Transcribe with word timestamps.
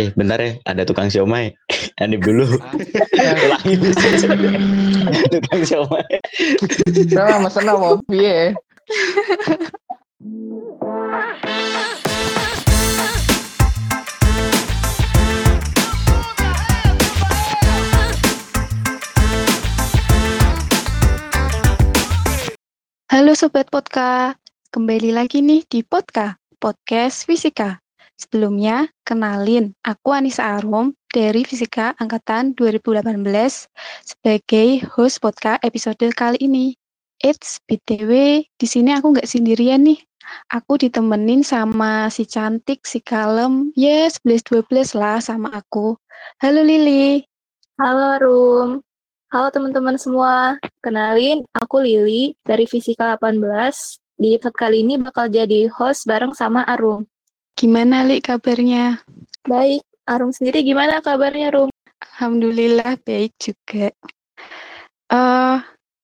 Eh 0.00 0.16
bentar 0.16 0.40
ya, 0.40 0.56
ada 0.64 0.88
tukang 0.88 1.12
siomay. 1.12 1.52
Hanif 2.00 2.24
dulu. 2.24 2.48
Ulangi 3.44 3.74
tukang 5.36 5.60
siomay. 5.60 6.08
Nah, 7.12 7.36
mesen 7.44 7.68
apa 7.68 8.00
piye? 8.08 8.56
Halo 23.12 23.36
Sobat 23.36 23.68
Podka, 23.68 24.32
kembali 24.72 25.12
lagi 25.12 25.44
nih 25.44 25.68
di 25.68 25.84
Podka, 25.84 26.40
Podcast 26.56 27.28
Fisika. 27.28 27.84
Sebelumnya, 28.20 28.84
kenalin, 29.00 29.72
aku 29.80 30.12
Anissa 30.12 30.60
Arum 30.60 30.92
dari 31.08 31.40
Fisika 31.40 31.96
Angkatan 31.96 32.52
2018 32.52 33.16
sebagai 34.04 34.84
host 34.92 35.24
Podka 35.24 35.56
episode 35.64 36.04
kali 36.12 36.36
ini. 36.44 36.76
It's 37.24 37.56
BTW, 37.64 38.44
di 38.44 38.66
sini 38.68 38.92
aku 38.92 39.16
nggak 39.16 39.24
sendirian 39.24 39.88
nih. 39.88 40.04
Aku 40.52 40.76
ditemenin 40.76 41.40
sama 41.40 42.12
si 42.12 42.28
cantik, 42.28 42.84
si 42.84 43.00
kalem, 43.00 43.72
ya 43.72 44.04
yes, 44.04 44.20
11-12 44.28 45.00
lah 45.00 45.16
sama 45.24 45.48
aku. 45.56 45.96
Halo 46.44 46.60
Lili. 46.60 47.24
Halo 47.80 48.20
Rum. 48.20 48.70
Halo 49.32 49.48
teman-teman 49.48 49.96
semua, 49.96 50.60
kenalin 50.84 51.40
aku 51.56 51.80
Lili 51.80 52.36
dari 52.44 52.68
Fisika 52.68 53.16
18. 53.16 53.96
Di 54.20 54.36
episode 54.36 54.60
kali 54.60 54.84
ini 54.84 55.00
bakal 55.00 55.32
jadi 55.32 55.72
host 55.72 56.04
bareng 56.04 56.36
sama 56.36 56.68
Arum. 56.68 57.08
Gimana 57.56 58.06
Li 58.06 58.20
kabarnya? 58.20 59.00
Baik, 59.46 59.82
Arum 60.04 60.34
sendiri 60.34 60.66
gimana 60.66 60.98
kabarnya 61.00 61.54
Rum? 61.54 61.70
Alhamdulillah 62.00 63.00
baik 63.06 63.32
juga. 63.40 63.94
Uh, 65.10 65.58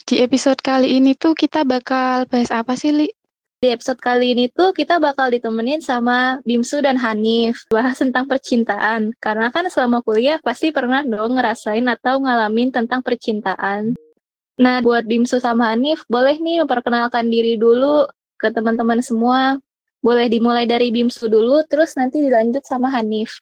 di 0.06 0.22
episode 0.22 0.58
kali 0.62 0.98
ini 0.98 1.18
tuh 1.18 1.34
kita 1.34 1.66
bakal 1.66 2.24
bahas 2.30 2.54
apa 2.54 2.78
sih 2.78 2.94
Li? 2.94 3.08
Di 3.56 3.72
episode 3.72 3.98
kali 3.98 4.36
ini 4.36 4.52
tuh 4.52 4.76
kita 4.76 5.00
bakal 5.00 5.32
ditemenin 5.32 5.80
sama 5.80 6.38
Bimsu 6.44 6.84
dan 6.84 7.00
Hanif 7.00 7.64
bahas 7.72 7.96
tentang 7.96 8.28
percintaan. 8.28 9.16
Karena 9.16 9.48
kan 9.48 9.64
selama 9.72 10.04
kuliah 10.04 10.36
pasti 10.44 10.70
pernah 10.70 11.00
dong 11.00 11.40
ngerasain 11.40 11.88
atau 11.88 12.20
ngalamin 12.20 12.68
tentang 12.68 13.00
percintaan. 13.00 13.96
Nah, 14.56 14.80
buat 14.80 15.04
Bimsu 15.04 15.40
sama 15.40 15.72
Hanif, 15.72 16.04
boleh 16.08 16.36
nih 16.40 16.64
memperkenalkan 16.64 17.28
diri 17.28 17.56
dulu 17.60 18.08
ke 18.36 18.52
teman-teman 18.52 19.00
semua. 19.00 19.60
Boleh 20.00 20.30
dimulai 20.30 20.68
dari 20.68 20.92
Bimsu 20.92 21.26
dulu, 21.26 21.64
terus 21.66 21.96
nanti 21.98 22.22
dilanjut 22.22 22.62
sama 22.62 22.92
Hanif. 22.92 23.40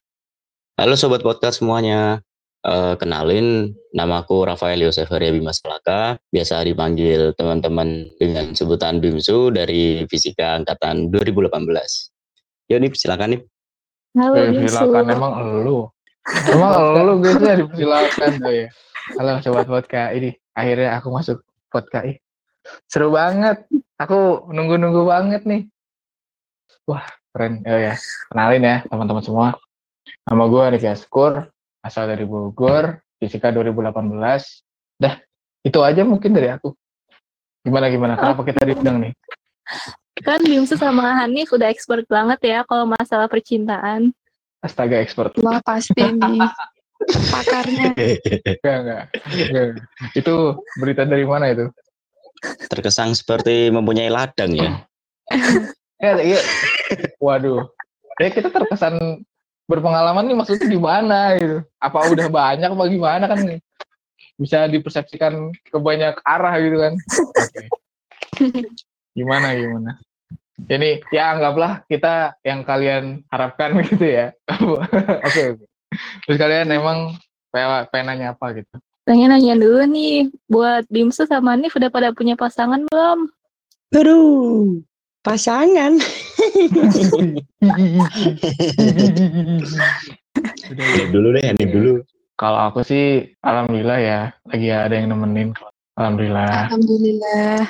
Halo 0.80 0.96
Sobat 0.96 1.20
Podcast 1.20 1.60
semuanya. 1.60 2.22
Uh, 2.64 2.96
kenalin, 2.96 3.76
namaku 3.92 4.48
Rafael 4.48 4.80
Yosef 4.80 5.12
Arya 5.12 5.36
Bimas 5.36 5.60
Kelaka, 5.60 6.16
biasa 6.32 6.64
dipanggil 6.64 7.36
teman-teman 7.36 8.08
dengan 8.16 8.56
sebutan 8.56 9.04
Bimsu 9.04 9.52
dari 9.52 10.08
Fisika 10.08 10.56
Angkatan 10.56 11.12
2018. 11.12 11.52
Yuk 12.72 12.80
Nip, 12.80 12.96
silakan 12.96 13.36
Nip. 13.36 13.42
Halo 14.16 14.34
Eh, 14.40 14.48
Bimsu. 14.48 14.80
silakan 14.80 15.04
emang 15.12 15.32
elu. 15.44 15.78
Emang 16.48 16.72
elu 16.96 17.12
biasanya 17.22 17.54
dipersilakan 17.60 18.30
tuh 18.40 18.52
ya. 18.56 18.66
Halo 19.20 19.30
sobat 19.44 19.68
podcast 19.68 20.10
ini 20.16 20.30
akhirnya 20.56 20.96
aku 20.96 21.12
masuk 21.12 21.44
podcast. 21.68 22.16
Seru 22.88 23.12
banget. 23.12 23.68
Aku 24.00 24.48
nunggu-nunggu 24.48 25.04
banget 25.04 25.44
nih. 25.44 25.68
Wah, 26.84 27.04
keren. 27.32 27.64
Oh 27.64 27.80
ya, 27.80 27.96
kenalin 28.28 28.64
ya 28.64 28.76
teman-teman 28.88 29.24
semua. 29.24 29.48
Nama 30.28 30.44
gue 30.44 30.62
Rifki 30.76 30.88
Askur, 30.88 31.48
asal 31.80 32.12
dari 32.12 32.28
Bogor, 32.28 33.00
fisika 33.16 33.48
2018. 33.48 34.04
Dah, 35.00 35.16
itu 35.64 35.78
aja 35.80 36.04
mungkin 36.04 36.36
dari 36.36 36.52
aku. 36.52 36.76
Gimana 37.64 37.88
gimana? 37.88 38.20
Kenapa 38.20 38.44
kita 38.44 38.68
diundang 38.68 39.00
nih? 39.00 39.12
Kan 40.20 40.44
Bimsu 40.44 40.76
sama 40.76 41.24
Hanif 41.24 41.50
udah 41.56 41.72
expert 41.72 42.04
banget 42.06 42.38
ya 42.44 42.60
kalau 42.68 42.84
masalah 42.84 43.26
percintaan. 43.32 44.12
Astaga 44.60 45.00
expert. 45.00 45.32
Wah 45.40 45.64
pasti 45.64 46.04
nih 46.04 46.44
pakarnya. 47.32 47.92
Enggak, 47.96 48.76
enggak. 48.84 49.04
enggak. 49.32 49.68
Itu 50.12 50.60
berita 50.76 51.02
dari 51.08 51.24
mana 51.24 51.48
itu? 51.52 51.72
Terkesan 52.68 53.16
seperti 53.16 53.72
mempunyai 53.72 54.12
ladang 54.12 54.52
ya. 54.52 54.84
Ya, 56.04 56.20
iya. 56.20 56.40
Waduh. 57.18 57.68
Ya 58.20 58.28
kita 58.30 58.48
terkesan 58.50 59.24
berpengalaman 59.64 60.28
nih 60.28 60.36
maksudnya 60.36 60.68
gimana 60.68 61.34
gitu. 61.40 61.64
Apa 61.80 62.08
udah 62.12 62.28
banyak 62.28 62.70
apa 62.70 62.84
gimana 62.90 63.24
kan 63.26 63.40
nih. 63.42 63.58
Bisa 64.34 64.66
dipersepsikan 64.66 65.54
ke 65.54 65.78
banyak 65.78 66.18
arah 66.26 66.54
gitu 66.60 66.76
kan. 66.78 66.92
Oke. 67.38 67.62
Gimana 69.14 69.54
gimana. 69.54 69.90
Ini 70.64 71.02
ya 71.10 71.34
anggaplah 71.34 71.82
kita 71.90 72.38
yang 72.46 72.62
kalian 72.62 73.26
harapkan 73.30 73.74
gitu 73.90 74.06
ya. 74.06 74.30
Oke 75.26 75.58
oke. 75.58 75.64
Terus 76.26 76.38
kalian 76.38 76.70
emang 76.74 77.18
pengen, 77.54 78.06
nanya 78.10 78.34
apa 78.34 78.50
gitu? 78.54 78.74
Pengen 79.06 79.30
nanya 79.30 79.54
dulu 79.54 79.84
nih, 79.86 80.32
buat 80.50 80.88
Bimsu 80.90 81.28
sama 81.28 81.54
Hanif 81.54 81.76
udah 81.76 81.90
pada 81.92 82.10
punya 82.10 82.34
pasangan 82.34 82.82
belum? 82.88 83.30
Aduh, 83.94 84.82
pasangan. 85.24 85.96
Dulu 91.10 91.28
deh, 91.34 91.42
Nip 91.56 91.70
dulu. 91.72 91.92
Kalau 92.34 92.58
aku 92.66 92.82
sih 92.82 93.30
alhamdulillah 93.40 93.98
ya 94.02 94.20
lagi 94.44 94.68
ada 94.68 94.90
yang 94.90 95.14
nemenin. 95.14 95.54
Alhamdulillah. 95.94 96.66
Alhamdulillah. 96.66 97.62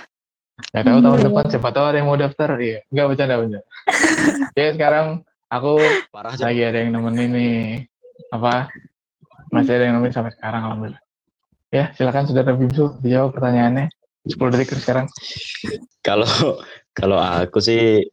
Ya 0.72 0.80
tahu 0.80 0.98
tahun 1.04 1.18
Hmm. 1.20 1.26
depan 1.28 1.44
siapa 1.52 1.68
tahu 1.70 1.84
ada 1.92 1.96
yang 2.00 2.08
mau 2.08 2.16
daftar. 2.16 2.56
Iya, 2.56 2.80
enggak 2.88 3.06
bercanda 3.12 3.34
bercanda. 3.36 3.60
Jadi 4.56 4.68
sekarang 4.80 5.06
aku 5.52 5.72
Parah 6.08 6.32
lagi 6.32 6.62
ada 6.64 6.78
yang 6.80 6.96
nemenin 6.96 7.30
nih. 7.36 7.58
Apa? 8.32 8.72
Masih 9.52 9.76
ada 9.76 9.84
yang 9.84 10.00
nemenin 10.00 10.14
sampai 10.16 10.32
sekarang 10.32 10.62
alhamdulillah. 10.64 11.02
Ya, 11.68 11.90
silakan 11.98 12.24
Saudara 12.24 12.54
Bimsu 12.56 12.96
dijawab 13.04 13.36
pertanyaannya. 13.36 13.90
10 14.24 14.40
detik 14.56 14.72
sekarang. 14.80 15.04
Kalau 16.00 16.24
kalau 16.94 17.18
aku 17.18 17.58
sih 17.58 18.06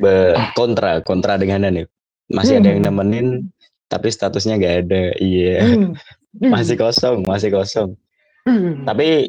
be- 0.00 0.36
kontra 0.56 1.04
kontra 1.04 1.36
dengan 1.36 1.68
Hanif. 1.68 1.92
Masih 2.28 2.60
ada 2.60 2.68
yang 2.72 2.84
nemenin 2.84 3.48
tapi 3.88 4.12
statusnya 4.12 4.60
nggak 4.60 4.76
ada. 4.88 5.02
Iya. 5.16 5.64
Masih 6.38 6.76
kosong, 6.76 7.24
masih 7.24 7.48
kosong. 7.52 7.96
Tapi 8.84 9.28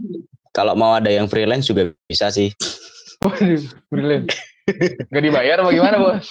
kalau 0.51 0.75
mau 0.75 0.95
ada 0.95 1.11
yang 1.11 1.27
freelance 1.31 1.67
juga 1.67 1.95
bisa 2.07 2.27
sih. 2.31 2.51
Waduh, 3.23 3.63
brilliant. 3.91 4.31
Gak 5.09 5.23
dibayar 5.25 5.57
apa 5.59 5.71
gimana, 5.73 5.97
Bos? 5.97 6.29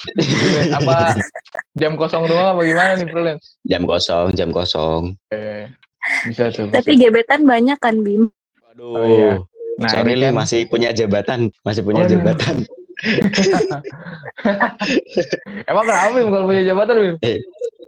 Apa 0.70 1.18
jam 1.74 1.98
kosong 1.98 2.30
doang 2.30 2.54
apa 2.54 2.62
gimana 2.62 2.94
nih, 2.96 3.08
brilliant? 3.10 3.40
Jam 3.66 3.82
kosong, 3.84 4.32
jam 4.36 4.48
kosong. 4.54 5.18
Eh, 5.34 5.68
bisa 6.28 6.48
tuh. 6.54 6.70
Tapi 6.70 6.96
gebetan 6.96 7.44
banyak 7.44 7.76
kan 7.82 8.00
Bim? 8.00 8.30
Waduh. 8.70 8.94
Oh, 8.94 9.04
iya. 9.04 9.32
Nah, 9.78 9.94
Sorry 9.94 10.18
ini 10.18 10.26
kan- 10.26 10.34
masih 10.34 10.66
punya 10.66 10.90
jabatan, 10.90 11.54
masih 11.62 11.86
punya 11.86 12.02
Waduh. 12.02 12.18
jabatan. 12.18 12.56
Emang 15.70 15.84
kenapa 15.86 16.10
Bim 16.18 16.28
kalau 16.34 16.50
punya 16.50 16.62
jabatan, 16.66 16.94
Bim? 16.98 17.14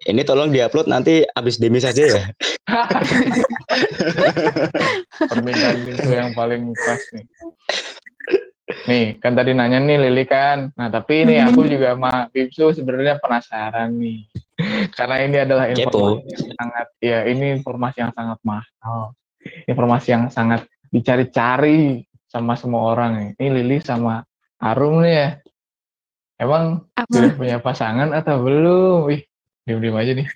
Ini 0.00 0.22
tolong 0.22 0.54
diupload 0.54 0.86
nanti 0.86 1.26
abis 1.26 1.58
demi 1.58 1.82
saja 1.82 2.06
ya. 2.06 2.22
permintaan 5.30 5.78
itu 5.82 6.08
yang 6.08 6.30
paling 6.30 6.72
pas 6.78 7.02
nih. 7.10 7.26
Nih, 8.86 9.06
kan 9.18 9.34
tadi 9.34 9.50
nanya 9.50 9.82
nih 9.82 9.98
Lili 9.98 10.24
kan. 10.24 10.70
Nah, 10.78 10.88
tapi 10.88 11.26
ini 11.26 11.42
aku 11.42 11.66
juga 11.66 11.98
sama 11.98 12.30
Bimsu 12.30 12.70
sebenarnya 12.70 13.18
penasaran 13.18 13.90
nih. 13.98 14.30
Karena 14.96 15.16
ini 15.26 15.36
adalah 15.42 15.66
Kepo. 15.74 16.22
informasi 16.22 16.38
yang 16.38 16.54
sangat 16.54 16.86
ya 17.02 17.18
ini 17.26 17.46
informasi 17.58 17.96
yang 17.98 18.12
sangat 18.14 18.38
mahal. 18.46 19.00
Informasi 19.66 20.08
yang 20.14 20.24
sangat 20.30 20.62
dicari-cari 20.90 22.02
sama 22.26 22.54
semua 22.54 22.92
orang 22.92 23.10
nih. 23.16 23.28
Ini 23.38 23.48
Lili 23.50 23.76
sama 23.80 24.22
Arum 24.58 25.02
nih 25.02 25.14
ya. 25.14 25.28
Emang 26.36 26.84
Apa? 26.94 27.10
sudah 27.10 27.32
punya 27.34 27.56
pasangan 27.58 28.10
atau 28.10 28.40
belum? 28.40 29.06
Wih, 29.06 29.22
diam-diam 29.64 29.96
aja 29.96 30.12
nih. 30.14 30.26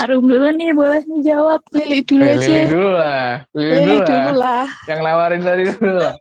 Arum 0.00 0.24
dulu 0.24 0.48
nih, 0.50 0.70
boleh 0.72 1.00
nih 1.04 1.20
jawab. 1.24 1.60
Lili 1.70 2.00
dulu 2.02 2.22
Eh, 2.22 2.32
aja. 2.34 2.42
Lili 2.42 2.62
dulu 2.66 2.88
lah. 2.90 3.30
Lili 3.52 3.68
Lili 3.70 3.84
dulu 3.84 4.00
lah. 4.00 4.08
dulu 4.08 4.32
lah. 4.36 4.66
yang 4.84 5.00
nawarin 5.00 5.42
tadi 5.42 5.62
dulu 5.68 5.92
lah. 5.96 6.14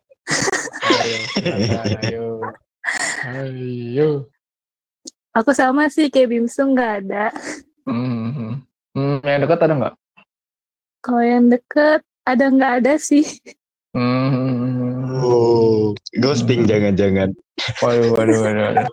Ayo, 0.84 1.18
ayo. 2.04 2.26
Ayo. 3.24 4.10
Aku 5.34 5.50
sama 5.52 5.90
sih 5.90 6.08
kayak 6.08 6.30
Bimsu 6.30 6.62
nggak 6.64 6.92
ada. 7.02 7.34
Hmm. 7.88 8.62
Hmm, 8.94 9.18
yang 9.26 9.42
dekat 9.42 9.60
ada 9.60 9.74
nggak? 9.74 9.96
Kalau 11.02 11.24
yang 11.24 11.50
deket 11.50 12.06
ada 12.24 12.46
nggak 12.50 12.74
ada 12.84 12.94
sih. 13.00 13.24
Hmm. 13.94 15.22
Oh, 15.24 15.94
ghosting 16.18 16.66
jangan-jangan. 16.66 17.32
Waduh, 17.80 18.12
waduh, 18.18 18.38
waduh, 18.42 18.64
waduh. 18.74 18.88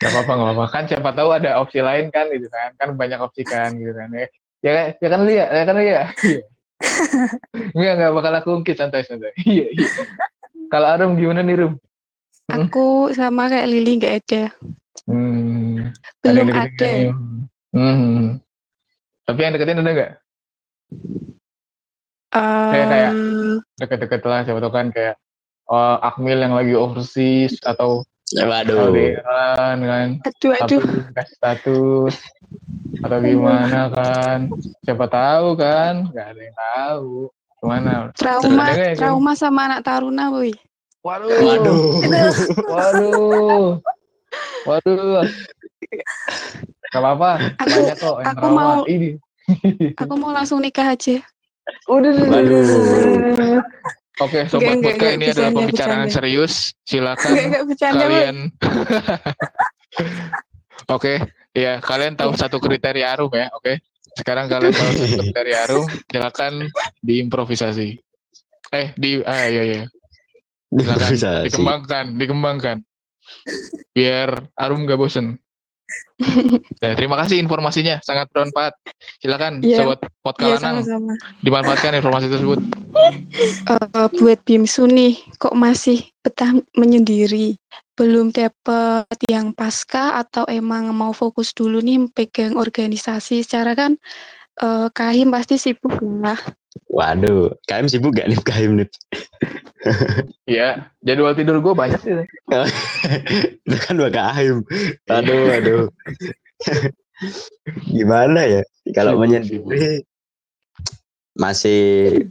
Gak 0.00 0.10
apa-apa, 0.10 0.32
gak 0.34 0.46
apa-apa. 0.50 0.64
Kan 0.72 0.84
siapa 0.90 1.10
tahu 1.14 1.28
ada 1.36 1.60
opsi 1.60 1.78
lain 1.84 2.08
kan 2.10 2.26
gitu 2.32 2.48
kan. 2.50 2.72
Kan 2.80 2.96
banyak 2.98 3.20
opsi 3.20 3.44
kan 3.46 3.76
gitu 3.76 3.94
kan. 3.94 4.08
Ya, 4.10 4.26
ya, 4.64 4.70
kan- 4.72 4.90
ya 4.98 5.08
kan 5.12 5.20
lihat, 5.22 5.48
ya 5.52 5.64
kan 5.68 5.76
lihat. 5.78 6.06
Iya. 6.24 6.42
Enggak, 7.76 7.92
enggak 7.96 8.12
bakal 8.12 8.32
aku 8.34 8.50
ungkit 8.60 8.76
santai-santai. 8.76 9.32
Iya, 9.46 9.66
iya. 9.72 9.88
Kalau 10.68 10.86
Arum 10.90 11.14
gimana 11.14 11.40
nih, 11.46 11.56
Rum? 11.64 11.72
Hmm. 12.50 12.68
Aku 12.68 13.08
sama 13.14 13.48
kayak 13.48 13.68
Lili 13.70 13.92
nggak 14.00 14.14
ada. 14.24 14.42
Hmm. 15.08 15.92
Belum 16.20 16.48
ada. 16.50 16.90
Hmm. 17.72 18.42
Tapi 19.24 19.38
yang 19.40 19.52
deketin 19.56 19.80
ada 19.80 19.92
nggak? 19.94 20.12
Kayak- 22.34 22.88
kayak- 22.88 23.14
Eh, 23.14 23.56
Deket-deket 23.76 24.22
lah, 24.24 24.40
siapa 24.42 24.58
tahu 24.58 24.72
kan 24.72 24.86
kayak 24.90 25.14
oh, 25.66 25.96
Akmil 25.98 26.38
yang 26.38 26.52
lagi 26.52 26.74
overseas 26.74 27.56
atau 27.60 28.02
Waduh. 28.34 28.90
Alderan 28.90 29.78
kan. 29.80 30.08
aduh, 30.20 30.52
aduh. 30.58 30.82
kasih 31.12 31.34
status 31.34 32.14
atau 33.00 33.18
gimana 33.20 33.90
kan 33.90 34.48
siapa 34.80 35.06
tahu 35.06 35.54
kan 35.54 36.08
nggak 36.08 36.26
ada 36.28 36.40
yang 36.42 36.56
tahu 36.56 37.10
ke 37.30 37.64
mana 37.64 37.92
Trauma, 38.12 38.66
ya, 38.72 38.94
trauma 38.94 39.32
sama 39.34 39.60
anak 39.68 39.80
taruna, 39.82 40.30
boy. 40.30 40.50
waduh 41.00 41.30
Waduh. 41.30 41.82
waduh 42.66 43.64
waduh 44.64 45.22
gak 46.86 46.96
apa-apa 46.96 47.30
Aku- 47.56 47.70
banyak 47.76 47.96
kok 47.98 48.16
yang 48.16 48.26
aku 48.26 48.40
trauma 48.40 48.62
mau- 48.64 48.86
ini 48.86 49.10
Aku 49.94 50.14
mau 50.16 50.32
langsung 50.32 50.58
nikah 50.58 50.88
aja. 50.88 51.20
Udah 51.88 52.12
Waduh. 52.28 53.60
Oke, 54.22 54.46
sobat 54.46 54.78
enggak, 54.78 54.94
podcast 54.94 54.94
enggak, 54.94 55.12
ini 55.18 55.26
adalah 55.26 55.50
pembicaraan 55.50 56.06
bercanda. 56.06 56.14
serius. 56.14 56.54
Silakan 56.86 57.30
boy. 57.34 57.74
kalian. 57.74 58.36
Oke, 60.94 61.14
ya 61.50 61.82
kalian 61.82 62.14
tahu 62.14 62.30
satu 62.38 62.62
kriteria 62.62 63.10
Arum 63.10 63.34
ya. 63.34 63.50
Oke, 63.58 63.82
sekarang 64.14 64.46
kalian 64.46 64.70
tahu 64.70 64.90
satu 64.94 65.14
kriteria 65.26 65.58
Arum. 65.66 65.86
Silakan 66.06 66.52
diimprovisasi. 67.02 67.98
Eh, 68.70 68.94
di 68.94 69.18
ah 69.26 69.50
iya 69.50 69.62
iya. 69.66 69.82
Silakan 70.70 71.10
dikembangkan, 71.50 72.04
dikembangkan. 72.14 72.76
Biar 73.90 74.46
Arum 74.54 74.86
gak 74.86 74.98
bosen. 75.00 75.42
Nah, 76.78 76.94
terima 76.94 77.18
kasih 77.18 77.42
informasinya, 77.42 77.98
sangat 78.06 78.30
bermanfaat. 78.30 78.78
Silakan 79.18 79.60
Iya. 79.66 79.82
sobat 79.82 79.98
Iya, 79.98 80.10
podcast 80.22 80.62
Lanang 80.62 80.76
sama-sama. 80.86 81.12
dimanfaatkan 81.42 81.92
informasi 81.98 82.26
tersebut. 82.30 82.60
Eh, 83.66 84.08
buat 84.22 84.38
Bimsu 84.46 84.86
nih, 84.86 85.18
kok 85.42 85.58
masih 85.58 86.06
betah 86.22 86.54
menyendiri? 86.78 87.58
Belum 87.98 88.30
dapet 88.30 89.18
yang 89.26 89.50
pasca 89.50 90.22
atau 90.22 90.46
emang 90.46 90.94
mau 90.94 91.10
fokus 91.10 91.50
dulu 91.50 91.82
nih 91.82 92.06
pegang 92.14 92.54
organisasi? 92.54 93.42
Secara 93.42 93.74
kan 93.74 93.98
eh, 94.62 94.86
Kahim 94.94 95.34
pasti 95.34 95.58
sibuk 95.58 95.98
lah. 96.22 96.38
Waduh. 96.86 97.50
KM 97.66 97.90
sibuk 97.90 98.14
gak 98.14 98.30
nih 98.30 98.38
KM 98.38 98.70
nih? 98.78 98.88
Iya, 100.44 100.92
jadwal 101.04 101.36
tidur 101.36 101.60
gue 101.60 101.74
banyak 101.76 102.00
sih. 102.00 102.12
Itu 103.66 103.76
kan 103.80 103.94
dua 103.96 104.10
KM. 104.12 104.64
Aduh, 105.08 105.44
aduh. 105.52 105.84
Gimana 107.88 108.40
ya? 108.44 108.62
Kalau 108.92 109.20
menyendiri 109.20 110.04
masih 111.34 111.80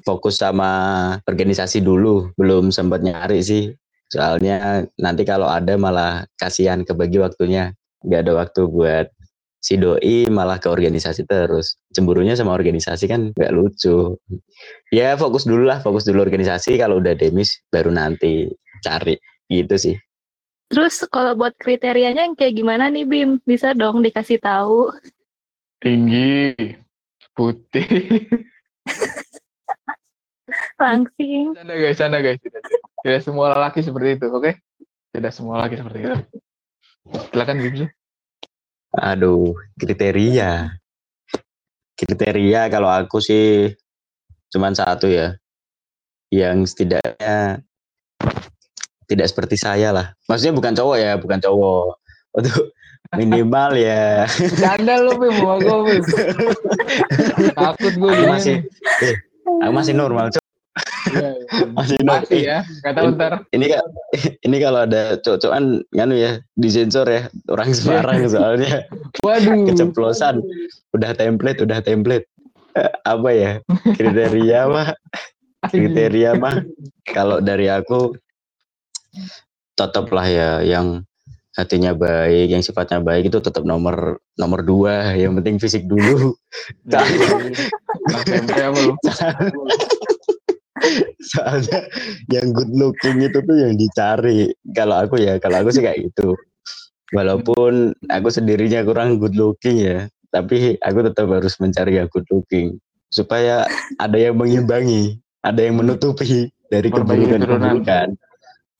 fokus 0.08 0.40
sama 0.40 0.72
organisasi 1.28 1.84
dulu, 1.84 2.32
belum 2.40 2.72
sempat 2.72 3.04
nyari 3.04 3.44
sih. 3.44 3.74
Soalnya 4.14 4.86
nanti 5.02 5.26
kalau 5.26 5.50
ada 5.50 5.74
malah 5.76 6.30
kasihan 6.38 6.86
kebagi 6.86 7.18
waktunya. 7.18 7.74
Gak 8.04 8.28
ada 8.28 8.34
waktu 8.36 8.68
buat 8.68 9.08
si 9.63 9.80
doi 9.80 10.27
malah 10.27 10.60
ke 10.60 10.68
organisasi 10.68 11.24
terus. 11.24 11.80
Cemburunya 11.95 12.36
sama 12.36 12.51
organisasi 12.51 13.07
kan 13.07 13.31
gak 13.31 13.56
lucu. 13.56 14.19
Ya 14.92 15.15
fokus 15.15 15.48
dulu 15.48 15.63
lah, 15.63 15.80
fokus 15.80 16.04
dulu 16.04 16.19
organisasi. 16.19 16.75
Kalau 16.75 17.00
udah 17.00 17.15
demis 17.15 17.63
baru 17.71 17.95
nanti 17.95 18.51
cari 18.83 19.15
gitu 19.48 19.75
sih. 19.80 19.95
Terus 20.68 21.07
kalau 21.07 21.39
buat 21.39 21.56
kriterianya 21.56 22.27
yang 22.27 22.36
kayak 22.36 22.60
gimana 22.60 22.92
nih 22.92 23.07
Bim? 23.07 23.39
Bisa 23.48 23.71
dong 23.71 24.04
dikasih 24.04 24.44
tahu. 24.44 24.92
Tinggi, 25.80 26.75
putih. 27.31 27.88
Langsing. 30.81 31.56
Canda 31.56 31.75
guys, 31.80 31.95
canda 31.95 32.19
guys. 32.19 32.39
Tidak, 33.04 33.21
semua 33.24 33.56
lelaki 33.56 33.80
seperti 33.80 34.19
itu, 34.19 34.27
oke? 34.27 34.51
Tidak 35.13 35.31
semua 35.31 35.63
lelaki 35.63 35.75
seperti 35.80 35.98
itu. 36.04 36.16
Silakan 37.31 37.57
Bimsu. 37.63 37.86
Aduh, 38.94 39.57
kriteria. 39.78 40.78
Kriteria 41.98 42.62
kalau 42.69 42.90
aku 42.94 43.18
sih 43.18 43.74
cuman 44.54 44.78
satu 44.78 45.10
ya. 45.10 45.34
Yang 46.30 46.74
setidaknya 46.74 47.62
tidak 49.10 49.28
seperti 49.30 49.56
saya 49.57 49.90
lah. 49.94 50.07
Maksudnya 50.30 50.54
bukan 50.54 50.74
cowok 50.74 50.98
ya, 50.98 51.12
bukan 51.18 51.40
cowok. 51.42 51.98
Untuk 52.34 52.74
minimal 53.18 53.78
ya. 53.78 54.25
Canda 54.57 55.01
lu 55.01 55.18
Bim, 55.18 55.38
Bim. 55.38 56.01
Takut 57.57 57.94
gue 57.94 58.10
Aku 58.10 58.25
masih 58.30 58.56
eh, 59.06 59.16
aku 59.62 59.74
masih 59.74 59.94
normal, 59.94 60.34
Cok. 60.74 61.38
Masih 61.78 61.98
normal. 62.02 62.22
Masih 62.25 62.42
ya, 62.42 62.58
kata 62.81 63.00
bentar. 63.06 63.31
Ini 63.54 63.66
ini 64.42 64.58
kalau 64.58 64.80
ada 64.90 65.18
cowok-cowokan 65.22 65.86
nganu 65.94 66.16
ya, 66.18 66.31
disensor 66.58 67.06
ya. 67.06 67.30
Orang 67.50 67.74
Semarang 67.78 68.25
soalnya 68.25 68.90
Waduh. 69.22 69.70
keceplosan. 69.70 70.42
Udah 70.94 71.12
template, 71.14 71.62
udah 71.62 71.80
template. 71.84 72.25
Eh, 72.74 72.90
Apa 73.06 73.30
ya? 73.30 73.52
Kriteria 73.94 74.66
mah 74.66 74.98
kriteria 75.64 76.36
mah 76.36 76.60
kalau 77.08 77.40
dari 77.40 77.72
aku 77.72 78.18
tetap 79.80 80.12
lah 80.12 80.28
ya 80.28 80.50
yang 80.60 81.08
hatinya 81.54 81.94
baik, 81.94 82.50
yang 82.50 82.66
sifatnya 82.66 82.98
baik 82.98 83.30
itu 83.30 83.38
tetap 83.38 83.62
nomor 83.62 84.18
nomor 84.42 84.66
dua. 84.66 85.14
Yang 85.14 85.31
penting 85.38 85.56
fisik 85.62 85.84
dulu. 85.86 86.34
Apa 86.90 88.74
lu? 88.74 88.98
Soalnya 91.33 91.88
yang 92.30 92.51
good 92.51 92.71
looking 92.75 93.24
itu 93.24 93.39
tuh 93.44 93.57
yang 93.57 93.75
dicari. 93.80 94.52
Kalau 94.75 95.04
aku 95.04 95.19
ya, 95.19 95.40
kalau 95.40 95.63
aku 95.63 95.69
sih 95.71 95.83
kayak 95.83 96.11
gitu. 96.11 96.35
Walaupun 97.13 97.94
aku 98.09 98.28
sendirinya 98.33 98.81
kurang 98.81 99.21
good 99.21 99.37
looking 99.37 99.85
ya, 99.85 100.09
tapi 100.33 100.81
aku 100.81 101.06
tetap 101.06 101.30
harus 101.30 101.54
mencari 101.61 102.02
yang 102.02 102.09
good 102.09 102.25
looking 102.33 102.81
supaya 103.13 103.69
ada 104.02 104.18
yang 104.18 104.33
mengimbangi, 104.33 105.21
ada 105.45 105.61
yang 105.61 105.78
menutupi 105.78 106.49
dari 106.73 106.90
keburukan-keburukan. 106.90 108.18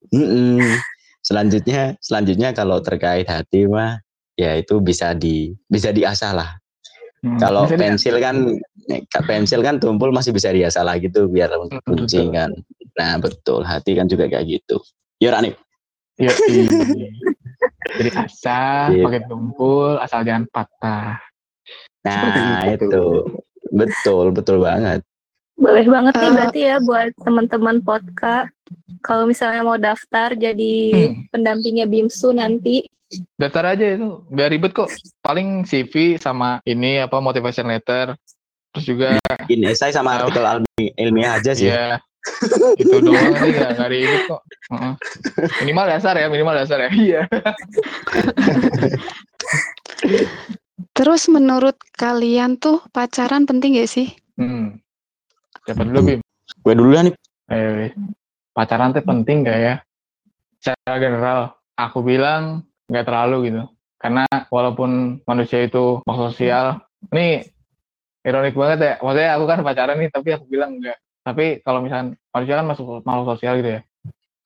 Mm-mm. 0.10 0.82
Selanjutnya, 1.22 1.96
selanjutnya 2.02 2.50
kalau 2.58 2.82
terkait 2.82 3.30
hati 3.30 3.70
mah, 3.70 4.02
ya 4.34 4.58
itu 4.58 4.82
bisa 4.82 5.14
di 5.14 5.54
bisa 5.70 5.94
diasah 5.94 6.34
lah. 6.34 6.52
Hmm, 7.24 7.40
Kalau 7.40 7.64
bisa 7.64 7.80
pensil 7.80 8.20
kan, 8.20 8.36
eh, 8.90 9.00
pensil 9.24 9.64
kan 9.64 9.80
tumpul 9.80 10.12
masih 10.12 10.36
bisa 10.36 10.52
diasah 10.52 10.84
lagi 10.84 11.08
tuh 11.08 11.32
biar 11.32 11.56
kuncing 11.82 12.30
betul. 12.30 12.36
kan. 12.36 12.52
Nah 12.94 13.16
betul, 13.16 13.62
hati 13.64 13.96
kan 13.96 14.06
juga 14.06 14.28
kayak 14.28 14.44
gitu. 14.46 14.76
Yuk 15.18 15.32
Rani, 15.32 15.56
Iya, 16.14 16.30
iya. 16.46 16.68
Jadi 17.94 18.10
asal 18.14 18.86
Iya. 18.92 19.04
pakai 19.08 19.22
tumpul, 19.26 19.98
asal 19.98 20.22
jangan 20.22 20.46
patah. 20.48 21.16
Nah 22.04 22.68
itu. 22.68 22.86
itu 22.86 23.04
betul 23.72 24.26
betul 24.30 24.60
banget. 24.60 25.00
Boleh 25.56 25.86
banget 25.86 26.14
nih 26.14 26.28
Eh. 26.28 26.34
berarti 26.34 26.60
ya 26.62 26.78
buat 26.82 27.10
teman-teman 27.24 27.78
podcast. 27.80 28.52
Kalau 29.00 29.24
misalnya 29.24 29.62
mau 29.62 29.78
daftar 29.78 30.34
jadi 30.34 30.74
Hmm. 31.10 31.24
pendampingnya 31.30 31.88
Bimsu 31.88 32.32
nanti. 32.32 32.84
Daftar 33.38 33.78
aja 33.78 33.86
itu, 33.94 34.24
biar 34.30 34.50
ribet 34.50 34.72
kok. 34.72 34.90
Paling 35.22 35.64
CV 35.64 36.18
sama 36.18 36.64
ini 36.64 37.02
apa 37.02 37.18
motivation 37.20 37.70
letter. 37.70 38.18
Terus 38.74 38.86
juga 38.90 39.10
Ini 39.46 39.70
esai 39.70 39.94
sama 39.94 40.18
Apa? 40.18 40.26
artikel 40.26 40.44
ilmi- 40.44 40.94
ilmiah 40.98 41.38
aja 41.38 41.54
sih. 41.54 41.70
ya 41.70 42.02
itu 42.80 43.04
doang 43.04 43.36
sih 43.44 43.52
nggak 43.52 43.70
nggak 43.76 43.90
ribet 43.92 44.22
kok. 44.26 44.42
Heeh. 44.72 44.94
Minimal 45.62 45.86
dasar 45.92 46.16
ya, 46.16 46.28
minimal 46.32 46.56
dasar 46.56 46.80
ya. 46.88 46.90
Iya. 46.90 47.22
Terus 50.94 51.28
menurut 51.30 51.78
kalian 51.96 52.58
tuh 52.58 52.80
pacaran 52.96 53.44
penting 53.44 53.76
gak 53.78 53.92
sih? 53.92 54.08
Hmm. 54.40 54.78
Siapa 55.66 55.84
dulu 55.86 56.00
Bim? 56.06 56.20
Gue 56.64 56.74
dulu 56.76 56.96
nih. 56.96 57.16
Ayo, 57.52 57.92
pacaran 58.56 58.96
tuh 58.96 59.04
penting 59.04 59.44
gak 59.44 59.60
ya? 59.60 59.76
Secara 60.64 60.96
general, 61.02 61.40
aku 61.76 62.00
bilang 62.02 62.64
nggak 62.88 63.06
terlalu 63.06 63.38
gitu. 63.52 63.62
Karena 64.00 64.28
walaupun 64.52 65.24
manusia 65.24 65.64
itu 65.64 66.04
makhluk 66.04 66.36
sosial, 66.36 66.84
ini 67.16 67.48
ironik 68.28 68.56
banget 68.56 68.80
ya. 68.84 68.94
Maksudnya 69.00 69.30
aku 69.40 69.46
kan 69.48 69.60
pacaran 69.64 69.98
nih, 70.00 70.10
tapi 70.12 70.30
aku 70.36 70.46
bilang 70.52 70.80
enggak. 70.80 71.00
Tapi 71.24 71.64
kalau 71.64 71.80
misalnya 71.80 72.20
manusia 72.34 72.56
kan 72.58 72.66
masuk 72.68 72.86
makhluk 73.06 73.38
sosial 73.38 73.62
gitu 73.62 73.80
ya. 73.80 73.82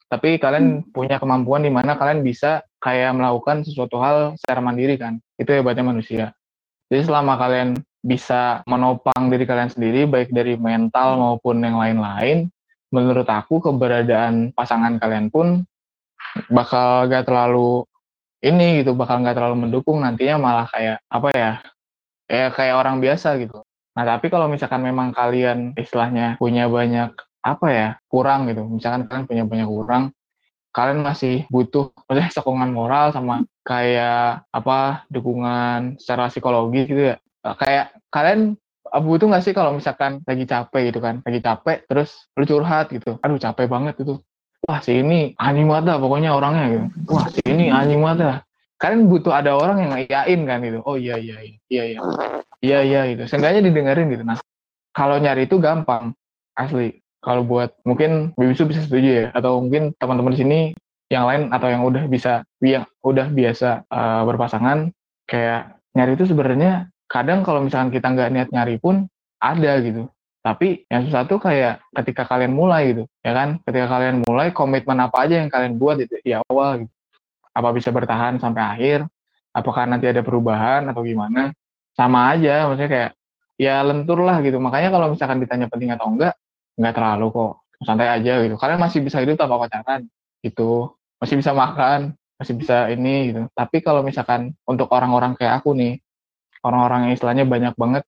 tapi 0.08 0.40
kalian 0.40 0.88
punya 0.96 1.20
kemampuan 1.20 1.68
di 1.68 1.72
mana 1.72 2.00
kalian 2.00 2.24
bisa 2.24 2.64
kayak 2.80 3.12
melakukan 3.12 3.68
sesuatu 3.68 4.00
hal 4.00 4.40
secara 4.40 4.64
mandiri 4.64 4.96
kan 4.96 5.20
itu 5.36 5.52
hebatnya 5.52 5.84
manusia 5.84 6.26
jadi 6.88 7.04
selama 7.04 7.36
kalian 7.36 7.76
bisa 8.00 8.64
menopang 8.72 9.28
diri 9.28 9.44
kalian 9.44 9.68
sendiri 9.68 10.08
baik 10.08 10.32
dari 10.32 10.56
mental 10.56 11.20
maupun 11.20 11.60
yang 11.60 11.76
lain-lain 11.76 12.48
menurut 12.88 13.28
aku 13.28 13.60
keberadaan 13.60 14.56
pasangan 14.56 14.96
kalian 14.96 15.28
pun 15.28 15.68
bakal 16.48 17.12
gak 17.12 17.28
terlalu 17.28 17.84
ini 18.44 18.84
gitu 18.84 18.94
bakal 18.94 19.22
nggak 19.24 19.36
terlalu 19.38 19.68
mendukung 19.68 20.02
nantinya 20.04 20.36
malah 20.38 20.68
kayak 20.70 21.02
apa 21.10 21.30
ya 21.34 21.52
ya 22.28 22.48
kayak 22.54 22.76
orang 22.78 23.00
biasa 23.00 23.40
gitu. 23.42 23.64
Nah 23.98 24.04
tapi 24.06 24.30
kalau 24.30 24.46
misalkan 24.52 24.84
memang 24.84 25.16
kalian 25.16 25.74
istilahnya 25.74 26.38
punya 26.38 26.70
banyak 26.70 27.16
apa 27.42 27.68
ya 27.72 27.90
kurang 28.12 28.52
gitu 28.52 28.68
misalkan 28.68 29.08
kalian 29.08 29.26
punya 29.26 29.44
banyak 29.48 29.70
kurang 29.70 30.04
kalian 30.76 31.00
masih 31.02 31.48
butuh 31.50 31.90
maksudnya 32.06 32.30
sokongan 32.30 32.70
moral 32.70 33.10
sama 33.16 33.42
kayak 33.66 34.46
apa 34.54 35.08
dukungan 35.10 35.98
secara 35.98 36.30
psikologi 36.30 36.86
gitu 36.86 37.16
ya. 37.16 37.18
Kayak 37.42 37.96
kalian 38.12 38.60
butuh 38.88 39.28
nggak 39.28 39.44
sih 39.44 39.54
kalau 39.56 39.76
misalkan 39.76 40.24
lagi 40.24 40.48
capek 40.48 40.94
gitu 40.94 41.00
kan 41.04 41.20
lagi 41.26 41.40
capek 41.44 41.84
terus 41.90 42.30
lu 42.40 42.48
curhat 42.48 42.88
gitu 42.92 43.20
aduh 43.20 43.36
capek 43.36 43.68
banget 43.68 44.00
gitu 44.00 44.24
wah 44.66 44.80
si 44.82 45.04
ini 45.04 45.38
anjing 45.38 45.70
dah 45.70 45.98
pokoknya 46.02 46.34
orangnya 46.34 46.66
gitu. 46.74 46.86
Wah 47.14 47.28
si 47.30 47.42
ini 47.46 47.70
anjing 47.70 48.02
dah. 48.02 48.42
Kalian 48.78 49.10
butuh 49.10 49.34
ada 49.34 49.58
orang 49.58 49.82
yang 49.82 49.92
ngayain 49.94 50.42
kan 50.46 50.58
gitu. 50.62 50.80
Oh 50.86 50.98
iya 50.98 51.18
iya 51.18 51.38
iya 51.42 51.58
iya 51.70 51.84
iya. 51.94 52.00
Iya 52.62 52.80
iya 52.82 53.02
gitu. 53.14 53.24
Seenggaknya 53.30 53.62
didengerin 53.66 54.10
gitu. 54.14 54.24
Nah 54.26 54.38
kalau 54.94 55.22
nyari 55.22 55.46
itu 55.46 55.62
gampang 55.62 56.18
asli. 56.58 56.98
Kalau 57.22 57.44
buat 57.44 57.74
mungkin 57.84 58.34
Bibisu 58.38 58.70
bisa 58.70 58.86
setuju 58.86 59.10
ya 59.10 59.26
atau 59.34 59.60
mungkin 59.60 59.92
teman-teman 59.98 60.38
di 60.38 60.40
sini 60.40 60.60
yang 61.10 61.26
lain 61.28 61.50
atau 61.52 61.68
yang 61.68 61.84
udah 61.88 62.04
bisa 62.08 62.44
yang 62.62 62.86
udah 63.04 63.28
biasa 63.32 63.88
uh, 63.90 64.22
berpasangan 64.28 64.92
kayak 65.28 65.76
nyari 65.96 66.14
itu 66.14 66.30
sebenarnya 66.30 66.92
kadang 67.08 67.42
kalau 67.42 67.64
misalkan 67.64 67.90
kita 67.90 68.12
nggak 68.12 68.30
niat 68.32 68.50
nyari 68.52 68.76
pun 68.78 69.08
ada 69.40 69.80
gitu 69.80 70.12
tapi 70.48 70.88
yang 70.88 71.04
susah 71.04 71.28
tuh 71.28 71.44
kayak 71.44 71.84
ketika 71.92 72.24
kalian 72.24 72.56
mulai 72.56 72.96
gitu, 72.96 73.04
ya 73.20 73.36
kan? 73.36 73.60
Ketika 73.68 73.92
kalian 73.92 74.24
mulai 74.24 74.56
komitmen 74.56 74.96
apa 75.04 75.28
aja 75.28 75.44
yang 75.44 75.52
kalian 75.52 75.76
buat 75.76 76.00
itu 76.00 76.16
di 76.24 76.32
awal 76.32 76.88
gitu. 76.88 76.94
Apa 77.52 77.76
bisa 77.76 77.92
bertahan 77.92 78.40
sampai 78.40 78.64
akhir? 78.64 79.00
Apakah 79.52 79.84
nanti 79.84 80.08
ada 80.08 80.24
perubahan 80.24 80.88
atau 80.88 81.04
gimana? 81.04 81.52
Sama 82.00 82.32
aja, 82.32 82.64
maksudnya 82.64 82.88
kayak 82.88 83.12
ya 83.60 83.84
lentur 83.84 84.24
lah 84.24 84.40
gitu. 84.40 84.56
Makanya 84.64 84.88
kalau 84.88 85.12
misalkan 85.12 85.44
ditanya 85.44 85.68
penting 85.68 85.92
atau 85.92 86.16
enggak, 86.16 86.40
enggak 86.80 86.94
terlalu 86.96 87.28
kok. 87.36 87.54
Santai 87.84 88.08
aja 88.08 88.34
gitu. 88.40 88.56
Kalian 88.56 88.80
masih 88.80 89.00
bisa 89.04 89.20
hidup 89.20 89.36
tanpa 89.36 89.68
pacaran 89.68 90.08
gitu. 90.48 90.96
Masih 91.20 91.44
bisa 91.44 91.52
makan, 91.52 92.16
masih 92.40 92.56
bisa 92.56 92.88
ini 92.88 93.36
gitu. 93.36 93.52
Tapi 93.52 93.84
kalau 93.84 94.00
misalkan 94.00 94.56
untuk 94.64 94.88
orang-orang 94.96 95.36
kayak 95.36 95.60
aku 95.60 95.76
nih, 95.76 96.00
orang-orang 96.64 97.12
yang 97.12 97.20
istilahnya 97.20 97.44
banyak 97.44 97.76
banget 97.76 98.08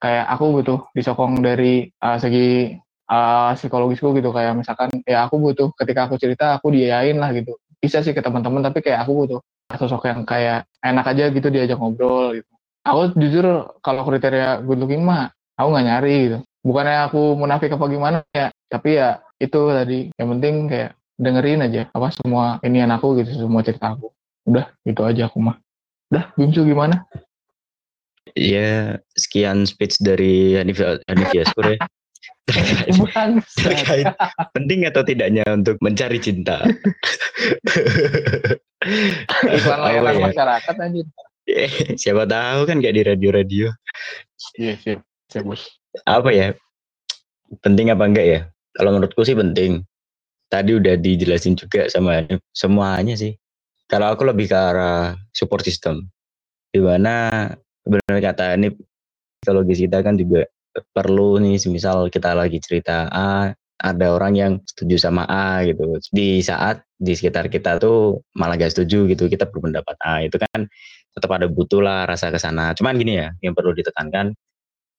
kayak 0.00 0.24
aku 0.32 0.44
butuh 0.58 0.78
disokong 0.96 1.44
dari 1.44 1.86
uh, 2.00 2.16
segi 2.16 2.74
uh, 3.06 3.52
psikologisku 3.54 4.16
gitu. 4.16 4.32
Kayak 4.32 4.56
misalkan 4.56 4.88
ya 5.04 5.28
aku 5.28 5.36
butuh 5.36 5.70
ketika 5.76 6.08
aku 6.08 6.16
cerita 6.16 6.56
aku 6.56 6.72
diayain 6.72 7.20
lah 7.20 7.30
gitu. 7.36 7.60
Bisa 7.78 8.00
sih 8.00 8.16
ke 8.16 8.24
teman-teman 8.24 8.64
tapi 8.64 8.80
kayak 8.80 9.04
aku 9.04 9.12
butuh 9.24 9.40
sosok 9.70 10.10
yang 10.10 10.26
kayak 10.26 10.66
enak 10.82 11.06
aja 11.06 11.30
gitu 11.30 11.48
diajak 11.52 11.78
ngobrol 11.78 12.34
gitu. 12.34 12.50
Aku 12.82 13.12
jujur 13.14 13.76
kalau 13.84 14.02
kriteria 14.08 14.64
good 14.64 14.80
looking 14.80 15.04
mah 15.04 15.30
aku 15.54 15.68
nggak 15.70 15.86
nyari 15.86 16.16
gitu. 16.26 16.38
Bukannya 16.60 17.08
aku 17.08 17.36
munafik 17.36 17.72
apa 17.72 17.86
gimana 17.86 18.18
ya 18.32 18.48
tapi 18.72 18.96
ya 18.96 19.20
itu 19.36 19.60
tadi. 19.70 20.00
Yang 20.16 20.28
penting 20.36 20.54
kayak 20.66 20.90
dengerin 21.20 21.60
aja 21.68 21.82
apa 21.92 22.08
semua 22.16 22.56
ini 22.64 22.80
aku 22.80 23.20
gitu 23.20 23.46
semua 23.46 23.60
cerita 23.60 23.92
aku. 23.92 24.08
Udah 24.48 24.72
gitu 24.82 25.04
aja 25.04 25.28
aku 25.28 25.38
mah. 25.44 25.60
Udah 26.10 26.24
Bimsu 26.34 26.66
gimana 26.66 27.06
Ya, 28.38 29.00
sekian 29.18 29.66
speech 29.66 29.98
dari 29.98 30.54
Hanif 30.54 30.78
Hanif 30.80 31.30
Yaskur 31.34 31.76
ya. 31.76 31.78
terkait, 32.50 32.94
terkait 33.56 34.06
penting 34.52 34.84
atau 34.84 35.02
tidaknya 35.06 35.44
untuk 35.54 35.78
mencari 35.80 36.18
cinta. 36.18 36.66
Iklan 39.46 39.80
layanan 39.80 40.14
ya? 40.20 40.24
masyarakat 40.30 40.74
aja. 40.74 41.02
Eh, 41.50 41.72
siapa 41.98 42.28
tahu 42.28 42.60
kan 42.68 42.82
gak 42.82 42.94
di 42.94 43.02
radio-radio. 43.06 43.66
Iya, 44.58 44.74
sih, 44.78 44.96
siap 45.30 45.44
bos. 45.46 45.66
Apa 46.06 46.30
ya? 46.30 46.54
Penting 47.64 47.90
apa 47.90 48.06
enggak 48.06 48.26
ya? 48.26 48.40
Kalau 48.76 48.94
menurutku 48.94 49.26
sih 49.26 49.34
penting. 49.34 49.82
Tadi 50.50 50.74
udah 50.74 50.98
dijelasin 50.98 51.54
juga 51.54 51.86
sama 51.86 52.26
semuanya 52.50 53.14
sih. 53.14 53.34
Kalau 53.90 54.10
aku 54.10 54.26
lebih 54.26 54.50
ke 54.50 54.54
arah 54.58 55.18
support 55.34 55.62
system. 55.66 56.06
Di 56.70 56.78
mana 56.78 57.50
benar 57.86 58.16
kata 58.20 58.56
ini 58.60 58.68
psikologis 59.40 59.80
kita 59.80 60.04
kan 60.04 60.14
juga 60.20 60.44
perlu 60.94 61.40
nih 61.42 61.58
misal 61.72 62.06
kita 62.12 62.36
lagi 62.36 62.60
cerita 62.62 63.10
A 63.10 63.50
ada 63.80 64.06
orang 64.12 64.36
yang 64.36 64.52
setuju 64.68 65.00
sama 65.00 65.24
A 65.24 65.64
gitu. 65.64 65.96
Di 66.12 66.44
saat 66.44 66.84
di 67.00 67.16
sekitar 67.16 67.48
kita 67.48 67.80
tuh 67.80 68.20
malah 68.36 68.60
gak 68.60 68.76
setuju 68.76 69.08
gitu 69.08 69.24
kita 69.26 69.48
berpendapat 69.48 69.96
A. 70.04 70.20
Itu 70.20 70.36
kan 70.36 70.68
tetap 71.16 71.30
ada 71.32 71.48
butuh 71.50 71.80
lah 71.82 72.06
rasa 72.06 72.30
ke 72.30 72.38
sana 72.38 72.70
cuman 72.78 72.94
gini 72.94 73.18
ya 73.18 73.34
yang 73.42 73.50
perlu 73.50 73.74
ditekankan 73.74 74.30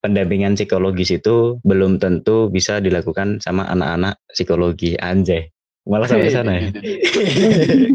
pendampingan 0.03 0.59
psikologis 0.59 1.13
itu 1.13 1.61
belum 1.63 2.01
tentu 2.03 2.51
bisa 2.51 2.83
dilakukan 2.83 3.39
sama 3.39 3.69
anak-anak 3.69 4.17
psikologi 4.33 4.97
anjay. 4.97 5.47
Malah 5.85 6.09
sampai 6.09 6.29
sana 6.29 6.51
ya? 6.57 6.67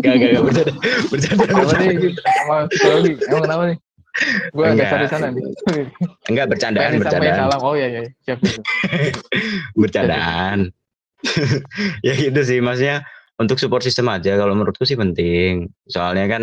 gak 0.02 0.14
gak 0.18 0.30
gak 0.32 0.42
bercanda 0.42 0.72
bercanda, 1.10 1.44
bercanda. 1.44 2.22
sama 2.24 2.56
psikologi. 2.70 3.12
Emang 3.26 3.42
kenapa 3.44 3.62
nih 3.74 3.78
gue 4.52 4.64
agak 4.64 4.86
di 5.04 5.08
sana 5.12 5.26
nih. 5.32 5.44
Enggak 6.32 6.46
bercandaan, 6.52 6.98
bercandaan. 7.00 7.36
Salam. 7.46 7.60
Oh 7.60 7.74
iya 7.76 7.88
iya, 7.88 8.02
siap. 8.24 8.38
siap. 8.40 8.62
bercandaan. 9.76 10.72
ya 12.06 12.12
gitu 12.16 12.40
sih, 12.40 12.58
maksudnya 12.64 13.04
untuk 13.36 13.60
support 13.60 13.84
system 13.84 14.08
aja 14.08 14.36
kalau 14.40 14.56
menurutku 14.56 14.88
sih 14.88 14.96
penting. 14.96 15.68
Soalnya 15.88 16.26
kan 16.28 16.42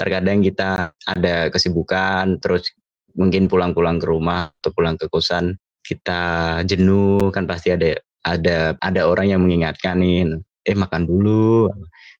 terkadang 0.00 0.40
kita 0.40 0.96
ada 1.04 1.52
kesibukan 1.52 2.40
terus 2.40 2.72
mungkin 3.12 3.48
pulang-pulang 3.48 4.00
ke 4.00 4.08
rumah 4.08 4.48
atau 4.60 4.72
pulang 4.72 4.96
ke 4.96 5.04
kosan 5.12 5.60
kita 5.84 6.62
jenuh 6.64 7.28
kan 7.28 7.44
pasti 7.44 7.74
ada 7.74 8.00
ada 8.24 8.78
ada 8.80 9.00
orang 9.04 9.34
yang 9.34 9.40
mengingatkan 9.44 10.00
nih 10.00 10.32
eh 10.62 10.78
makan 10.78 11.04
dulu 11.04 11.68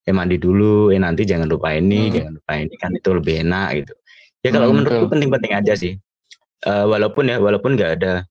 eh 0.02 0.14
mandi 0.14 0.37
dulu 0.37 0.90
eh 0.90 0.99
nanti 0.99 1.22
jangan 1.22 1.46
lupa 1.46 1.72
ini 1.72 2.11
hmm. 2.11 2.12
jangan 2.12 2.32
lupa 2.42 2.52
ini 2.58 2.75
kan 2.75 2.90
itu 2.92 3.11
lebih 3.14 3.34
enak 3.46 3.68
gitu 3.82 3.94
ya 4.42 4.50
kalau 4.50 4.70
hmm, 4.70 4.76
menurutku 4.82 5.06
penting-penting 5.11 5.52
aja 5.54 5.75
sih. 5.78 5.94
Uh, 6.62 6.87
walaupun 6.87 7.26
ya 7.26 7.42
walaupun 7.42 7.75
nggak 7.75 7.99
ada 7.99 8.22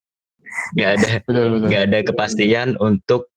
nggak 0.76 0.92
ada 0.96 1.12
nggak 1.68 1.84
ada 1.92 1.98
kepastian 2.08 2.80
untuk 2.80 3.32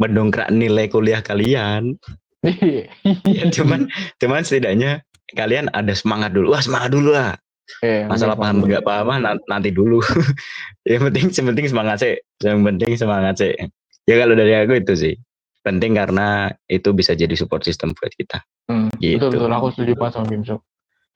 mendongkrak 0.00 0.48
nilai 0.52 0.86
kuliah 0.88 1.20
kalian. 1.20 1.96
Ya, 3.26 3.50
cuman 3.50 3.90
cuman 4.22 4.46
setidaknya 4.46 5.02
kalian 5.34 5.66
ada 5.74 5.90
semangat 5.92 6.32
dulu. 6.32 6.54
Wah 6.54 6.62
semangat 6.62 6.94
dulu 6.94 7.10
lah. 7.10 7.34
Eh, 7.84 8.06
masalah 8.08 8.38
paham 8.38 8.64
nggak 8.64 8.86
paham 8.86 9.10
nanti 9.50 9.74
dulu. 9.74 9.98
Yang 10.88 11.02
penting 11.10 11.26
yang 11.34 11.46
penting 11.52 11.66
semangat 11.68 11.96
sih 12.00 12.14
yang 12.40 12.64
penting 12.64 12.96
semangat 12.96 13.34
sih 13.42 13.52
ya 14.08 14.14
kalau 14.16 14.38
dari 14.38 14.54
aku 14.54 14.78
itu 14.78 14.94
sih. 14.94 15.14
Penting 15.66 15.98
karena 15.98 16.54
itu 16.70 16.94
bisa 16.94 17.12
jadi 17.12 17.34
support 17.34 17.66
system 17.66 17.92
buat 17.92 18.14
kita. 18.14 18.40
Hmm, 18.70 18.88
gitu. 19.02 19.28
betul. 19.28 19.50
Betul 19.50 19.52
aku 19.52 19.66
setuju 19.74 19.92
pak 19.98 20.08
sama 20.14 20.26
Bimso 20.30 20.62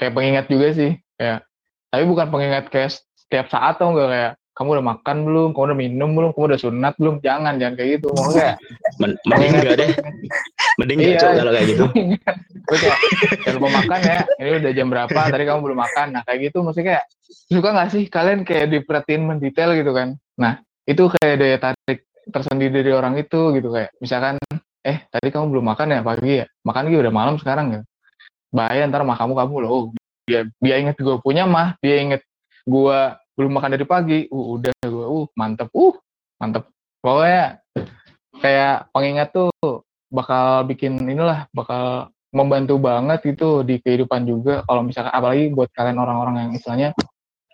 kayak 0.03 0.19
pengingat 0.19 0.47
juga 0.51 0.75
sih 0.75 0.99
kayak 1.15 1.47
tapi 1.95 2.05
bukan 2.11 2.27
pengingat 2.35 2.67
kayak 2.75 2.91
setiap 3.15 3.47
saat 3.47 3.79
tuh 3.79 3.95
enggak 3.95 4.11
kayak 4.11 4.33
kamu 4.53 4.69
udah 4.77 4.87
makan 4.97 5.17
belum 5.25 5.49
kamu 5.57 5.65
udah 5.73 5.79
minum 5.79 6.11
belum 6.13 6.31
kamu 6.37 6.45
udah 6.53 6.61
sunat 6.61 6.95
belum? 7.01 7.25
Jangan 7.25 7.57
jangan 7.57 7.75
kayak 7.79 7.89
gitu 8.01 8.13
mau 8.13 8.29
kayak 8.29 8.57
Men 9.01 9.17
mending 9.25 9.53
enggak 9.57 9.77
deh. 9.81 9.91
Mending 10.77 10.99
iya, 11.01 11.21
kalau 11.21 11.53
kayak 11.57 11.67
gitu. 11.73 11.85
Kayak 12.69 12.99
jangan 13.45 13.55
lupa 13.57 13.69
makan 13.81 14.01
ya 14.05 14.19
ini 14.41 14.51
udah 14.61 14.73
jam 14.77 14.89
berapa 14.93 15.21
tadi 15.33 15.45
kamu 15.49 15.61
belum 15.65 15.79
makan. 15.81 16.07
Nah 16.13 16.23
kayak 16.29 16.39
gitu 16.53 16.59
maksudnya 16.61 16.87
kayak 16.93 17.05
suka 17.49 17.69
nggak 17.73 17.89
sih 17.97 18.03
kalian 18.13 18.41
kayak 18.45 18.67
diperhatiin 18.69 19.23
mendetail 19.25 19.71
gitu 19.73 19.93
kan? 19.97 20.09
Nah 20.37 20.61
itu 20.85 21.09
kayak 21.17 21.37
daya 21.41 21.57
tarik 21.57 22.11
tersendiri 22.29 22.85
dari 22.85 22.93
orang 22.93 23.17
itu 23.17 23.57
gitu 23.57 23.73
kayak 23.73 23.97
misalkan 24.05 24.37
eh 24.85 25.07
tadi 25.09 25.29
kamu 25.33 25.49
belum 25.49 25.65
makan 25.73 25.97
ya 25.97 26.01
pagi 26.05 26.45
ya? 26.45 26.47
Makan 26.69 26.93
gitu 26.93 27.01
udah 27.09 27.15
malam 27.15 27.41
sekarang 27.41 27.67
ya 27.73 27.81
bahaya 28.53 28.85
ntar 28.87 29.03
mah 29.03 29.17
kamu 29.17 29.33
kamu 29.35 29.55
loh. 29.65 29.91
Dia 30.29 30.47
dia 30.63 30.75
inget 30.79 31.01
gue 31.01 31.17
punya 31.19 31.49
mah 31.49 31.75
dia 31.83 31.99
inget 31.99 32.23
gue 32.69 32.99
belum 33.35 33.53
makan 33.57 33.75
dari 33.75 33.87
pagi. 33.89 34.19
Uh 34.29 34.61
udah 34.61 34.77
gue 34.85 35.07
uh 35.09 35.27
mantep. 35.35 35.73
Uh 35.73 35.97
mantep. 36.39 36.69
Pokoknya 37.03 37.59
kayak 38.39 38.93
pengingat 38.95 39.35
tuh 39.35 39.51
bakal 40.13 40.69
bikin 40.69 41.01
inilah 41.03 41.49
bakal 41.51 42.13
membantu 42.33 42.81
banget 42.81 43.21
gitu 43.25 43.65
di 43.65 43.81
kehidupan 43.81 44.29
juga. 44.29 44.65
Kalau 44.69 44.85
misalkan 44.85 45.13
apalagi 45.13 45.53
buat 45.53 45.73
kalian 45.73 45.99
orang-orang 46.01 46.35
yang 46.49 46.51
istilahnya 46.57 46.89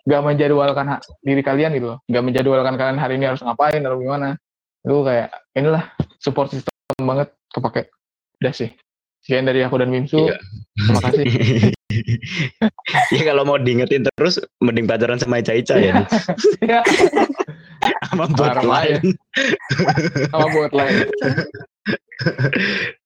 gak 0.07 0.23
menjadwalkan 0.23 0.99
diri 1.21 1.41
kalian 1.43 1.75
gitu 1.75 1.95
loh. 1.95 1.99
Gak 2.07 2.23
menjadwalkan 2.23 2.75
kalian 2.79 2.99
hari 2.99 3.19
ini 3.19 3.27
harus 3.27 3.43
ngapain 3.43 3.83
atau 3.83 3.99
gimana. 3.99 4.39
Itu 4.81 5.03
kayak 5.03 5.29
inilah 5.55 5.83
support 6.23 6.51
system 6.51 6.71
banget 7.03 7.35
kepake. 7.51 7.91
Udah 8.39 8.53
sih. 8.55 8.71
Sekian 9.29 9.45
dari 9.45 9.61
aku 9.61 9.77
dan 9.77 9.93
Bimsu. 9.93 10.25
Iya. 10.25 10.41
Terima 10.73 10.99
kasih. 11.05 11.25
ya 13.13 13.21
kalau 13.29 13.45
mau 13.45 13.61
diingetin 13.61 14.09
terus 14.17 14.41
mending 14.57 14.89
pacaran 14.89 15.21
sama 15.21 15.37
Ica 15.37 15.53
Ica 15.53 15.77
ya 15.77 16.01
Ya, 16.65 16.81
sama 18.09 18.25
buat 18.33 18.57
lain 18.65 19.13
sama 20.33 20.47
buat 20.49 20.73
lain. 20.73 20.95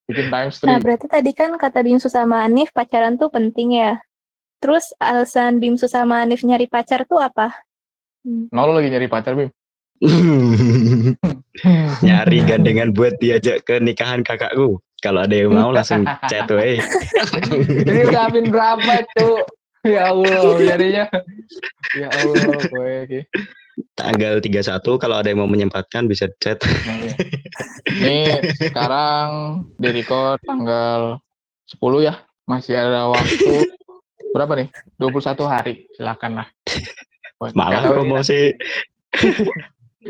Bikin 0.07 0.31
time 0.31 0.47
Nah, 0.47 0.55
stream. 0.55 0.79
berarti 0.79 1.11
tadi 1.11 1.31
kan 1.35 1.59
kata 1.59 1.83
Bimsu 1.83 2.07
sama 2.07 2.47
Anif 2.47 2.71
pacaran 2.71 3.19
tuh 3.19 3.27
penting 3.27 3.83
ya. 3.83 3.99
Terus 4.63 4.95
alasan 5.03 5.59
Bimsu 5.59 5.91
sama 5.91 6.23
Anif 6.23 6.47
nyari 6.47 6.71
pacar 6.71 7.03
tuh 7.03 7.19
apa? 7.19 7.51
Hmm. 8.23 8.47
Nah, 8.47 8.63
lo 8.63 8.79
lagi 8.79 8.87
nyari 8.87 9.11
pacar, 9.11 9.35
Bim? 9.35 9.51
nyari 12.07 12.37
gandengan 12.47 12.95
buat 12.95 13.19
diajak 13.19 13.67
ke 13.67 13.83
nikahan 13.83 14.23
kakakku 14.23 14.79
kalau 15.03 15.27
ada 15.27 15.35
yang 15.35 15.51
mau 15.51 15.75
langsung 15.75 16.07
chat 16.31 16.47
we 16.47 16.79
Ini 17.83 18.07
amin 18.15 18.47
berapa, 18.47 19.03
Cuk? 19.19 19.43
Ya 19.83 20.15
Allah, 20.15 20.55
jadinya. 20.63 21.05
Ya 21.91 22.07
Allah, 22.07 22.55
gue. 22.71 23.27
tanggal 23.99 24.39
31 24.39 24.79
kalau 24.95 25.15
ada 25.19 25.27
yang 25.27 25.43
mau 25.43 25.49
menyempatkan 25.51 26.07
bisa 26.07 26.31
chat. 26.39 26.55
Ini 27.91 28.39
sekarang 28.55 29.59
di 29.75 29.91
record 29.91 30.39
tanggal 30.47 31.19
10 31.67 32.07
ya. 32.07 32.23
Masih 32.47 32.79
ada 32.79 33.11
waktu 33.11 33.75
berapa 34.31 34.55
nih? 34.55 34.67
21 35.03 35.51
hari. 35.51 35.83
Silakan 35.99 36.31
lah. 36.39 36.47
Buat- 37.35 37.59
malah 37.59 37.83
nih, 37.83 37.91
promosi 37.91 38.41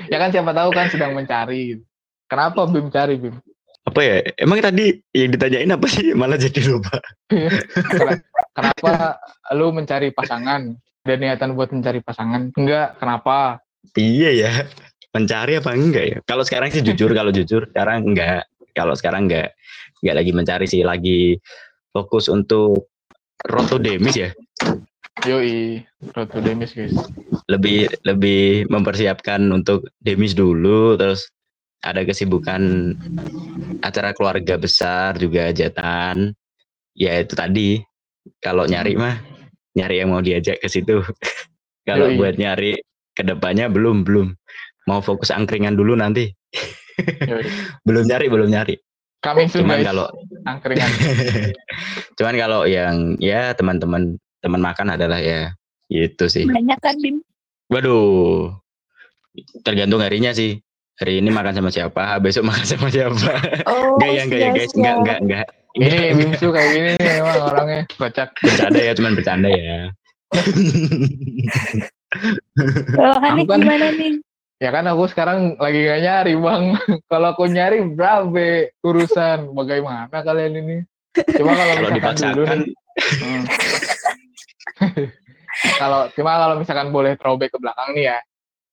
Ya 0.09 0.17
kan 0.21 0.29
siapa 0.29 0.53
tahu 0.53 0.69
kan 0.69 0.89
sedang 0.89 1.17
mencari. 1.17 1.81
Kenapa 2.29 2.65
Bim 2.69 2.89
cari 2.93 3.17
Bim? 3.17 3.37
Apa 3.83 3.99
ya 3.99 4.15
emang 4.39 4.63
tadi 4.63 4.95
yang 5.11 5.29
ditanyain 5.31 5.71
apa 5.71 5.85
sih 5.91 6.11
malah 6.19 6.39
jadi 6.39 6.61
lupa 6.71 6.97
Ken- 7.29 8.23
Kenapa 8.53 9.17
lu 9.57 9.73
mencari 9.73 10.13
pasangan? 10.13 10.77
Ada 11.03 11.17
niatan 11.17 11.57
buat 11.57 11.73
mencari 11.73 12.05
pasangan? 12.05 12.53
Enggak, 12.53 13.01
kenapa? 13.01 13.57
iya 13.97 14.31
ya 14.31 14.51
mencari 15.13 15.59
apa 15.59 15.75
enggak 15.75 16.05
ya 16.07 16.17
kalau 16.25 16.41
sekarang 16.41 16.71
sih 16.73 16.81
jujur 16.81 17.11
kalau 17.17 17.29
jujur 17.29 17.67
sekarang 17.69 18.07
enggak 18.07 18.47
kalau 18.73 18.95
sekarang 18.97 19.27
enggak 19.29 19.53
enggak 20.01 20.15
lagi 20.17 20.31
mencari 20.31 20.65
sih 20.65 20.81
lagi 20.81 21.37
fokus 21.91 22.31
untuk 22.31 22.89
road 23.45 23.67
to 23.69 23.77
demis 23.77 24.15
ya 24.17 24.29
Yoi, 25.23 25.79
road 26.17 26.27
to 26.33 26.41
Demis 26.41 26.73
guys. 26.73 26.91
lebih 27.47 27.85
lebih 28.03 28.65
mempersiapkan 28.67 29.39
untuk 29.53 29.87
demis 30.01 30.33
dulu 30.33 30.97
terus 30.97 31.29
ada 31.83 32.01
kesibukan 32.07 32.95
acara 33.83 34.15
keluarga 34.15 34.55
besar 34.55 35.19
juga 35.19 35.51
hajatan 35.51 36.31
ya 36.95 37.19
itu 37.19 37.33
tadi 37.35 37.69
kalau 38.39 38.63
nyari 38.63 38.95
mah 38.95 39.19
nyari 39.75 39.99
yang 39.99 40.15
mau 40.15 40.23
diajak 40.23 40.63
ke 40.63 40.67
situ 40.71 41.03
kalau 41.89 42.07
Yoi. 42.07 42.17
buat 42.17 42.35
nyari 42.39 42.79
ke 43.13 43.23
depannya 43.27 43.67
belum 43.67 44.07
belum 44.07 44.31
mau 44.87 45.03
fokus 45.03 45.29
angkringan 45.29 45.75
dulu 45.75 45.99
nanti 45.99 46.31
Yoi. 47.27 47.43
belum 47.87 48.07
nyari 48.07 48.25
belum 48.31 48.49
nyari 48.49 48.75
Coming 49.23 49.47
soon 49.47 49.63
cuman 49.63 49.79
guys. 49.79 49.87
kalau 49.87 50.07
Angkringan. 50.43 50.91
cuman 52.19 52.35
kalau 52.35 52.67
yang 52.67 53.15
ya 53.23 53.55
teman-teman 53.55 54.19
teman 54.43 54.59
makan 54.59 54.99
adalah 54.99 55.15
ya 55.23 55.55
itu 55.87 56.27
sih 56.27 56.43
Banyak 56.43 56.75
kan 56.83 56.99
Bim? 56.99 57.23
Waduh, 57.71 58.53
tergantung 59.65 60.03
harinya 60.03 60.35
sih. 60.35 60.59
Hari 60.93 61.13
ini 61.19 61.29
makan 61.29 61.53
sama 61.53 61.69
siapa, 61.73 62.21
besok 62.21 62.45
makan 62.45 62.65
sama 62.69 62.87
siapa. 62.87 63.31
Oh, 63.65 63.97
Enggak 63.97 64.09
ya, 64.13 64.21
enggak 64.23 64.39
ya 64.39 64.49
guys, 64.53 64.71
enggak, 64.77 64.95
enggak, 65.01 65.17
enggak. 65.25 65.45
Ini 65.73 65.97
Bimsu 66.13 66.47
kayak 66.53 66.69
gini 66.69 66.89
nih 67.01 67.13
emang 67.17 67.37
orangnya 67.41 67.81
kocak. 67.97 68.29
Bercanda 68.37 68.77
ya, 68.77 68.93
cuman 68.93 69.11
bercanda 69.17 69.49
ya. 69.49 69.77
Kalau 72.93 73.17
Hanif 73.19 73.45
kan- 73.49 73.61
gimana 73.61 73.87
nih? 73.91 74.13
Ya 74.61 74.69
kan 74.71 74.85
aku 74.87 75.09
sekarang 75.11 75.59
lagi 75.59 75.79
gak 75.83 76.01
nyari 76.05 76.33
bang. 76.37 76.63
Kalau 77.11 77.27
aku 77.33 77.43
nyari 77.49 77.83
berapa 77.83 78.45
urusan 78.79 79.51
bagaimana 79.51 80.07
kalian 80.13 80.53
ini? 80.55 80.77
Cuma 81.35 81.51
kalau 81.51 81.73
Kalau 81.73 81.89
misalkan 81.91 82.15
dulu 82.31 82.43
nih, 82.47 82.71
hmm. 83.19 83.43
kalau 85.81 86.01
cuma 86.15 86.31
kalau 86.37 86.55
misalkan 86.55 86.87
boleh 86.89 87.13
throwback 87.17 87.51
ke 87.51 87.59
belakang 87.59 87.91
nih 87.91 88.05
ya, 88.07 88.17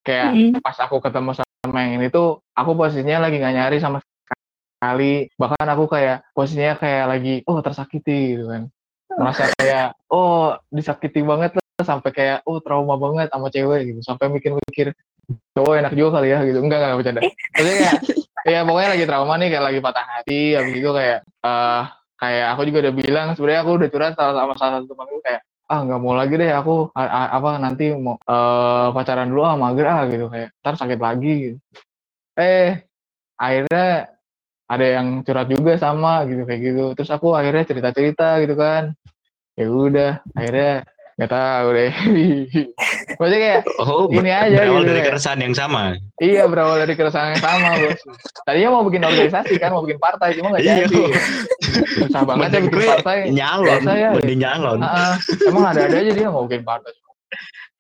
kayak 0.01 0.31
Mm. 0.31 0.53
pas 0.63 0.77
aku 0.79 0.97
ketemu 1.03 1.33
sama 1.35 1.50
yang 1.69 2.01
ini 2.01 2.09
tuh, 2.09 2.41
aku 2.57 2.73
posisinya 2.73 3.29
lagi 3.29 3.37
gak 3.37 3.53
nyari 3.53 3.77
sama 3.79 4.01
sekali. 4.01 5.29
Bahkan 5.37 5.67
aku 5.69 5.85
kayak 5.93 6.33
posisinya 6.33 6.75
kayak 6.81 7.05
lagi 7.07 7.35
oh 7.45 7.61
tersakiti 7.61 8.37
gitu 8.37 8.49
kan. 8.49 8.63
Merasa 9.11 9.53
kayak 9.59 9.99
oh 10.09 10.57
disakiti 10.73 11.21
banget 11.21 11.59
lah 11.59 11.85
sampai 11.85 12.11
kayak 12.15 12.39
oh 12.49 12.63
trauma 12.65 12.97
banget 12.97 13.29
sama 13.29 13.53
cewek 13.53 13.93
gitu. 13.93 14.01
Sampai 14.01 14.33
mikir-mikir 14.33 14.97
cowok 15.55 15.75
enak 15.85 15.93
juga 15.93 16.21
kali 16.21 16.33
ya 16.33 16.39
gitu. 16.49 16.59
Enggak 16.65 16.79
enggak 16.81 16.97
bercanda. 16.97 17.21
Maksudnya 17.29 17.77
kayak 17.77 17.97
ya 18.49 18.61
pokoknya 18.65 18.89
lagi 18.97 19.05
trauma 19.05 19.35
nih 19.37 19.49
kayak 19.53 19.65
lagi 19.69 19.81
patah 19.85 20.07
hati 20.17 20.41
habis 20.57 20.75
itu 20.81 20.91
kayak 20.97 21.19
eh 21.29 21.85
kayak 22.21 22.47
aku 22.57 22.61
juga 22.69 22.79
udah 22.89 22.95
bilang 22.97 23.29
sebenarnya 23.37 23.61
aku 23.65 23.71
udah 23.81 23.89
curhat 23.93 24.13
sama, 24.17 24.33
sama 24.33 24.55
salah 24.57 24.73
satu 24.81 24.87
temanku 24.93 25.17
kayak 25.25 25.41
ah 25.71 25.81
nggak 25.87 26.01
mau 26.03 26.15
lagi 26.19 26.35
deh 26.35 26.51
aku 26.51 26.91
a- 26.99 27.13
a- 27.19 27.33
apa 27.39 27.51
nanti 27.63 27.95
mau 27.95 28.19
eh 28.19 28.87
pacaran 28.97 29.31
dulu 29.31 29.43
ah 29.47 29.55
mager 29.55 29.87
ah 29.87 30.03
gitu 30.11 30.27
kayak 30.33 30.49
ntar 30.61 30.75
sakit 30.81 30.99
lagi 30.99 31.33
gitu. 31.47 31.57
eh 32.39 32.83
akhirnya 33.39 33.87
ada 34.71 34.87
yang 34.87 35.09
curhat 35.27 35.49
juga 35.51 35.73
sama 35.79 36.27
gitu 36.31 36.43
kayak 36.49 36.61
gitu 36.63 36.85
terus 36.99 37.11
aku 37.15 37.35
akhirnya 37.39 37.65
cerita 37.67 37.91
cerita 37.95 38.29
gitu 38.43 38.55
kan 38.59 38.95
ya 39.59 39.67
udah 39.71 40.13
akhirnya 40.39 40.87
nggak 41.21 41.31
tahu 41.31 41.67
deh 41.77 41.93
maksudnya 43.21 43.41
kayak 43.45 43.61
oh, 43.77 44.09
Ini 44.09 44.31
aja 44.33 44.57
berawal 44.65 44.81
gitu 44.81 44.89
dari 44.89 45.01
ya. 45.01 45.07
keresahan 45.13 45.41
yang 45.45 45.53
sama. 45.53 45.83
iya 46.17 46.43
berawal 46.49 46.81
dari 46.81 46.95
keresahan 46.97 47.37
yang 47.37 47.43
sama 47.45 47.71
bos 47.77 48.01
tadinya 48.49 48.69
mau 48.73 48.83
bikin 48.89 49.05
organisasi 49.05 49.55
kan 49.61 49.77
mau 49.77 49.85
bikin 49.85 50.01
partai 50.01 50.33
cuma 50.41 50.57
nggak 50.57 50.65
Iya. 50.65 50.75
jadi 50.89 51.01
susah 52.01 52.23
banget 52.25 52.49
ya 52.49 52.61
bikin 52.65 52.73
gue 52.73 52.87
partai 52.89 53.17
nyalon, 53.29 53.69
biasa 53.69 53.91
ya. 53.93 54.09
mending 54.17 54.41
nyalon. 54.41 54.79
Ah. 54.81 55.15
emang 55.45 55.65
ada 55.69 55.81
ada 55.85 55.97
aja 56.01 56.11
dia 56.11 56.29
mau 56.33 56.49
bikin 56.49 56.65
partai 56.65 56.93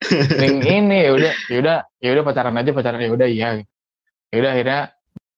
Mending 0.00 0.64
ini 0.64 0.98
ya 1.04 1.10
udah 1.12 1.32
ya 1.48 1.56
udah 1.60 1.76
ya 2.00 2.08
udah 2.16 2.24
pacaran 2.24 2.56
aja 2.56 2.70
pacaran 2.72 3.00
ya 3.00 3.10
udah 3.12 3.28
iya 3.28 3.48
ya 4.28 4.36
udah 4.36 4.50
akhirnya 4.52 4.80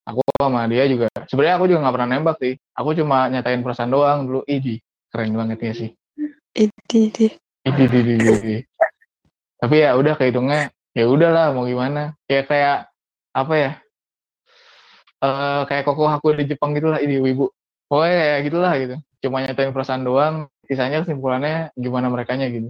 aku 0.03 0.19
sama 0.35 0.67
dia 0.67 0.83
juga 0.87 1.07
sebenarnya 1.27 1.55
aku 1.55 1.65
juga 1.67 1.79
nggak 1.83 1.95
pernah 1.95 2.09
nembak 2.11 2.35
sih 2.39 2.53
aku 2.71 2.89
cuma 2.95 3.27
nyatain 3.27 3.63
perasaan 3.63 3.91
doang 3.91 4.27
dulu 4.27 4.43
idi 4.43 4.79
keren 5.07 5.35
banget 5.35 5.59
ya 5.59 5.73
sih 5.75 5.89
Idi, 6.53 7.09
idi. 7.09 7.27
tapi 9.63 9.75
ya 9.79 9.95
udah 9.95 10.13
kehitungnya 10.19 10.75
ya 10.91 11.05
udahlah 11.07 11.55
mau 11.55 11.63
gimana. 11.63 12.13
Ya 12.27 12.43
kayak 12.43 12.91
apa 13.33 13.53
ya 13.57 13.71
eh 15.23 15.61
kayak 15.71 15.83
koko 15.87 16.11
aku 16.11 16.35
di 16.35 16.51
Jepang 16.51 16.75
gitulah 16.75 16.99
ini 16.99 17.23
ibu. 17.23 17.47
Pokoknya 17.87 18.15
kayak 18.19 18.41
gitulah 18.47 18.73
gitu. 18.75 18.95
Cuma 19.23 19.39
nyatain 19.39 19.71
perasaan 19.71 20.03
doang 20.03 20.51
sisanya 20.67 21.07
kesimpulannya 21.07 21.71
gimana 21.79 22.11
merekanya 22.11 22.51
gitu. 22.51 22.69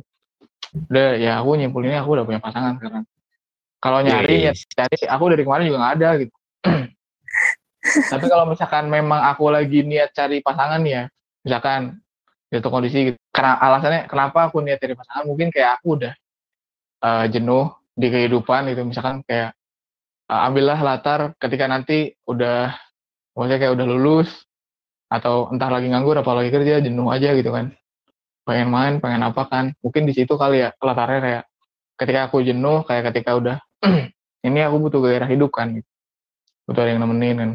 Udah 0.89 1.17
ya 1.17 1.41
aku 1.41 1.58
nyimpulinnya 1.58 2.06
aku 2.06 2.13
udah 2.13 2.25
punya 2.29 2.41
pasangan 2.41 2.77
sekarang. 2.77 3.03
Kalau 3.82 3.99
nyari 3.99 4.47
ya 4.47 4.53
Wis. 4.53 4.69
cari. 4.71 4.97
Aku 5.10 5.23
dari 5.34 5.43
kemarin 5.43 5.67
juga 5.67 5.79
nggak 5.82 5.95
ada 5.97 6.10
gitu. 6.21 6.34
Tapi 8.13 8.25
kalau 8.29 8.45
misalkan 8.47 8.88
memang 8.88 9.21
aku 9.27 9.49
lagi 9.49 9.82
niat 9.84 10.13
cari 10.15 10.39
pasangan 10.39 10.79
ya 10.86 11.10
misalkan 11.43 11.99
di 12.54 12.62
satu 12.62 12.70
kondisi 12.70 13.00
gitu. 13.10 13.18
karena 13.34 13.58
alasannya 13.58 14.06
kenapa 14.06 14.46
aku 14.46 14.62
niat 14.62 14.78
cari 14.78 14.94
pasangan 14.94 15.26
mungkin 15.26 15.50
kayak 15.50 15.82
aku 15.82 15.98
udah 15.98 16.13
eh, 17.02 17.26
jenuh 17.34 17.74
di 17.98 18.08
kehidupan 18.13 18.70
gitu. 18.70 18.86
Misalkan 18.86 19.26
kayak 19.26 19.58
eh, 20.30 20.42
ambillah 20.46 20.78
latar 20.86 21.34
ketika 21.42 21.66
nanti 21.66 22.13
udah 22.30 22.78
maksudnya 23.34 23.58
kayak 23.58 23.74
udah 23.74 23.86
lulus 23.89 24.30
atau 25.10 25.50
entah 25.50 25.70
lagi 25.74 25.89
nganggur 25.89 26.13
apa 26.13 26.30
lagi 26.38 26.54
kerja 26.54 26.78
jenuh 26.78 27.10
aja 27.10 27.34
gitu 27.34 27.50
kan. 27.50 27.74
Pengen 28.46 28.70
main 28.70 28.94
pengen 29.02 29.26
apa 29.26 29.50
kan. 29.50 29.74
Mungkin 29.82 30.06
di 30.06 30.13
situ 30.13 30.38
kali 30.38 30.62
ya 30.62 30.70
latarnya 30.78 31.20
kayak 31.26 31.44
ketika 31.98 32.20
aku 32.30 32.46
jenuh 32.46 32.86
kayak 32.86 33.10
ketika 33.10 33.34
udah 33.34 33.58
ini 34.48 34.60
aku 34.62 34.78
butuh 34.78 35.02
gairah 35.02 35.26
hidup 35.26 35.50
kan. 35.50 35.74
Gitu. 35.82 35.89
butuh 36.63 36.80
ada 36.80 36.96
yang 36.96 37.04
nemenin 37.04 37.36
kan 37.42 37.52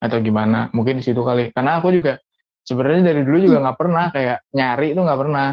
atau 0.00 0.18
gimana. 0.24 0.72
Mungkin 0.72 0.98
di 0.98 1.04
situ 1.04 1.20
kali. 1.20 1.52
Karena 1.52 1.78
aku 1.78 1.92
juga 1.92 2.16
sebenarnya 2.66 3.12
dari 3.12 3.22
dulu 3.24 3.38
juga 3.40 3.58
nggak 3.64 3.78
pernah 3.78 4.04
kayak 4.12 4.38
nyari 4.54 4.86
itu 4.92 5.00
nggak 5.00 5.20
pernah. 5.20 5.48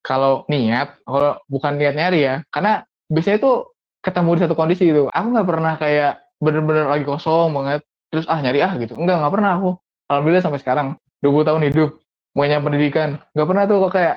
Kalau 0.00 0.48
niat 0.48 1.04
kalau 1.04 1.36
bukan 1.44 1.76
niat 1.76 1.92
nyari 1.92 2.24
ya 2.24 2.34
karena 2.48 2.80
biasanya 3.12 3.38
tuh 3.44 3.76
ketemu 4.00 4.30
di 4.32 4.40
satu 4.48 4.54
kondisi 4.56 4.82
gitu. 4.88 5.12
Aku 5.12 5.26
nggak 5.28 5.48
pernah 5.48 5.74
kayak 5.76 6.12
bener-bener 6.40 6.88
lagi 6.88 7.04
kosong 7.04 7.52
banget 7.52 7.84
terus 8.08 8.24
ah 8.26 8.40
nyari 8.40 8.64
ah 8.64 8.72
gitu. 8.80 8.96
Enggak 8.96 9.20
nggak 9.20 9.32
pernah 9.36 9.50
aku. 9.60 9.70
Alhamdulillah 10.08 10.44
sampai 10.44 10.60
sekarang. 10.64 10.96
20 11.20 11.44
tahun 11.44 11.62
hidup 11.68 11.90
punya 12.32 12.64
pendidikan. 12.64 13.20
Nggak 13.36 13.48
pernah 13.52 13.64
tuh 13.68 13.76
kok 13.84 13.92
kayak 13.92 14.16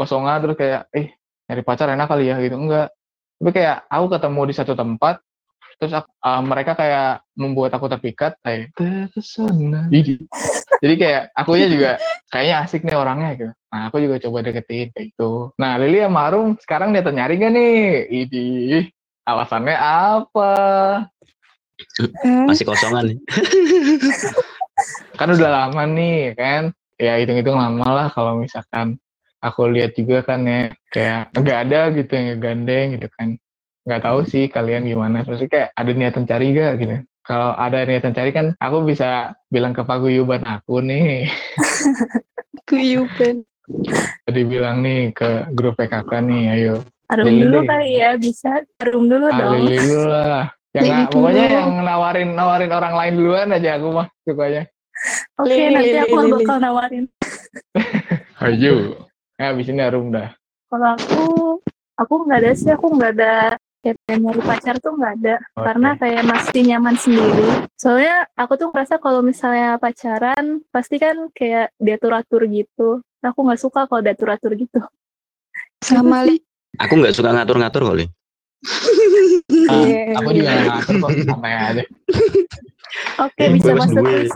kosongan 0.00 0.38
terus 0.40 0.56
kayak 0.56 0.88
eh 0.96 1.12
nyari 1.52 1.62
pacar 1.68 1.92
enak 1.92 2.08
kali 2.08 2.32
ya 2.32 2.40
gitu. 2.40 2.56
Enggak 2.56 2.88
tapi 3.40 3.56
kayak 3.56 3.88
aku 3.88 4.06
ketemu 4.12 4.40
di 4.52 4.54
satu 4.54 4.72
tempat 4.76 5.24
terus 5.80 5.96
aku- 5.96 6.12
uh, 6.20 6.44
mereka 6.44 6.76
kayak 6.76 7.24
membuat 7.32 7.72
aku 7.72 7.88
terpikat 7.88 8.36
kayak 8.44 8.68
terpesona 8.76 9.88
Ih, 9.88 10.20
Jadi 10.80 10.94
kayak 11.00 11.22
akunya 11.32 11.66
juga 11.72 11.90
kayaknya 12.28 12.56
asik 12.68 12.84
nih 12.84 12.96
orangnya 13.00 13.30
gitu. 13.36 13.52
Nah 13.72 13.88
aku 13.88 13.96
juga 14.00 14.16
coba 14.20 14.44
deketin 14.44 14.92
kayak 14.92 15.16
gitu. 15.16 15.56
Nah 15.56 15.80
Lili 15.80 16.04
sama 16.04 16.20
Arum 16.28 16.56
sekarang 16.60 16.92
dia 16.92 17.04
nyari 17.04 17.40
gak 17.40 17.52
nih? 17.52 17.80
Idih, 18.12 18.92
alasannya 19.24 19.76
apa? 19.76 20.52
Eh, 22.00 22.44
Masih 22.44 22.68
kosongan 22.68 23.12
nih. 23.12 23.18
Kan 25.20 25.28
udah 25.36 25.50
lama 25.52 25.82
nih 25.84 26.32
kan. 26.36 26.72
Ya 27.00 27.16
hitung-hitung 27.16 27.56
lama 27.56 27.84
lah 27.88 28.06
kalau 28.12 28.40
misalkan 28.40 29.00
aku 29.40 29.72
lihat 29.72 29.96
juga 29.96 30.20
kan 30.20 30.44
ya 30.44 30.68
kayak 30.92 31.32
nggak 31.32 31.58
ada 31.68 31.80
gitu 31.96 32.12
yang 32.12 32.26
ngegandeng 32.36 32.86
gitu 32.96 33.08
kan. 33.16 33.36
Nggak 33.90 34.06
tahu 34.06 34.22
sih 34.22 34.46
kalian 34.46 34.86
gimana. 34.86 35.26
Terus 35.26 35.42
kayak 35.44 35.74
ada 35.74 35.90
niatan 35.90 36.22
cari 36.22 36.54
gak 36.54 36.78
gitu. 36.78 36.94
Kalau 37.20 37.50
ada 37.52 37.82
niatan 37.82 38.14
cari 38.14 38.30
kan 38.30 38.54
aku 38.56 38.86
bisa 38.86 39.08
bilang 39.46 39.74
ke 39.74 39.82
paguyuban 39.82 40.46
aku 40.46 40.78
nih. 40.78 41.26
Guyuban. 42.70 43.42
Tadi 44.22 44.42
bilang 44.42 44.78
nih 44.78 45.10
ke 45.10 45.50
grup 45.50 45.74
PKK 45.74 46.10
nih, 46.22 46.42
ayo. 46.52 46.74
Arum 47.10 47.26
Lili 47.26 47.42
dulu 47.44 47.58
kali 47.66 47.98
ya, 47.98 48.10
bisa. 48.14 48.62
Arum 48.78 49.10
dulu 49.10 49.26
Ah, 49.26 49.34
dong. 49.36 49.52
Lili 49.58 49.76
dulu 49.80 50.02
lah. 50.06 50.46
Yang 50.70 50.84
Lili 50.84 50.94
nggak- 50.94 51.10
pokoknya 51.10 51.44
dulu. 51.44 51.56
yang 51.58 51.70
nawarin 51.82 52.30
nawarin 52.30 52.70
orang 52.70 52.94
lain 52.94 53.14
duluan 53.16 53.48
aja 53.50 53.70
aku 53.74 53.88
mah 53.90 54.06
sukanya. 54.22 54.62
Oke, 55.34 55.50
Lili, 55.50 55.66
nanti 55.68 55.88
Lili, 55.88 55.98
aku 56.00 56.14
Lili. 56.16 56.32
bakal 56.38 56.56
nawarin. 56.58 57.04
Ayo. 58.46 58.74
Ya 59.34 59.50
abis 59.50 59.66
ini 59.66 59.82
Arum 59.82 60.14
dah. 60.14 60.30
Kalau 60.66 60.88
aku, 60.94 61.22
aku 61.96 62.14
nggak 62.22 62.38
ada 62.38 62.50
sih, 62.54 62.70
aku 62.70 62.86
nggak 62.88 63.12
ada 63.18 63.34
kayak 63.80 63.96
pengen 64.04 64.20
nyari 64.28 64.40
pacar 64.44 64.76
tuh 64.78 64.92
nggak 64.96 65.14
ada. 65.20 65.36
Oke. 65.56 65.64
Karena 65.64 65.90
kayak 65.96 66.22
masih 66.28 66.62
nyaman 66.68 66.96
sendiri. 67.00 67.48
Soalnya 67.80 68.28
aku 68.36 68.52
tuh 68.60 68.68
ngerasa 68.72 69.00
kalau 69.00 69.20
misalnya 69.24 69.80
pacaran, 69.80 70.60
pasti 70.68 71.00
kan 71.00 71.16
kayak 71.32 71.72
diatur-atur 71.80 72.44
gitu. 72.52 73.00
Aku 73.24 73.38
nggak 73.44 73.60
suka 73.60 73.88
kalau 73.88 74.04
diatur-atur 74.04 74.52
gitu. 74.56 74.80
Sama 75.80 76.24
Li. 76.28 76.40
Aku 76.76 76.96
nggak 77.00 77.16
suka 77.16 77.32
ngatur-ngatur 77.32 77.82
kok, 77.82 77.96
Li. 77.96 78.06
Ah, 79.66 79.80
Iya. 79.80 80.20
aku 80.20 80.28
juga 80.36 80.50
nggak 80.52 80.66
ngatur 80.68 80.94
kok, 81.00 81.10
santai 81.24 81.52
aja. 81.56 81.84
Oke, 83.22 83.44
bisa 83.56 83.72
masuk 83.76 84.02
duit. 84.04 84.28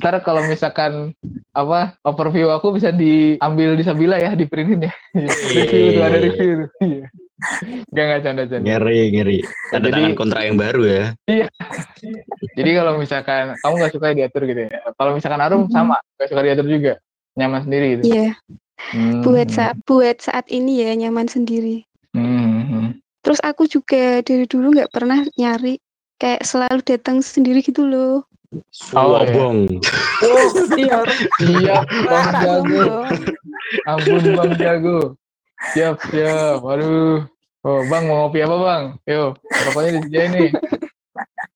Ntar 0.00 0.24
kalau 0.24 0.42
misalkan 0.44 1.12
apa 1.52 1.98
overview 2.02 2.48
aku 2.48 2.72
bisa 2.72 2.88
diambil 2.88 3.74
di 3.74 3.84
Sabila 3.84 4.16
ya, 4.16 4.32
di 4.32 4.46
printin 4.46 4.88
ya. 4.88 4.92
review 5.14 5.88
tuh 5.92 6.04
ada 6.04 6.18
review. 6.18 6.52
tuh. 6.56 6.68
Iya. 6.80 7.06
Gak 7.88 8.04
nggak 8.04 8.20
canda-canda. 8.20 8.64
Ngeri, 8.68 9.00
ngeri. 9.12 9.38
Tanda 9.72 9.88
Jadi- 9.88 9.94
tangan 9.96 10.12
kontrak 10.14 10.42
yang 10.44 10.56
baru 10.60 10.82
ya. 10.84 11.04
Jadi 12.52 12.70
kalau 12.76 12.92
misalkan 12.96 13.44
kamu 13.56 13.74
nggak 13.76 13.92
suka 13.92 14.06
diatur 14.12 14.42
gitu 14.44 14.60
ya. 14.68 14.78
Kalau 14.94 15.10
misalkan 15.12 15.40
Arum 15.40 15.62
Mhm. 15.66 15.72
sama 15.72 15.96
nggak 16.16 16.28
suka 16.28 16.42
diatur 16.44 16.66
juga, 16.68 16.92
nyaman 17.36 17.60
sendiri 17.64 17.86
gitu. 17.96 18.02
Iya, 18.12 18.30
Hmm. 18.92 19.20
buat 19.24 19.48
saat 19.48 19.76
buat 19.84 20.16
saat 20.20 20.46
ini 20.48 20.84
ya 20.84 20.92
nyaman 20.96 21.28
sendiri. 21.28 21.84
Hmm. 22.12 22.96
Terus 23.20 23.40
aku 23.40 23.64
juga 23.64 24.20
dari 24.20 24.44
dulu 24.44 24.72
nggak 24.72 24.92
pernah 24.92 25.20
nyari 25.36 25.76
kayak 26.16 26.44
selalu 26.44 26.80
datang 26.84 27.20
sendiri 27.20 27.60
gitu 27.60 27.84
loh. 27.84 28.24
Oh, 28.50 28.58
iya. 28.58 29.30
Suobong. 29.30 29.58
Iya. 30.74 30.98
Iya, 31.38 31.76
Bang 31.86 32.28
Jago. 32.42 32.82
Ampun 33.86 34.24
Bang 34.34 34.52
Jago. 34.58 34.98
Siap, 35.70 36.02
siap. 36.10 36.58
Waduh. 36.58 37.30
Oh, 37.62 37.80
Bang 37.86 38.10
mau 38.10 38.26
ngopi 38.26 38.42
apa, 38.42 38.56
Bang? 38.58 38.82
Yo, 39.06 39.38
rokoknya 39.38 40.02
disediain 40.02 40.30
nih. 40.34 40.50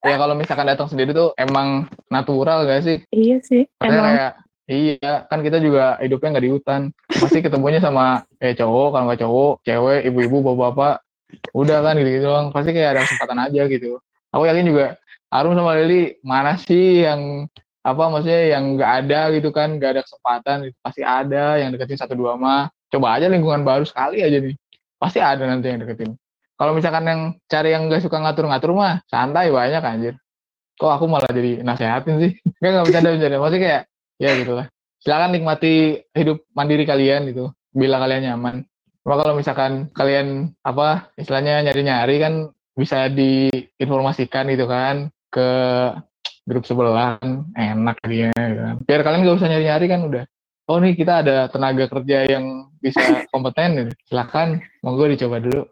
Ya 0.04 0.20
kalau 0.20 0.38
misalkan 0.38 0.68
datang 0.70 0.86
sendiri 0.86 1.16
tuh 1.16 1.32
emang 1.34 1.88
natural 2.12 2.68
gak 2.68 2.84
sih? 2.84 3.00
Iya 3.08 3.40
sih, 3.40 3.64
Maksudnya 3.80 3.98
emang. 3.98 4.14
kayak 4.14 4.32
iya, 4.68 5.14
kan 5.32 5.40
kita 5.40 5.58
juga 5.64 5.96
hidupnya 5.96 6.28
nggak 6.36 6.44
di 6.44 6.52
hutan. 6.52 6.80
Pasti 7.08 7.40
ketemunya 7.40 7.80
sama 7.80 8.22
kayak 8.36 8.60
cowok, 8.60 8.88
kalau 8.92 9.04
nggak 9.08 9.20
cowok, 9.24 9.52
cewek, 9.64 10.00
ibu-ibu, 10.12 10.36
bapak-bapak. 10.44 11.00
Udah 11.56 11.80
kan 11.82 11.96
gitu-gitu 11.98 12.28
doang. 12.28 12.52
Pasti 12.52 12.70
kayak 12.76 12.90
ada 12.94 13.00
kesempatan 13.08 13.38
aja 13.48 13.62
gitu. 13.66 13.98
Aku 14.30 14.44
yakin 14.44 14.66
juga 14.68 14.86
Arum 15.34 15.58
sama 15.58 15.74
Lili 15.82 16.14
mana 16.22 16.54
sih 16.54 17.02
yang 17.02 17.50
apa 17.82 18.02
maksudnya 18.06 18.54
yang 18.54 18.78
nggak 18.78 18.92
ada 19.02 19.20
gitu 19.34 19.50
kan 19.50 19.76
nggak 19.76 19.90
ada 19.98 20.02
kesempatan 20.06 20.56
gitu. 20.70 20.76
pasti 20.78 21.02
ada 21.02 21.58
yang 21.58 21.74
deketin 21.74 21.98
satu 21.98 22.14
dua 22.14 22.38
mah. 22.38 22.70
Coba 22.86 23.18
aja 23.18 23.26
lingkungan 23.26 23.66
baru 23.66 23.82
sekali 23.82 24.22
aja 24.22 24.38
nih. 24.38 24.54
Pasti 24.94 25.18
ada 25.18 25.42
nanti 25.42 25.74
yang 25.74 25.82
deketin. 25.82 26.14
Kalau 26.54 26.70
misalkan 26.70 27.02
yang 27.02 27.20
cari 27.50 27.74
yang 27.74 27.90
nggak 27.90 28.06
suka 28.06 28.22
ngatur-ngatur 28.22 28.78
mah 28.78 29.02
santai 29.10 29.50
banyak 29.50 29.82
anjir. 29.82 30.14
Kok 30.78 31.02
aku 31.02 31.04
malah 31.10 31.26
jadi 31.34 31.66
nasehatin 31.66 32.14
sih? 32.22 32.32
Nggak 32.62 32.70
nggak 32.70 32.84
bercanda 32.86 33.08
bercanda. 33.14 33.36
Maksudnya 33.42 33.62
kayak 33.62 33.82
ya 34.22 34.30
gitulah. 34.38 34.66
Silakan 35.02 35.30
nikmati 35.34 35.74
hidup 36.14 36.46
mandiri 36.54 36.86
kalian 36.86 37.30
gitu 37.30 37.50
bila 37.74 37.98
kalian 38.02 38.30
nyaman. 38.30 38.66
Cuma 39.02 39.14
kalau 39.18 39.34
misalkan 39.34 39.90
kalian 39.94 40.54
apa 40.62 41.10
istilahnya 41.18 41.62
nyari-nyari 41.66 42.16
kan 42.22 42.34
bisa 42.74 43.06
diinformasikan 43.06 44.50
gitu 44.50 44.66
kan 44.66 45.13
ke 45.34 45.50
grup 46.46 46.62
sebelah 46.62 47.18
kan 47.18 47.42
enak 47.58 47.98
dia 48.06 48.30
gitu 48.30 48.62
kan. 48.62 48.76
biar 48.86 49.00
kalian 49.02 49.26
gak 49.26 49.36
usah 49.42 49.48
nyari-nyari 49.50 49.86
kan 49.90 50.00
udah. 50.06 50.24
Oh 50.64 50.78
nih 50.80 50.94
kita 50.96 51.20
ada 51.26 51.50
tenaga 51.50 51.90
kerja 51.90 52.24
yang 52.30 52.70
bisa 52.78 53.02
kompeten 53.34 53.74
gitu. 53.76 53.92
Silakan 54.08 54.62
monggo 54.80 55.10
dicoba 55.10 55.42
dulu. 55.42 55.66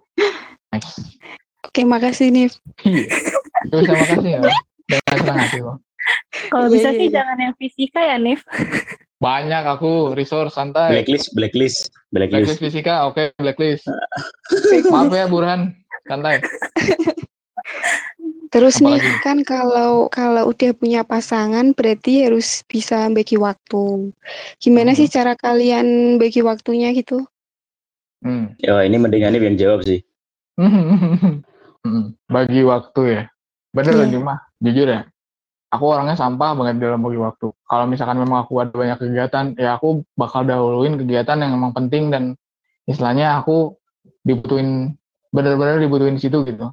Nice 0.74 1.16
Oke, 1.62 1.86
makasih 1.86 2.28
nih. 2.34 2.50
iya. 2.84 3.06
Terus 3.70 3.84
sama 3.86 4.04
kasih 4.04 4.30
ya 4.36 4.40
dengan 4.90 5.16
senang 5.16 5.38
hati 5.40 5.58
kok 5.62 5.76
Kalau 6.50 6.66
Iya, 6.68 6.74
bisa 6.74 6.88
iya, 6.90 6.98
sih 6.98 7.08
jangan 7.14 7.36
yang 7.38 7.54
fisika 7.56 8.00
ya, 8.02 8.16
Nif. 8.18 8.42
banyak 9.22 9.62
aku 9.62 10.18
resource 10.18 10.58
santai. 10.58 10.90
Blacklist, 10.90 11.30
blacklist, 11.38 11.94
blacklist. 12.10 12.58
Blacklist. 12.58 12.60
fisika 12.60 13.06
oke 13.06 13.30
blacklist. 13.38 13.86
Maaf 14.92 15.14
ya 15.14 15.30
Burhan. 15.30 15.70
Santai 16.10 16.42
Terus 18.52 18.84
nih 18.84 19.00
Apalagi? 19.00 19.24
kan 19.24 19.38
kalau 19.48 20.12
kalau 20.12 20.52
udah 20.52 20.76
punya 20.76 21.00
pasangan 21.02 21.72
berarti 21.72 22.28
harus 22.28 22.60
bisa 22.68 23.08
bagi 23.08 23.40
waktu. 23.40 24.12
Gimana 24.60 24.92
sih 24.92 25.08
cara 25.08 25.32
kalian 25.34 26.20
bagi 26.20 26.44
waktunya 26.44 26.92
gitu? 26.92 27.24
hmm. 28.20 28.60
Ya 28.60 28.84
ini 28.84 29.00
mendingan 29.00 29.34
ini 29.34 29.56
yang 29.56 29.58
jawab 29.58 29.80
sih. 29.82 30.04
Hmm, 31.82 32.14
bagi 32.30 32.62
waktu 32.62 33.00
ya 33.10 33.22
bener 33.74 33.98
Iya. 33.98 34.00
lagi 34.06 34.18
mah 34.22 34.38
jujur 34.62 34.86
ya 34.86 35.02
aku 35.66 35.82
orangnya 35.90 36.14
sampah 36.14 36.54
banget 36.54 36.78
dalam 36.78 37.02
bagi 37.02 37.18
waktu 37.18 37.50
kalau 37.66 37.90
misalkan 37.90 38.22
memang 38.22 38.46
aku 38.46 38.62
ada 38.62 38.70
banyak 38.70 39.02
kegiatan 39.02 39.58
ya 39.58 39.74
aku 39.74 40.06
bakal 40.14 40.46
dahuluin 40.46 40.94
kegiatan 40.94 41.42
yang 41.42 41.58
emang 41.58 41.74
penting 41.74 42.14
dan 42.14 42.38
istilahnya 42.86 43.34
aku 43.34 43.74
dibutuhin 44.22 44.94
bener-bener 45.34 45.82
dibutuhin 45.82 46.14
di 46.14 46.22
situ 46.22 46.46
gitu 46.46 46.70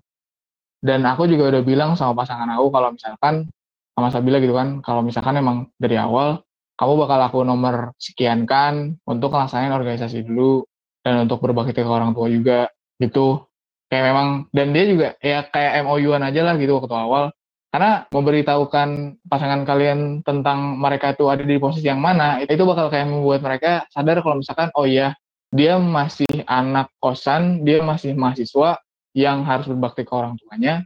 dan 0.79 1.03
aku 1.03 1.27
juga 1.27 1.55
udah 1.55 1.63
bilang 1.63 1.89
sama 1.99 2.15
pasangan 2.15 2.47
aku 2.55 2.71
kalau 2.71 2.89
misalkan 2.95 3.47
sama 3.95 4.07
Sabila 4.15 4.39
gitu 4.39 4.55
kan 4.55 4.79
kalau 4.79 5.03
misalkan 5.03 5.35
emang 5.39 5.67
dari 5.75 5.99
awal 5.99 6.39
kamu 6.79 6.93
bakal 6.95 7.19
aku 7.19 7.39
nomor 7.43 7.91
sekian 7.99 8.47
kan 8.47 8.95
untuk 9.03 9.35
ngelaksanain 9.35 9.75
organisasi 9.75 10.23
dulu 10.23 10.63
dan 11.03 11.27
untuk 11.27 11.43
berbakti 11.43 11.75
ke 11.75 11.83
orang 11.83 12.15
tua 12.15 12.31
juga 12.31 12.71
gitu. 13.03 13.43
Kayak 13.91 14.05
memang 14.15 14.27
dan 14.55 14.71
dia 14.71 14.85
juga 14.87 15.07
ya 15.19 15.43
kayak 15.43 15.83
MOU-an 15.83 16.23
aja 16.23 16.41
lah 16.47 16.55
gitu 16.55 16.79
waktu 16.79 16.95
awal. 16.95 17.35
Karena 17.69 18.07
memberitahukan 18.09 19.19
pasangan 19.27 19.61
kalian 19.67 20.23
tentang 20.23 20.79
mereka 20.79 21.13
itu 21.13 21.27
ada 21.27 21.43
di 21.43 21.59
posisi 21.59 21.85
yang 21.85 21.99
mana 21.99 22.39
itu 22.41 22.63
bakal 22.63 22.87
kayak 22.87 23.11
membuat 23.11 23.43
mereka 23.45 23.85
sadar 23.91 24.23
kalau 24.23 24.39
misalkan 24.39 24.71
oh 24.73 24.87
iya 24.89 25.13
dia 25.53 25.77
masih 25.77 26.29
anak 26.49 26.89
kosan 26.97 27.61
dia 27.61 27.83
masih 27.85 28.17
mahasiswa 28.17 28.81
yang 29.17 29.45
harus 29.45 29.69
berbakti 29.69 30.05
ke 30.05 30.13
orang 30.13 30.37
tuanya 30.37 30.85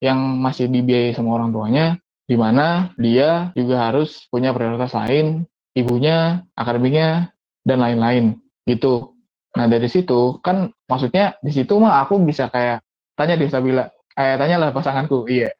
yang 0.00 0.18
masih 0.40 0.66
dibiayai 0.66 1.12
sama 1.12 1.36
orang 1.36 1.52
tuanya 1.52 1.86
di 2.24 2.38
mana 2.38 2.94
dia 2.96 3.50
juga 3.58 3.90
harus 3.90 4.26
punya 4.30 4.54
prioritas 4.54 4.94
lain 4.94 5.44
ibunya 5.74 6.46
akademiknya 6.54 7.34
dan 7.66 7.82
lain-lain 7.82 8.38
gitu 8.64 9.20
Nah 9.56 9.66
dari 9.66 9.90
situ 9.90 10.38
kan 10.38 10.70
maksudnya 10.86 11.34
di 11.42 11.50
situ 11.50 11.74
mah 11.82 12.06
aku 12.06 12.22
bisa 12.22 12.46
kayak 12.46 12.86
tanya 13.18 13.34
di 13.34 13.50
Sabila, 13.50 13.90
kayak 14.14 14.36
tanya 14.38 14.56
lah 14.62 14.70
pasanganku, 14.70 15.26
iya. 15.26 15.50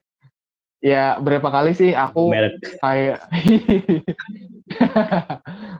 Ya 0.80 1.20
berapa 1.20 1.52
kali 1.52 1.76
sih 1.76 1.92
aku 1.92 2.32
Merek. 2.32 2.80
kayak 2.80 3.28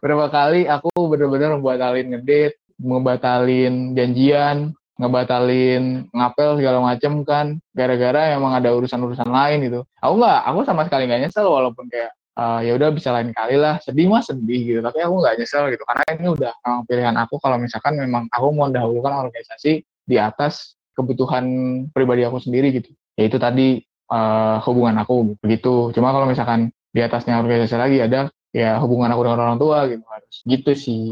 berapa 0.05 0.27
kali 0.29 0.69
aku 0.69 0.93
bener-bener 1.09 1.57
ngebatalin 1.57 2.07
ngedate, 2.13 2.61
ngebatalin 2.77 3.97
janjian, 3.97 4.77
ngebatalin 5.01 6.13
ngapel 6.13 6.61
segala 6.61 6.79
macem 6.85 7.25
kan, 7.25 7.57
gara-gara 7.73 8.37
emang 8.37 8.53
ada 8.53 8.69
urusan-urusan 8.77 9.33
lain 9.33 9.59
gitu. 9.65 9.81
Aku 10.05 10.15
nggak, 10.21 10.41
aku 10.45 10.59
sama 10.69 10.85
sekali 10.85 11.09
nggak 11.09 11.21
nyesel 11.25 11.49
walaupun 11.49 11.89
kayak 11.89 12.13
eh, 12.37 12.61
ya 12.69 12.73
udah 12.77 12.89
bisa 12.93 13.09
lain 13.17 13.33
kali 13.33 13.57
lah 13.57 13.81
sedih 13.81 14.07
mah 14.13 14.23
sedih 14.23 14.61
gitu 14.63 14.81
tapi 14.85 15.03
aku 15.03 15.15
nggak 15.25 15.35
nyesel 15.41 15.67
gitu 15.73 15.83
karena 15.89 16.03
ini 16.15 16.29
udah 16.31 16.53
memang 16.63 16.81
pilihan 16.87 17.17
aku 17.19 17.35
kalau 17.43 17.57
misalkan 17.59 17.99
memang 17.99 18.29
aku 18.31 18.47
mau 18.53 18.69
dahulukan 18.69 19.29
organisasi 19.29 19.83
di 19.85 20.17
atas 20.21 20.79
kebutuhan 20.95 21.45
pribadi 21.91 22.23
aku 22.29 22.39
sendiri 22.43 22.71
gitu 22.77 22.93
yaitu 23.19 23.37
tadi 23.37 23.85
uh, 24.11 24.59
hubungan 24.67 24.99
aku 25.01 25.39
begitu. 25.41 25.95
Cuma 25.95 26.11
kalau 26.11 26.27
misalkan 26.27 26.75
di 26.91 27.01
atasnya 27.01 27.39
organisasi 27.39 27.77
lagi 27.79 27.99
ada 28.03 28.29
ya 28.51 28.83
hubungan 28.83 29.15
aku 29.15 29.23
dengan 29.23 29.41
orang 29.47 29.59
tua 29.63 29.87
gitu 29.87 30.05
harus 30.11 30.37
gitu 30.45 30.71
sih 30.75 31.03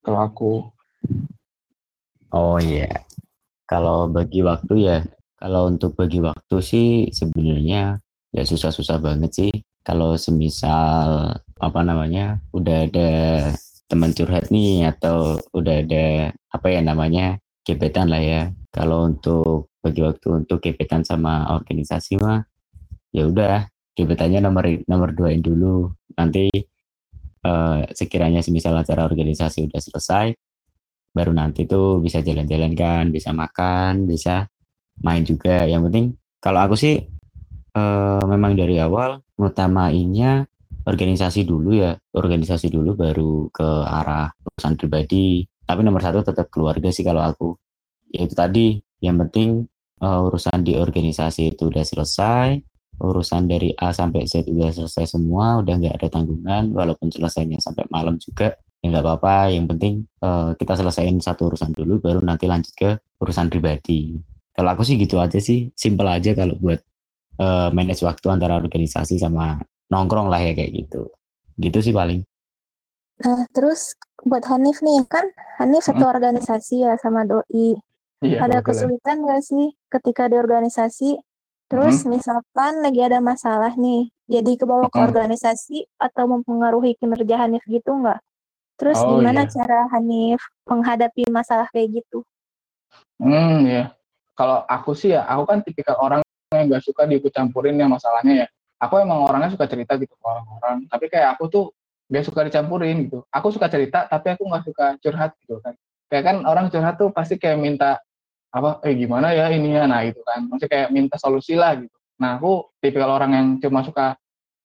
kalau 0.00 0.20
aku. 0.24 0.52
Oh 2.34 2.58
iya. 2.58 2.90
Yeah. 2.90 2.96
Kalau 3.66 4.06
bagi 4.10 4.46
waktu 4.46 4.74
ya, 4.78 4.98
kalau 5.38 5.70
untuk 5.70 5.98
bagi 5.98 6.22
waktu 6.22 6.56
sih 6.62 6.88
sebenarnya 7.10 7.98
ya 8.30 8.42
susah-susah 8.46 8.98
banget 9.02 9.30
sih. 9.34 9.52
Kalau 9.86 10.18
semisal 10.18 11.34
apa 11.58 11.80
namanya 11.86 12.42
udah 12.50 12.90
ada 12.90 13.10
teman 13.86 14.10
curhat 14.10 14.50
nih 14.50 14.90
atau 14.90 15.38
udah 15.54 15.82
ada 15.86 16.34
apa 16.50 16.66
ya 16.70 16.80
namanya 16.82 17.38
gebetan 17.62 18.10
lah 18.10 18.22
ya. 18.22 18.42
Kalau 18.74 19.06
untuk 19.06 19.70
bagi 19.82 20.02
waktu 20.02 20.46
untuk 20.46 20.58
gebetan 20.62 21.06
sama 21.06 21.46
organisasi 21.54 22.18
mah 22.18 22.42
ya 23.14 23.30
udah 23.30 23.70
gebetannya 23.94 24.42
nomor 24.42 24.66
nomor 24.90 25.14
duain 25.14 25.40
dulu 25.40 25.88
nanti 26.18 26.50
uh, 27.46 27.86
sekiranya 27.94 28.42
semisal 28.42 28.74
acara 28.76 29.06
organisasi 29.06 29.70
udah 29.70 29.80
selesai 29.80 30.26
baru 31.16 31.32
nanti 31.32 31.64
tuh 31.64 32.04
bisa 32.04 32.20
jalan-jalan 32.20 32.76
kan 32.76 33.08
bisa 33.08 33.32
makan 33.32 34.04
bisa 34.04 34.44
main 35.00 35.24
juga. 35.24 35.64
Yang 35.64 35.82
penting 35.88 36.06
kalau 36.44 36.60
aku 36.68 36.76
sih 36.76 37.00
uh, 37.72 38.22
memang 38.28 38.52
dari 38.52 38.76
awal 38.76 39.24
ngutamainnya 39.40 40.44
organisasi 40.84 41.48
dulu 41.48 41.72
ya. 41.80 41.96
Organisasi 42.12 42.68
dulu 42.68 42.92
baru 42.92 43.48
ke 43.48 43.68
arah 43.88 44.28
urusan 44.44 44.76
pribadi. 44.76 45.48
Tapi 45.64 45.80
nomor 45.80 46.04
satu 46.04 46.20
tetap 46.20 46.52
keluarga 46.52 46.92
sih 46.92 47.02
kalau 47.02 47.24
aku. 47.24 47.56
Ya 48.12 48.28
itu 48.28 48.36
tadi. 48.36 48.76
Yang 49.00 49.16
penting 49.28 49.48
uh, 50.00 50.26
urusan 50.28 50.64
di 50.64 50.72
organisasi 50.76 51.52
itu 51.52 51.68
udah 51.68 51.84
selesai, 51.84 52.56
urusan 52.96 53.44
dari 53.44 53.72
A 53.76 53.92
sampai 53.92 54.24
Z 54.24 54.48
udah 54.48 54.72
selesai 54.72 55.16
semua, 55.16 55.60
udah 55.60 55.74
nggak 55.76 56.00
ada 56.00 56.08
tanggungan, 56.08 56.72
walaupun 56.72 57.12
selesainya 57.12 57.60
sampai 57.60 57.84
malam 57.92 58.16
juga, 58.16 58.56
ya 58.80 58.86
nggak 58.92 59.04
apa-apa. 59.04 59.52
Yang 59.52 59.66
penting 59.76 59.94
uh, 60.22 60.52
kita 60.56 60.76
selesaiin 60.76 61.18
satu 61.20 61.52
urusan 61.52 61.72
dulu, 61.72 62.00
baru 62.00 62.20
nanti 62.24 62.48
lanjut 62.48 62.72
ke 62.76 62.96
urusan 63.20 63.48
pribadi. 63.48 64.16
Kalau 64.56 64.72
aku 64.72 64.82
sih 64.84 64.96
gitu 64.96 65.20
aja 65.20 65.36
sih, 65.36 65.68
simple 65.76 66.08
aja 66.08 66.32
kalau 66.32 66.56
buat 66.56 66.80
uh, 67.40 67.68
manage 67.72 68.00
waktu 68.00 68.26
antara 68.32 68.56
organisasi 68.56 69.20
sama 69.20 69.60
nongkrong 69.92 70.32
lah 70.32 70.40
ya 70.40 70.56
kayak 70.56 70.72
gitu. 70.72 71.12
Gitu 71.60 71.78
sih 71.80 71.92
paling. 71.92 72.24
Nah, 73.16 73.48
terus 73.52 73.96
buat 74.24 74.44
Hanif 74.48 74.84
nih, 74.84 75.04
kan 75.08 75.24
Hanif 75.56 75.88
satu 75.88 76.04
hmm. 76.04 76.14
organisasi 76.16 76.84
ya 76.84 77.00
sama 77.00 77.24
Doi. 77.24 77.76
Iya, 78.24 78.48
ada 78.48 78.64
kesulitan 78.64 79.24
nggak 79.24 79.44
sih 79.44 79.76
ketika 79.92 80.28
di 80.28 80.36
organisasi? 80.40 81.20
Terus 81.68 82.04
hmm. 82.04 82.16
misalkan 82.16 82.80
lagi 82.80 83.00
ada 83.04 83.20
masalah 83.20 83.72
nih, 83.76 84.08
jadi 84.28 84.52
ke 84.56 84.64
bawah 84.64 84.88
ke 84.88 85.00
organisasi 85.00 85.88
atau 86.00 86.28
mempengaruhi 86.28 86.96
kinerja 86.96 87.40
Hanif 87.40 87.64
gitu 87.68 87.92
nggak? 87.92 88.20
Terus 88.76 89.00
oh, 89.00 89.16
gimana 89.16 89.48
iya. 89.48 89.52
cara 89.52 89.80
Hanif 89.92 90.40
menghadapi 90.68 91.28
masalah 91.32 91.68
kayak 91.72 92.00
gitu? 92.00 92.20
Hmm 93.16 93.64
ya, 93.64 93.96
kalau 94.36 94.62
aku 94.68 94.92
sih 94.92 95.16
ya, 95.16 95.24
aku 95.24 95.42
kan 95.48 95.58
tipikal 95.64 95.96
orang 95.96 96.20
yang 96.52 96.68
nggak 96.68 96.84
suka 96.84 97.08
diikut 97.08 97.32
campurin 97.32 97.76
yang 97.80 97.88
masalahnya 97.88 98.44
ya. 98.44 98.46
Aku 98.76 99.00
emang 99.00 99.24
orangnya 99.24 99.56
suka 99.56 99.64
cerita 99.64 99.96
gitu 99.96 100.12
ke 100.12 100.24
orang-orang, 100.24 100.84
tapi 100.92 101.08
kayak 101.08 101.40
aku 101.40 101.48
tuh 101.48 101.64
gak 102.12 102.28
suka 102.28 102.44
dicampurin 102.44 103.08
gitu. 103.08 103.24
Aku 103.32 103.48
suka 103.48 103.72
cerita, 103.72 104.04
tapi 104.04 104.36
aku 104.36 104.44
nggak 104.44 104.64
suka 104.68 104.86
curhat 105.00 105.32
gitu 105.40 105.56
kan. 105.64 105.72
Kayak 106.12 106.24
kan 106.28 106.36
orang 106.44 106.68
curhat 106.68 107.00
tuh 107.00 107.08
pasti 107.08 107.40
kayak 107.40 107.56
minta 107.56 107.96
apa 108.56 108.80
eh 108.88 108.96
gimana 108.96 109.36
ya 109.36 109.52
ini 109.52 109.76
ya 109.76 109.84
nah 109.84 110.00
itu 110.00 110.24
kan 110.24 110.48
maksudnya 110.48 110.70
kayak 110.72 110.88
minta 110.88 111.16
solusi 111.20 111.52
lah 111.52 111.76
gitu 111.76 111.92
nah 112.16 112.40
aku 112.40 112.72
tipikal 112.80 113.12
orang 113.12 113.30
yang 113.36 113.46
cuma 113.60 113.84
suka 113.84 114.16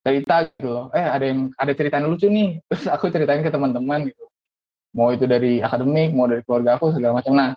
cerita 0.01 0.49
gitu 0.49 0.69
loh 0.69 0.85
eh 0.93 1.05
ada 1.05 1.25
yang 1.25 1.53
ada 1.55 1.71
cerita 1.77 2.01
yang 2.01 2.09
lucu 2.09 2.27
nih 2.27 2.59
terus 2.69 2.85
aku 2.89 3.09
ceritain 3.13 3.41
ke 3.45 3.51
teman-teman 3.53 4.09
gitu 4.09 4.25
mau 4.97 5.13
itu 5.13 5.23
dari 5.29 5.63
akademik 5.63 6.11
mau 6.11 6.27
dari 6.27 6.43
keluarga 6.43 6.75
aku 6.75 6.91
segala 6.91 7.21
macam 7.21 7.33
nah 7.37 7.51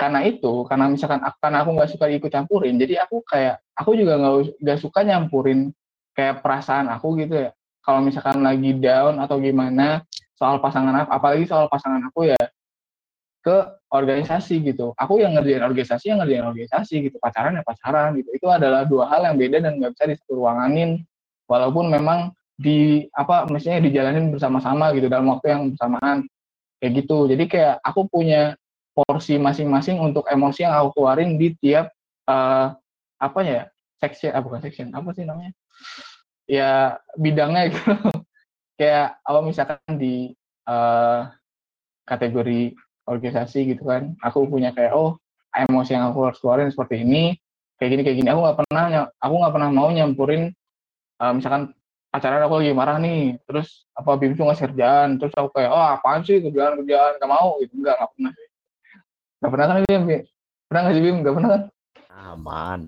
karena 0.00 0.24
itu 0.24 0.64
karena 0.64 0.88
misalkan 0.88 1.20
karena 1.44 1.58
aku 1.60 1.70
nggak 1.76 1.90
suka 1.92 2.06
ikut 2.08 2.30
campurin 2.32 2.80
jadi 2.80 3.04
aku 3.04 3.20
kayak 3.20 3.60
aku 3.76 3.92
juga 3.98 4.16
nggak 4.16 4.64
nggak 4.64 4.78
suka 4.80 5.04
nyampurin 5.04 5.76
kayak 6.16 6.40
perasaan 6.40 6.88
aku 6.88 7.20
gitu 7.20 7.36
ya 7.36 7.50
kalau 7.84 8.00
misalkan 8.00 8.40
lagi 8.40 8.72
down 8.80 9.20
atau 9.20 9.36
gimana 9.36 10.00
soal 10.40 10.56
pasangan 10.56 11.04
aku 11.04 11.10
apalagi 11.12 11.44
soal 11.44 11.68
pasangan 11.68 12.00
aku 12.08 12.32
ya 12.32 12.40
ke 13.40 13.56
organisasi 13.88 14.60
gitu. 14.62 14.92
Aku 14.94 15.18
yang 15.18 15.32
ngerjain 15.34 15.64
organisasi, 15.64 16.12
yang 16.12 16.20
ngerjain 16.20 16.44
organisasi 16.44 17.08
gitu. 17.08 17.16
Pacaran 17.16 17.56
ya 17.56 17.64
pacaran 17.64 18.12
gitu. 18.20 18.28
Itu 18.36 18.46
adalah 18.52 18.84
dua 18.84 19.08
hal 19.08 19.32
yang 19.32 19.36
beda 19.40 19.64
dan 19.64 19.80
nggak 19.80 19.96
bisa 19.96 20.12
ruanganin. 20.28 21.02
Walaupun 21.50 21.90
memang 21.90 22.30
di 22.54 23.10
apa 23.10 23.50
mestinya 23.50 23.82
dijalanin 23.82 24.30
bersama-sama 24.30 24.94
gitu 24.94 25.10
dalam 25.10 25.26
waktu 25.34 25.50
yang 25.50 25.62
bersamaan 25.74 26.30
kayak 26.78 26.92
gitu. 27.02 27.26
Jadi 27.26 27.44
kayak 27.50 27.82
aku 27.82 28.06
punya 28.06 28.54
porsi 28.94 29.34
masing-masing 29.40 29.98
untuk 29.98 30.30
emosi 30.30 30.62
yang 30.62 30.78
aku 30.78 31.02
keluarin 31.02 31.34
di 31.34 31.56
tiap 31.58 31.90
uh, 32.30 32.70
apa 33.18 33.40
ya 33.42 33.62
section, 33.98 34.30
ah, 34.32 34.40
bukan 34.44 34.60
section, 34.62 34.94
apa 34.94 35.10
sih 35.12 35.26
namanya? 35.26 35.52
Ya 36.46 37.02
bidangnya 37.18 37.74
gitu. 37.74 37.82
kayak 38.80 39.20
apa 39.26 39.40
misalkan 39.44 40.00
di 40.00 40.32
uh, 40.70 41.28
kategori 42.08 42.72
organisasi 43.04 43.76
gitu 43.76 43.90
kan 43.90 44.16
aku 44.24 44.48
punya 44.48 44.72
kayak 44.72 44.96
oh 44.96 45.20
emosi 45.52 45.98
yang 45.98 46.08
aku 46.08 46.30
harus 46.30 46.38
keluarin 46.40 46.72
seperti 46.72 47.04
ini 47.04 47.36
kayak 47.76 47.90
gini 47.92 48.02
kayak 48.06 48.16
gini 48.24 48.28
aku 48.32 48.40
nggak 48.40 48.58
pernah 48.64 48.84
aku 49.20 49.34
nggak 49.36 49.54
pernah 49.54 49.70
mau 49.70 49.88
nyampurin 49.92 50.42
uh, 51.20 51.32
misalkan 51.36 51.70
acara 52.10 52.42
aku 52.42 52.58
lagi 52.58 52.74
marah 52.74 52.98
nih 52.98 53.38
terus 53.46 53.86
apa 53.94 54.18
bimsu 54.18 54.42
ngasih 54.42 54.74
kerjaan 54.74 55.22
terus 55.22 55.30
aku 55.38 55.54
kayak 55.54 55.70
oh 55.70 55.78
apaan 55.78 56.26
sih 56.26 56.42
kerjaan 56.42 56.82
kerjaan 56.82 57.20
gak 57.22 57.30
mau 57.30 57.60
gitu. 57.62 57.78
Enggak 57.78 57.94
nggak 58.00 58.10
pernah. 58.16 58.32
Nggak 59.40 59.50
pernah 59.52 59.66
kan 59.66 59.76
bim? 59.86 60.02
Pernah 60.66 60.80
nggak 60.82 60.94
sih 60.94 61.02
bim? 61.04 61.16
Nggak 61.22 61.34
pernah 61.38 61.50
kan? 61.50 61.62
Aman. 62.10 62.80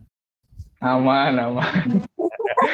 Aman 0.82 1.32
aman. 1.38 1.86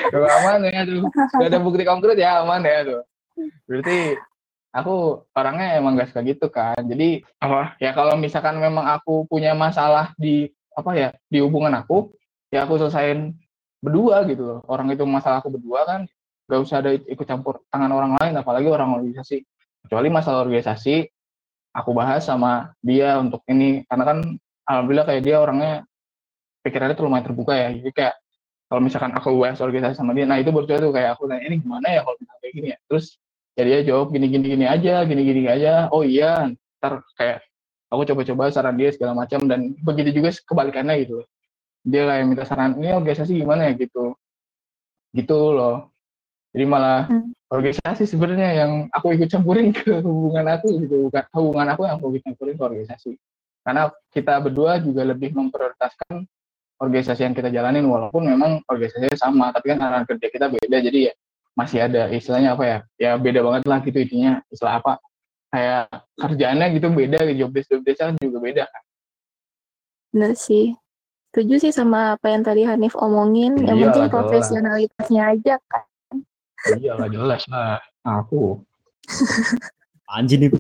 Aman 0.40 0.58
ya 0.64 0.82
tuh 0.88 1.04
gak 1.12 1.48
ada 1.52 1.60
bukti 1.60 1.84
konkret 1.84 2.16
ya 2.16 2.40
aman 2.40 2.64
ya 2.64 2.84
tuh 2.84 3.02
berarti 3.68 4.18
aku 4.74 5.24
orangnya 5.32 5.78
emang 5.80 5.96
gak 5.98 6.10
suka 6.12 6.20
gitu 6.24 6.46
kan. 6.48 6.80
Jadi 6.80 7.24
apa? 7.40 7.76
ya 7.82 7.90
kalau 7.92 8.14
misalkan 8.16 8.56
memang 8.60 8.84
aku 8.88 9.26
punya 9.26 9.52
masalah 9.56 10.12
di 10.16 10.50
apa 10.74 10.90
ya 10.94 11.08
di 11.26 11.42
hubungan 11.42 11.74
aku 11.74 12.14
ya 12.54 12.64
aku 12.64 12.78
selesain 12.78 13.34
berdua 13.78 14.26
gitu 14.26 14.42
loh. 14.44 14.60
Orang 14.66 14.90
itu 14.90 15.02
masalah 15.06 15.40
aku 15.42 15.54
berdua 15.54 15.86
kan 15.86 16.00
gak 16.48 16.60
usah 16.64 16.80
ada 16.80 16.96
ikut 16.96 17.26
campur 17.28 17.60
tangan 17.68 17.92
orang 17.92 18.16
lain 18.16 18.34
apalagi 18.40 18.72
orang 18.72 18.96
organisasi 18.96 19.44
kecuali 19.84 20.08
masalah 20.08 20.48
organisasi 20.48 21.04
aku 21.76 21.90
bahas 21.94 22.24
sama 22.26 22.72
dia 22.82 23.18
untuk 23.20 23.44
ini. 23.46 23.84
Karena 23.86 24.04
kan 24.04 24.18
alhamdulillah 24.66 25.06
kayak 25.06 25.22
dia 25.22 25.36
orangnya 25.38 25.72
pikirannya 26.64 26.96
tuh 26.98 27.04
lumayan 27.06 27.24
terbuka 27.26 27.54
ya. 27.54 27.68
Jadi 27.72 27.90
kayak 27.94 28.14
kalau 28.68 28.80
misalkan 28.84 29.12
aku 29.16 29.32
bahas 29.38 29.60
organisasi 29.62 29.96
sama 29.96 30.12
dia 30.12 30.28
nah 30.28 30.36
itu 30.36 30.52
baru 30.52 30.68
tuh 30.68 30.92
kayak 30.92 31.16
aku 31.16 31.24
nanya 31.24 31.48
ini 31.48 31.56
gimana 31.64 31.88
ya 31.88 32.00
kalau 32.04 32.16
misalnya 32.20 32.40
kayak 32.42 32.54
gini 32.54 32.68
ya? 32.74 32.78
Terus 32.90 33.06
ya 33.58 33.62
dia 33.66 33.78
jawab 33.86 34.06
gini 34.14 34.26
gini 34.30 34.46
gini 34.54 34.66
aja 34.66 34.94
gini 35.06 35.22
gini 35.24 35.42
aja. 35.46 35.72
Oh 35.94 36.02
iya 36.02 36.50
ntar 36.82 37.04
kayak 37.16 37.44
aku 37.88 38.02
coba-coba 38.12 38.52
saran 38.52 38.76
dia 38.76 38.90
segala 38.92 39.14
macam. 39.14 39.46
Dan 39.46 39.76
begitu 39.80 40.20
juga 40.20 40.34
kebalikannya 40.34 41.06
gitu 41.06 41.22
dia 41.84 42.02
kayak 42.08 42.24
minta 42.26 42.44
saran 42.44 42.76
ini 42.78 42.94
organisasi 42.94 43.32
gimana 43.38 43.70
ya? 43.70 43.72
Gitu. 43.78 44.14
Gitu 45.14 45.38
loh. 45.54 45.92
Jadi 46.52 46.64
malah 46.64 47.04
hmm. 47.06 47.52
organisasi 47.52 48.08
sebenarnya 48.08 48.64
yang 48.64 48.72
aku 48.88 49.12
ikut 49.14 49.28
campurin 49.28 49.68
ke 49.70 50.00
hubungan 50.00 50.48
aku 50.48 50.80
gitu. 50.80 51.12
Bukan 51.12 51.24
hubungan 51.36 51.68
aku 51.76 51.80
yang 51.84 52.00
aku 52.00 52.06
ikut 52.16 52.22
campurin 52.24 52.54
ke 52.56 52.64
organisasi. 52.64 53.12
Karena 53.62 53.92
kita 54.08 54.40
berdua 54.40 54.80
juga 54.80 55.04
lebih 55.04 55.36
memprioritaskan 55.36 56.24
organisasi 56.80 57.26
yang 57.26 57.34
kita 57.36 57.52
jalanin 57.52 57.84
walaupun 57.84 58.24
memang 58.24 58.62
organisasinya 58.70 59.12
sama 59.18 59.50
tapi 59.50 59.76
kan 59.76 59.78
arahan 59.82 60.06
kerja 60.08 60.26
kita 60.32 60.46
beda. 60.48 60.76
Jadi 60.80 61.12
ya 61.12 61.14
masih 61.52 61.78
ada 61.84 62.08
istilahnya 62.08 62.56
apa 62.56 62.64
ya? 62.64 62.78
Ya 62.96 63.10
beda 63.20 63.44
banget 63.44 63.62
lah 63.68 63.78
gitu 63.84 63.98
intinya. 64.00 64.40
Istilah 64.48 64.74
apa? 64.80 64.92
Kayak 65.52 65.84
kerjaannya 66.16 66.66
gitu 66.80 66.86
beda 66.92 67.18
job 67.36 67.50
desk 67.52 67.68
job 67.70 67.82
desk 67.84 68.00
kan 68.00 68.16
juga 68.16 68.38
beda 68.40 68.64
kan. 68.64 68.82
Bener 70.08 70.32
sih 70.32 70.72
setuju 71.30 71.54
sih 71.60 71.72
sama 71.72 72.16
apa 72.16 72.32
yang 72.32 72.42
tadi 72.42 72.64
Hanif 72.64 72.96
omongin 72.96 73.60
yang 73.60 73.78
penting 73.88 74.08
profesionalitasnya 74.08 75.22
aja 75.36 75.54
kan 75.68 75.84
iya 76.80 76.96
lah 76.96 77.08
jelas 77.08 77.44
lah 77.52 77.76
aku 78.04 78.56
anjing 80.16 80.48
nih 80.48 80.50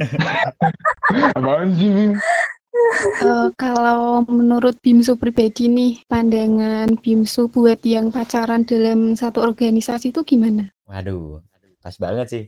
anjing 1.36 2.16
Uh, 3.24 3.48
kalau 3.56 4.22
menurut 4.28 4.76
Bimsu 4.84 5.16
pribadi 5.16 5.66
nih, 5.66 6.04
pandangan 6.06 6.92
Bimsu 7.00 7.48
buat 7.48 7.80
yang 7.82 8.12
pacaran 8.12 8.68
dalam 8.68 9.16
satu 9.16 9.40
organisasi 9.40 10.12
itu 10.12 10.20
gimana? 10.22 10.68
Waduh, 10.84 11.40
pas 11.80 11.96
banget 11.96 12.26
sih. 12.28 12.44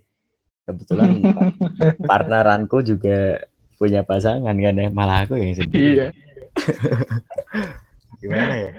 Kebetulan 0.68 1.24
partneranku 2.12 2.84
juga 2.84 3.40
punya 3.80 4.04
pasangan 4.04 4.52
kan 4.52 4.76
ya, 4.76 4.92
malah 4.92 5.24
aku 5.24 5.40
yang 5.40 5.56
sedih. 5.56 5.80
Iya. 5.80 6.08
gimana 8.20 8.54
ya? 8.58 8.70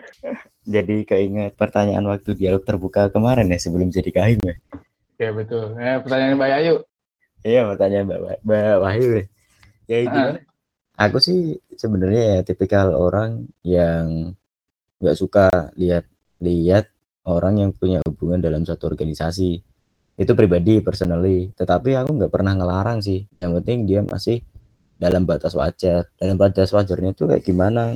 jadi 0.70 0.96
keinget 1.08 1.58
pertanyaan 1.58 2.06
waktu 2.06 2.38
dialog 2.38 2.62
terbuka 2.62 3.10
kemarin 3.10 3.50
ya 3.50 3.58
sebelum 3.58 3.90
jadi 3.90 4.12
kahim 4.14 4.40
ya. 4.46 4.56
Ya 5.20 5.30
betul. 5.34 5.76
Eh, 5.76 5.98
pertanyaan 6.00 6.38
Mbak 6.38 6.52
Ayu. 6.62 6.76
Iya 7.42 7.62
pertanyaan 7.74 8.06
Mbak, 8.06 8.20
Mbak 8.46 8.76
Wahyu. 8.84 9.10
Ya, 9.16 9.26
ya 9.90 10.00
gimana? 10.06 10.40
Aku 11.00 11.18
sih 11.24 11.58
sebenarnya 11.74 12.24
ya 12.36 12.40
tipikal 12.44 12.92
orang 12.92 13.48
yang 13.64 14.36
nggak 15.00 15.18
suka 15.18 15.72
lihat 15.80 16.06
lihat 16.44 16.92
orang 17.24 17.64
yang 17.64 17.72
punya 17.72 18.04
hubungan 18.04 18.44
dalam 18.44 18.68
satu 18.68 18.92
organisasi 18.92 19.64
itu 20.20 20.32
pribadi 20.36 20.84
personally 20.84 21.56
tetapi 21.56 21.96
aku 21.96 22.20
nggak 22.20 22.32
pernah 22.32 22.52
ngelarang 22.52 23.00
sih 23.00 23.24
yang 23.40 23.56
penting 23.60 23.88
dia 23.88 24.04
masih 24.04 24.44
dalam 25.00 25.24
batas 25.24 25.56
wajar. 25.56 26.12
Dalam 26.20 26.36
batas 26.36 26.76
wajarnya 26.76 27.16
itu 27.16 27.24
kayak 27.26 27.44
gimana? 27.48 27.96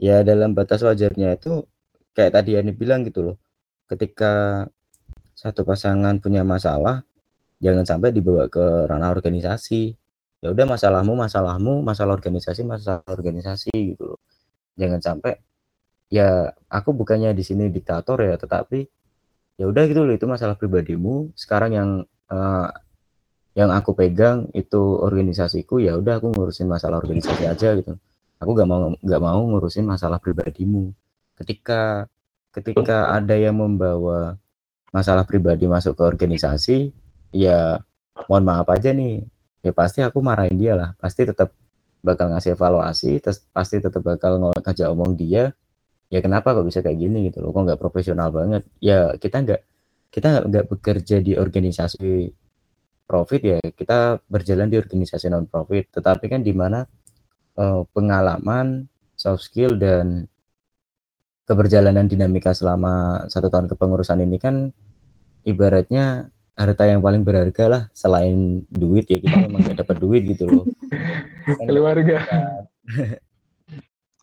Ya 0.00 0.24
dalam 0.24 0.56
batas 0.56 0.80
wajarnya 0.80 1.36
itu 1.36 1.68
kayak 2.16 2.32
tadi 2.40 2.56
Ani 2.56 2.72
bilang 2.72 3.04
gitu 3.04 3.20
loh. 3.22 3.36
Ketika 3.86 4.64
satu 5.36 5.62
pasangan 5.68 6.16
punya 6.18 6.42
masalah 6.42 7.04
jangan 7.62 7.84
sampai 7.86 8.10
dibawa 8.10 8.48
ke 8.48 8.88
ranah 8.88 9.12
organisasi. 9.12 9.94
Ya 10.42 10.50
udah 10.50 10.66
masalahmu 10.66 11.14
masalahmu 11.14 11.86
masalah 11.86 12.18
organisasi 12.18 12.66
masalah 12.66 13.04
organisasi 13.06 13.70
gitu 13.94 14.16
loh. 14.16 14.20
Jangan 14.80 14.98
sampai 15.04 15.38
ya 16.08 16.50
aku 16.72 16.96
bukannya 16.96 17.36
di 17.36 17.44
sini 17.46 17.68
diktator 17.70 18.20
ya 18.20 18.34
tetapi 18.40 18.80
ya 19.60 19.64
udah 19.68 19.82
gitu 19.86 20.02
loh 20.08 20.16
itu 20.16 20.24
masalah 20.24 20.56
pribadimu. 20.56 21.30
Sekarang 21.36 21.70
yang 21.76 21.90
uh, 22.32 22.68
yang 23.52 23.68
aku 23.68 23.92
pegang 23.92 24.48
itu 24.56 24.80
organisasiku 24.80 25.76
ya 25.76 26.00
udah 26.00 26.16
aku 26.20 26.32
ngurusin 26.32 26.68
masalah 26.68 27.04
organisasi 27.04 27.44
aja 27.44 27.76
gitu. 27.76 28.00
Aku 28.40 28.58
gak 28.58 28.66
mau 28.66 28.90
nggak 28.98 29.22
mau 29.22 29.40
ngurusin 29.44 29.84
masalah 29.84 30.18
pribadimu. 30.18 30.90
Ketika 31.36 32.08
ketika 32.52 33.12
ada 33.12 33.36
yang 33.36 33.60
membawa 33.60 34.40
masalah 34.92 35.24
pribadi 35.24 35.64
masuk 35.68 35.96
ke 35.96 36.02
organisasi 36.04 36.78
ya 37.32 37.80
mohon 38.28 38.44
maaf 38.44 38.68
aja 38.72 38.92
nih. 38.92 39.24
Ya 39.62 39.70
pasti 39.70 40.00
aku 40.02 40.24
marahin 40.24 40.56
dia 40.58 40.74
lah. 40.74 40.90
Pasti 40.98 41.28
tetap 41.28 41.54
bakal 42.02 42.34
ngasih 42.34 42.58
evaluasi 42.58 43.22
terus 43.22 43.46
pasti 43.54 43.78
tetap 43.78 44.02
bakal 44.02 44.40
ngajak 44.40 44.88
omong 44.90 45.14
dia. 45.14 45.52
Ya 46.12 46.20
kenapa 46.24 46.52
kok 46.56 46.66
bisa 46.68 46.80
kayak 46.84 46.98
gini 46.98 47.28
gitu 47.28 47.44
loh? 47.44 47.52
Kok 47.52 47.68
nggak 47.68 47.80
profesional 47.80 48.32
banget? 48.32 48.64
Ya 48.80 49.12
kita 49.16 49.44
nggak 49.44 49.60
kita 50.12 50.28
nggak 50.48 50.66
bekerja 50.68 51.16
di 51.24 51.32
organisasi 51.40 52.32
profit 53.12 53.40
ya 53.44 53.58
kita 53.60 54.24
berjalan 54.24 54.72
di 54.72 54.80
organisasi 54.80 55.28
non 55.28 55.44
profit 55.44 55.92
tetapi 56.00 56.32
kan 56.32 56.40
di 56.40 56.56
mana 56.56 56.80
uh, 57.60 57.84
pengalaman 57.92 58.88
soft 59.12 59.52
skill 59.52 59.76
dan 59.76 60.24
keberjalanan 61.44 62.08
dinamika 62.08 62.56
selama 62.56 63.26
satu 63.28 63.52
tahun 63.52 63.68
kepengurusan 63.68 64.24
ini 64.24 64.40
kan 64.40 64.72
ibaratnya 65.44 66.32
harta 66.56 66.84
yang 66.88 67.04
paling 67.04 67.20
berharga 67.20 67.64
lah 67.68 67.82
selain 67.92 68.64
duit 68.72 69.08
ya 69.12 69.20
kita 69.20 69.36
memang 69.48 69.60
gak 69.66 69.84
dapat 69.84 69.96
duit 70.00 70.22
gitu 70.24 70.48
loh. 70.48 70.64
Keluarga. 71.68 72.18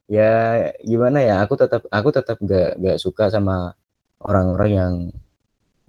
Ya 0.10 0.74
gimana 0.82 1.22
ya 1.22 1.46
aku 1.46 1.54
tetap 1.54 1.86
aku 1.94 2.10
tetap 2.10 2.42
gak 2.42 2.82
gak 2.82 2.98
suka 2.98 3.30
sama 3.30 3.78
orang-orang 4.18 4.70
yang 4.74 4.94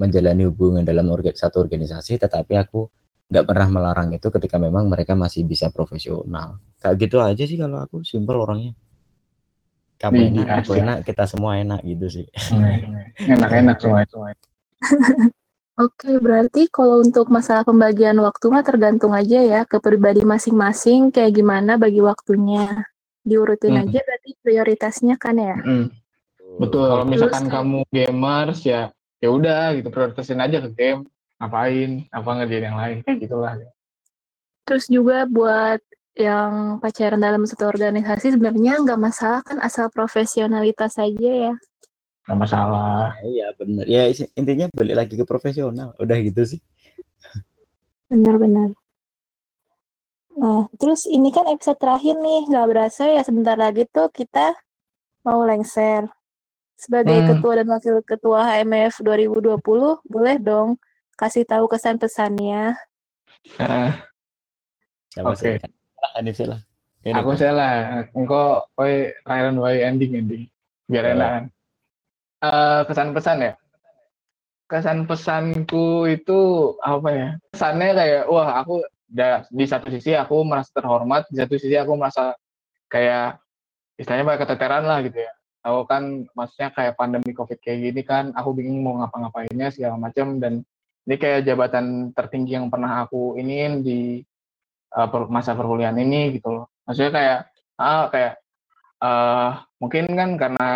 menjalani 0.01 0.49
hubungan 0.49 0.81
dalam 0.81 1.05
orga, 1.13 1.29
satu 1.37 1.61
organisasi 1.61 2.17
tetapi 2.17 2.57
aku 2.57 2.89
nggak 3.31 3.47
pernah 3.47 3.69
melarang 3.71 4.11
itu 4.11 4.27
ketika 4.27 4.59
memang 4.59 4.91
mereka 4.91 5.15
masih 5.15 5.47
bisa 5.47 5.71
profesional 5.71 6.59
kayak 6.83 6.97
gitu 6.99 7.23
aja 7.23 7.45
sih 7.47 7.55
kalau 7.55 7.79
aku 7.87 8.03
simpel 8.03 8.43
orangnya 8.43 8.75
kamu 10.03 10.35
enak 10.35 10.49
aku 10.65 10.75
enak 10.75 10.97
kita 11.07 11.31
semua 11.31 11.63
enak 11.63 11.79
gitu 11.87 12.07
sih 12.11 12.27
enak-enak 13.23 13.77
semua 13.79 14.03
semua 14.09 14.33
Oke, 15.81 16.21
berarti 16.21 16.69
kalau 16.69 17.01
untuk 17.01 17.33
masalah 17.33 17.65
pembagian 17.65 18.21
waktu 18.21 18.53
mah 18.53 18.61
tergantung 18.61 19.17
aja 19.17 19.41
ya 19.41 19.61
ke 19.65 19.81
pribadi 19.81 20.21
masing-masing 20.21 21.09
kayak 21.09 21.41
gimana 21.41 21.81
bagi 21.81 22.05
waktunya 22.05 22.85
diurutin 23.25 23.81
hmm. 23.81 23.83
aja 23.89 23.99
berarti 24.05 24.31
prioritasnya 24.45 25.17
kan 25.17 25.41
ya. 25.41 25.57
Hmm. 25.57 25.89
Betul. 26.61 26.85
Kalau 26.85 27.07
misalkan 27.09 27.49
Terus, 27.49 27.55
kamu 27.57 27.79
gamers 27.97 28.61
ya 28.61 28.93
ya 29.21 29.29
udah 29.31 29.77
gitu 29.77 29.93
prioritasin 29.93 30.41
aja 30.41 30.65
ke 30.65 30.73
game, 30.73 31.07
ngapain, 31.37 32.09
apa 32.11 32.29
ngerjain 32.41 32.65
yang 32.73 32.79
lain 32.81 32.97
kayak 33.05 33.29
gitulah. 33.29 33.53
Terus 34.65 34.89
juga 34.89 35.29
buat 35.29 35.81
yang 36.19 36.83
pacaran 36.83 37.23
dalam 37.23 37.47
satu 37.49 37.71
organisasi 37.71 38.35
sebenarnya 38.35 38.83
nggak 38.83 39.01
masalah 39.01 39.41
kan 39.47 39.57
asal 39.63 39.89
profesionalitas 39.89 40.99
saja 40.99 41.53
ya. 41.53 41.55
Nggak 42.29 42.39
masalah. 42.45 43.17
Iya 43.25 43.57
benar. 43.57 43.85
Ya 43.89 44.11
intinya 44.37 44.67
balik 44.75 44.97
lagi 44.97 45.15
ke 45.17 45.25
profesional. 45.25 45.97
Udah 45.97 46.17
gitu 46.21 46.45
sih. 46.45 46.61
Benar-benar. 48.11 48.75
Nah, 50.41 50.71
terus 50.81 51.05
ini 51.11 51.29
kan 51.35 51.45
episode 51.51 51.77
terakhir 51.77 52.17
nih, 52.17 52.49
nggak 52.49 52.67
berasa 52.71 53.03
ya 53.11 53.21
sebentar 53.21 53.59
lagi 53.59 53.85
tuh 53.91 54.09
kita 54.09 54.57
mau 55.27 55.45
lengser. 55.45 56.09
Sebagai 56.81 57.13
hmm. 57.13 57.29
ketua 57.29 57.53
dan 57.61 57.69
wakil 57.69 57.97
ketua 58.01 58.41
HMF 58.49 59.05
2020, 59.05 59.61
boleh 60.09 60.37
dong 60.41 60.81
kasih 61.21 61.45
tahu 61.45 61.69
kesan 61.69 62.01
pesannya. 62.01 62.73
Uh, 63.61 63.93
Oke. 65.29 65.61
Okay. 65.61 67.13
Aku 67.13 67.37
salah. 67.37 68.09
Engkau, 68.17 68.65
oi, 68.81 69.13
Ryan 69.29 69.61
way 69.61 69.85
ending 69.85 70.17
ending. 70.17 70.49
Biar 70.89 71.05
uh. 71.05 71.13
enakan. 71.13 71.45
Uh, 72.41 72.81
kesan 72.89 73.13
pesan 73.13 73.45
ya. 73.45 73.53
Kesan 74.65 74.99
pesanku 75.05 76.09
itu 76.09 76.73
apa 76.81 77.09
ya? 77.13 77.29
Kesannya 77.53 77.89
kayak, 77.93 78.23
wah 78.33 78.49
aku 78.65 78.81
da, 79.05 79.45
di 79.53 79.69
satu 79.69 79.93
sisi 79.93 80.17
aku 80.17 80.41
merasa 80.49 80.73
terhormat 80.73 81.29
di 81.29 81.37
satu 81.43 81.59
sisi 81.59 81.77
aku 81.77 81.93
merasa 81.99 82.33
kayak 82.89 83.43
istilahnya 83.99 84.25
banyak 84.25 84.41
keteteran 84.47 84.87
lah 84.87 85.03
gitu 85.03 85.19
ya 85.19 85.33
aku 85.61 85.81
kan 85.89 86.25
maksudnya 86.33 86.73
kayak 86.73 86.97
pandemi 86.97 87.33
covid 87.37 87.61
kayak 87.61 87.79
gini 87.85 88.03
kan 88.05 88.33
aku 88.33 88.57
bingung 88.57 88.81
mau 88.81 89.01
ngapa-ngapainnya 89.01 89.73
segala 89.73 89.97
macam. 90.01 90.41
Dan 90.41 90.65
ini 91.09 91.17
kayak 91.17 91.45
jabatan 91.49 92.13
tertinggi 92.17 92.57
yang 92.57 92.69
pernah 92.69 93.05
aku 93.05 93.37
iniin 93.37 93.85
di 93.85 94.21
uh, 94.97 95.09
masa 95.29 95.57
perkuliahan 95.57 95.97
ini 96.01 96.37
gitu 96.41 96.49
loh. 96.51 96.67
Maksudnya 96.85 97.13
kayak 97.13 97.39
ah 97.81 98.05
kayak 98.13 98.35
uh, 99.01 99.65
mungkin 99.81 100.05
kan 100.13 100.31
karena 100.37 100.69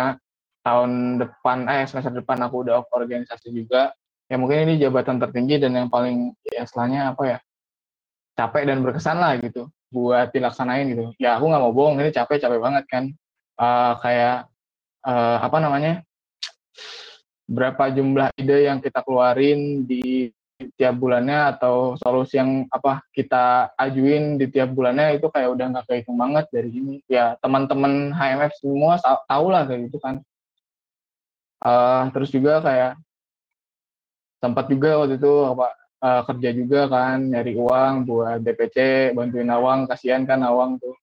tahun 0.65 1.21
depan 1.21 1.69
eh 1.69 1.85
semester 1.85 2.09
depan 2.09 2.41
aku 2.41 2.65
udah 2.65 2.81
organisasi 2.89 3.53
juga 3.53 3.93
ya 4.25 4.41
mungkin 4.41 4.65
ini 4.65 4.81
jabatan 4.81 5.21
tertinggi 5.21 5.61
dan 5.61 5.77
yang 5.77 5.89
paling 5.93 6.33
ya 6.41 6.65
istilahnya 6.65 7.13
apa 7.13 7.23
ya 7.29 7.37
capek 8.33 8.63
dan 8.65 8.81
berkesan 8.81 9.21
lah 9.21 9.37
gitu 9.37 9.69
buat 9.93 10.33
dilaksanain 10.33 10.91
gitu. 10.91 11.13
Ya 11.21 11.37
aku 11.37 11.47
nggak 11.47 11.61
mau 11.61 11.71
bohong 11.71 12.01
ini 12.01 12.11
capek 12.11 12.41
capek 12.41 12.59
banget 12.59 12.83
kan. 12.89 13.03
Uh, 13.55 13.95
kayak 14.03 14.51
uh, 15.05 15.37
apa 15.39 15.57
namanya 15.61 16.01
berapa 17.45 17.93
jumlah 17.93 18.33
ide 18.41 18.65
yang 18.65 18.81
kita 18.81 19.05
keluarin 19.05 19.85
di 19.85 20.33
tiap 20.79 20.95
bulannya 20.97 21.51
atau 21.55 21.99
solusi 21.99 22.39
yang 22.39 22.63
apa 22.71 23.03
kita 23.11 23.75
ajuin 23.75 24.39
di 24.39 24.47
tiap 24.47 24.71
bulannya 24.71 25.19
itu 25.19 25.27
kayak 25.27 25.51
udah 25.51 25.65
nggak 25.75 25.85
kehitung 25.85 26.17
banget 26.17 26.47
dari 26.49 26.69
sini 26.71 26.95
ya 27.11 27.35
teman-teman 27.43 28.15
HMF 28.15 28.55
semua 28.57 28.97
tahu 29.03 29.45
lah 29.51 29.67
kayak 29.67 29.91
gitu 29.91 29.99
kan. 29.99 30.23
Uh, 31.65 32.07
terus 32.13 32.29
juga 32.29 32.61
kayak 32.61 32.93
sempat 34.39 34.69
juga 34.69 35.01
waktu 35.01 35.17
itu 35.17 35.33
apa 35.49 35.67
uh, 36.05 36.21
kerja 36.29 36.49
juga 36.53 36.81
kan 36.87 37.17
nyari 37.19 37.53
uang 37.57 37.93
buat 38.05 38.39
DPC 38.39 39.11
bantuin 39.17 39.49
Awang 39.49 39.89
kasihan 39.89 40.23
kan 40.23 40.39
Awang 40.45 40.79
tuh. 40.79 40.95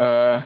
Uh, 0.00 0.40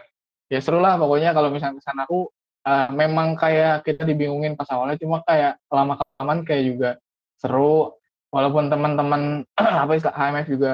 ya 0.51 0.59
seru 0.59 0.83
lah 0.83 0.99
pokoknya 0.99 1.31
kalau 1.31 1.55
misalnya 1.55 1.79
ke 1.79 1.83
sana 1.87 2.03
aku 2.07 2.27
uh, 2.67 2.89
memang 2.91 3.39
kayak 3.39 3.87
kita 3.87 4.03
dibingungin 4.03 4.59
pas 4.59 4.67
awalnya 4.75 4.99
cuma 4.99 5.23
kayak 5.23 5.57
lama 5.71 5.95
kelamaan 5.97 6.41
kayak 6.43 6.65
juga 6.67 6.91
seru. 7.39 7.95
Walaupun 8.35 8.69
teman-teman 8.69 9.47
apa 9.87 9.93
istilah 9.95 10.17
HMF 10.19 10.47
juga 10.51 10.73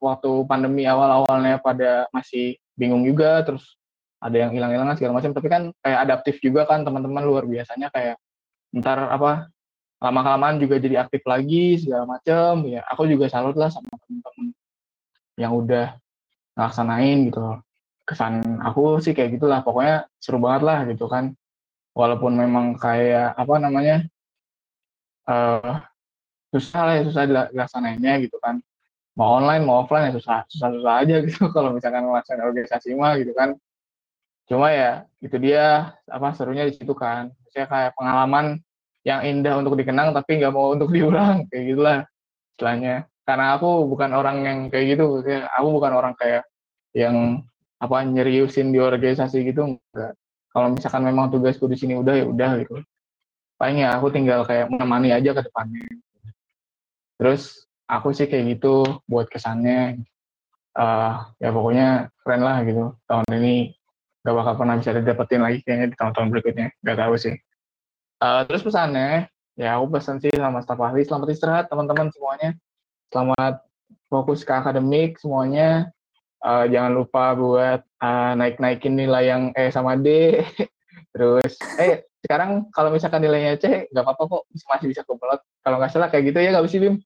waktu 0.00 0.30
pandemi 0.48 0.88
awal-awalnya 0.88 1.60
pada 1.60 2.08
masih 2.08 2.56
bingung 2.72 3.04
juga 3.04 3.44
terus 3.44 3.76
ada 4.16 4.32
yang 4.32 4.50
hilang-hilangan 4.56 4.96
segala 4.96 5.20
macam. 5.20 5.30
Tapi 5.36 5.48
kan 5.52 5.62
kayak 5.84 6.00
adaptif 6.08 6.40
juga 6.40 6.64
kan 6.64 6.82
teman-teman 6.82 7.22
luar 7.22 7.44
biasanya 7.44 7.92
kayak 7.92 8.16
ntar 8.74 8.98
apa 9.12 9.52
lama 9.96 10.20
kelamaan 10.20 10.56
juga 10.60 10.76
jadi 10.80 11.04
aktif 11.04 11.22
lagi 11.28 11.78
segala 11.84 12.08
macem. 12.08 12.64
Ya 12.72 12.82
aku 12.88 13.04
juga 13.06 13.28
salut 13.28 13.54
lah 13.54 13.68
sama 13.68 13.92
temen-temen 14.08 14.56
yang 15.36 15.52
udah 15.52 16.00
ngelaksanain 16.56 17.28
gitu 17.28 17.60
kesan 18.06 18.62
aku 18.62 19.02
sih 19.02 19.12
kayak 19.12 19.36
gitulah 19.36 19.60
pokoknya 19.66 20.06
seru 20.22 20.38
banget 20.38 20.62
lah 20.62 20.78
gitu 20.86 21.10
kan. 21.10 21.34
Walaupun 21.96 22.32
memang 22.38 22.78
kayak 22.78 23.34
apa 23.34 23.54
namanya 23.58 24.06
uh, 25.26 25.82
susah 26.54 26.82
lah 26.86 26.94
ya 27.00 27.02
susah 27.10 27.22
dilaksanainnya 27.26 28.22
gitu 28.22 28.38
kan. 28.38 28.62
Mau 29.18 29.42
online 29.42 29.64
mau 29.66 29.82
offline 29.82 30.12
ya 30.12 30.12
susah 30.16 30.46
susah 30.46 30.68
susah 30.76 30.94
aja 31.02 31.16
gitu 31.26 31.50
kalau 31.50 31.74
misalkan 31.74 32.06
ngelaksanain 32.06 32.46
organisasi 32.46 32.94
mah 32.94 33.18
gitu 33.18 33.34
kan. 33.34 33.58
Cuma 34.46 34.70
ya 34.70 35.02
itu 35.18 35.34
dia 35.42 35.98
apa 36.06 36.30
serunya 36.38 36.62
di 36.70 36.78
situ 36.78 36.94
kan. 36.94 37.34
Saya 37.50 37.66
kayak 37.66 37.98
pengalaman 37.98 38.62
yang 39.02 39.22
indah 39.26 39.58
untuk 39.58 39.74
dikenang 39.74 40.14
tapi 40.14 40.38
nggak 40.38 40.54
mau 40.54 40.70
untuk 40.70 40.92
diulang 40.94 41.50
kayak 41.50 41.64
gitulah 41.74 41.98
istilahnya. 42.54 43.10
Karena 43.26 43.58
aku 43.58 43.90
bukan 43.90 44.14
orang 44.14 44.36
yang 44.46 44.58
kayak 44.70 44.94
gitu 44.94 45.18
aku 45.26 45.68
bukan 45.74 45.92
orang 45.98 46.14
kayak 46.14 46.46
yang 46.94 47.42
apa 47.76 47.96
nyeriusin 48.04 48.72
di 48.72 48.80
organisasi 48.80 49.44
gitu 49.44 49.76
enggak. 49.76 50.16
Kalau 50.52 50.72
misalkan 50.72 51.04
memang 51.04 51.28
tugasku 51.28 51.68
di 51.68 51.76
sini 51.76 51.92
udah 52.00 52.14
ya 52.16 52.24
udah 52.24 52.50
gitu. 52.64 52.80
Paling 53.60 53.84
ya 53.84 53.96
aku 53.96 54.08
tinggal 54.08 54.44
kayak 54.48 54.72
menemani 54.72 55.12
aja 55.12 55.36
ke 55.36 55.44
depannya. 55.44 55.84
Terus 57.20 57.68
aku 57.84 58.16
sih 58.16 58.24
kayak 58.28 58.56
gitu 58.56 58.84
buat 59.04 59.28
kesannya. 59.28 60.00
Uh, 60.76 61.24
ya 61.40 61.52
pokoknya 61.52 62.12
keren 62.24 62.42
lah 62.44 62.64
gitu. 62.64 62.96
Tahun 63.08 63.28
ini 63.32 63.72
gak 64.24 64.36
bakal 64.36 64.54
pernah 64.60 64.76
bisa 64.80 64.92
didapetin 64.92 65.40
lagi 65.44 65.60
kayaknya 65.64 65.92
di 65.92 65.96
tahun-tahun 66.00 66.28
berikutnya. 66.32 66.68
Gak 66.84 66.98
tahu 67.00 67.14
sih. 67.20 67.36
Uh, 68.24 68.48
terus 68.48 68.64
pesannya 68.64 69.28
ya 69.56 69.76
aku 69.76 69.96
pesan 69.96 70.20
sih 70.20 70.32
sama 70.32 70.64
staf 70.64 70.80
ahli 70.80 71.04
selamat 71.04 71.28
istirahat 71.32 71.68
teman-teman 71.68 72.08
semuanya. 72.12 72.56
Selamat 73.12 73.60
fokus 74.08 74.40
ke 74.40 74.52
akademik 74.52 75.20
semuanya 75.20 75.92
uh, 76.42 76.64
jangan 76.68 76.92
lupa 76.92 77.32
buat 77.38 77.80
uh, 78.02 78.32
naik-naikin 78.36 78.98
nilai 78.98 79.30
yang 79.30 79.42
E 79.56 79.70
sama 79.72 79.96
D. 79.96 80.40
Terus, 81.16 81.56
eh 81.80 82.04
sekarang 82.26 82.68
kalau 82.74 82.92
misalkan 82.92 83.22
nilainya 83.22 83.56
C, 83.56 83.88
nggak 83.88 84.04
apa-apa 84.04 84.22
kok, 84.26 84.42
masih 84.68 84.86
bisa 84.90 85.00
kumlot. 85.06 85.40
Kalau 85.64 85.76
nggak 85.80 85.92
salah 85.94 86.08
kayak 86.12 86.34
gitu 86.34 86.38
ya 86.42 86.50
nggak 86.52 86.66
bisa 86.66 86.76
Bim? 86.82 86.96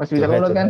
Masih 0.00 0.12
bisa 0.16 0.26
kumlot 0.30 0.52
kan? 0.56 0.68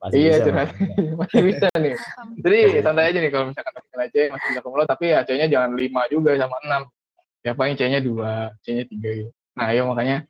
Masih 0.00 0.16
iya, 0.16 0.32
bisa, 0.40 0.44
curhat. 0.48 0.68
masih 1.20 1.40
bisa 1.44 1.66
nih. 1.76 1.94
Jadi 2.40 2.58
santai 2.80 3.04
aja 3.12 3.18
nih 3.20 3.30
kalau 3.34 3.44
misalkan 3.52 3.72
nilai 3.92 4.08
C 4.08 4.16
masih 4.32 4.46
bisa 4.56 4.60
kumlot, 4.64 4.88
tapi 4.88 5.04
ya 5.12 5.20
C-nya 5.28 5.46
jangan 5.52 5.76
5 5.76 6.14
juga 6.14 6.30
sama 6.40 6.56
6. 6.64 7.44
Ya 7.44 7.52
paling 7.52 7.74
C-nya 7.76 8.00
2, 8.00 8.64
C-nya 8.64 8.84
3 8.88 9.18
gitu. 9.20 9.30
Nah, 9.60 9.66
ayo 9.76 9.82
makanya 9.84 10.24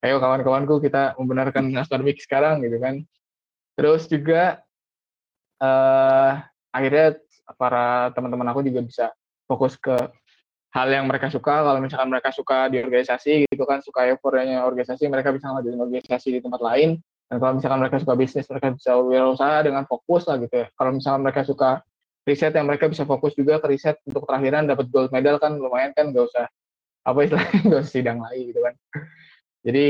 ayo 0.00 0.16
kawan-kawanku 0.20 0.80
kita 0.80 1.16
membenarkan 1.20 1.68
akademik 1.76 2.16
sekarang 2.22 2.64
gitu 2.64 2.80
kan. 2.80 3.04
Terus 3.76 4.08
juga 4.08 4.64
uh, 5.60 6.40
akhirnya 6.74 7.14
para 7.54 8.10
teman-teman 8.10 8.50
aku 8.50 8.66
juga 8.66 8.82
bisa 8.82 9.06
fokus 9.46 9.78
ke 9.78 9.94
hal 10.74 10.88
yang 10.90 11.06
mereka 11.06 11.30
suka. 11.30 11.62
Kalau 11.62 11.78
misalkan 11.78 12.10
mereka 12.10 12.34
suka 12.34 12.66
di 12.66 12.82
organisasi 12.82 13.46
gitu 13.46 13.62
kan 13.62 13.78
suka 13.78 14.10
euforianya 14.10 14.66
organisasi 14.66 15.06
mereka 15.06 15.30
bisa 15.30 15.54
ngelakuin 15.54 15.78
organisasi 15.78 16.28
di 16.34 16.40
tempat 16.42 16.58
lain. 16.58 16.98
Dan 17.30 17.36
kalau 17.40 17.52
misalkan 17.56 17.78
mereka 17.80 17.96
suka 18.02 18.14
bisnis 18.18 18.46
mereka 18.50 18.74
bisa 18.74 18.90
berusaha 18.98 19.56
dengan 19.62 19.86
fokus 19.86 20.26
lah 20.26 20.36
gitu 20.42 20.54
ya. 20.58 20.66
Kalau 20.74 20.90
misalkan 20.90 21.20
mereka 21.22 21.40
suka 21.46 21.70
riset 22.26 22.52
yang 22.56 22.66
mereka 22.66 22.90
bisa 22.90 23.04
fokus 23.06 23.36
juga 23.38 23.62
ke 23.62 23.66
riset 23.70 23.96
untuk 24.08 24.26
terakhiran 24.26 24.66
dapat 24.66 24.88
gold 24.90 25.12
medal 25.12 25.36
kan 25.36 25.54
lumayan 25.60 25.92
kan 25.92 26.08
gak 26.10 26.24
usah 26.24 26.46
apa 27.04 27.18
istilahnya 27.20 27.60
gak 27.70 27.80
usah 27.84 27.92
sidang 27.92 28.18
lagi 28.18 28.50
gitu 28.50 28.60
kan. 28.64 28.74
Jadi 29.64 29.86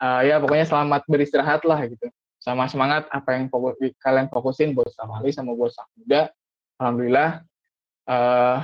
uh, 0.00 0.20
ya 0.24 0.36
pokoknya 0.38 0.66
selamat 0.68 1.02
beristirahat 1.10 1.64
lah 1.66 1.80
gitu 1.88 2.06
sama 2.38 2.70
semangat 2.70 3.10
apa 3.10 3.34
yang 3.34 3.50
fokus, 3.50 3.74
kalian 3.98 4.30
fokusin 4.30 4.72
buat 4.72 4.88
sama 4.94 5.18
Ali 5.18 5.34
sama 5.34 5.58
buat 5.58 5.74
sang 5.74 5.90
muda. 5.98 6.30
Alhamdulillah 6.78 7.42
uh, 8.06 8.58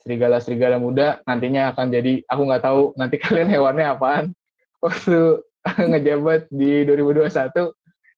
serigala-serigala 0.00 0.80
muda 0.80 1.20
nantinya 1.28 1.74
akan 1.76 1.92
jadi 1.92 2.24
aku 2.24 2.42
nggak 2.48 2.64
tahu 2.64 2.82
nanti 2.96 3.16
kalian 3.24 3.52
hewannya 3.52 3.86
apaan. 3.92 4.24
Waktu 4.80 5.44
ngejabat 5.92 6.48
di 6.48 6.86
2021 6.88 7.28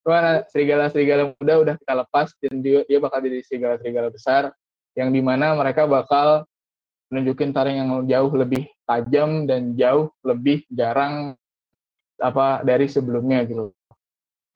mana 0.08 0.40
serigala-serigala 0.48 1.36
muda 1.36 1.54
udah 1.60 1.74
kita 1.76 1.94
lepas 2.00 2.32
dan 2.40 2.64
dia, 2.64 2.80
dia 2.88 2.96
bakal 2.96 3.20
jadi 3.20 3.44
serigala-serigala 3.44 4.08
besar 4.08 4.42
yang 4.96 5.12
di 5.12 5.20
mana 5.20 5.52
mereka 5.52 5.84
bakal 5.84 6.48
menunjukin 7.12 7.52
taring 7.52 7.76
yang 7.76 7.90
jauh 8.08 8.32
lebih 8.32 8.68
tajam 8.88 9.44
dan 9.44 9.76
jauh 9.76 10.08
lebih 10.24 10.64
jarang 10.72 11.36
apa 12.18 12.64
dari 12.64 12.88
sebelumnya 12.88 13.44
gitu 13.44 13.72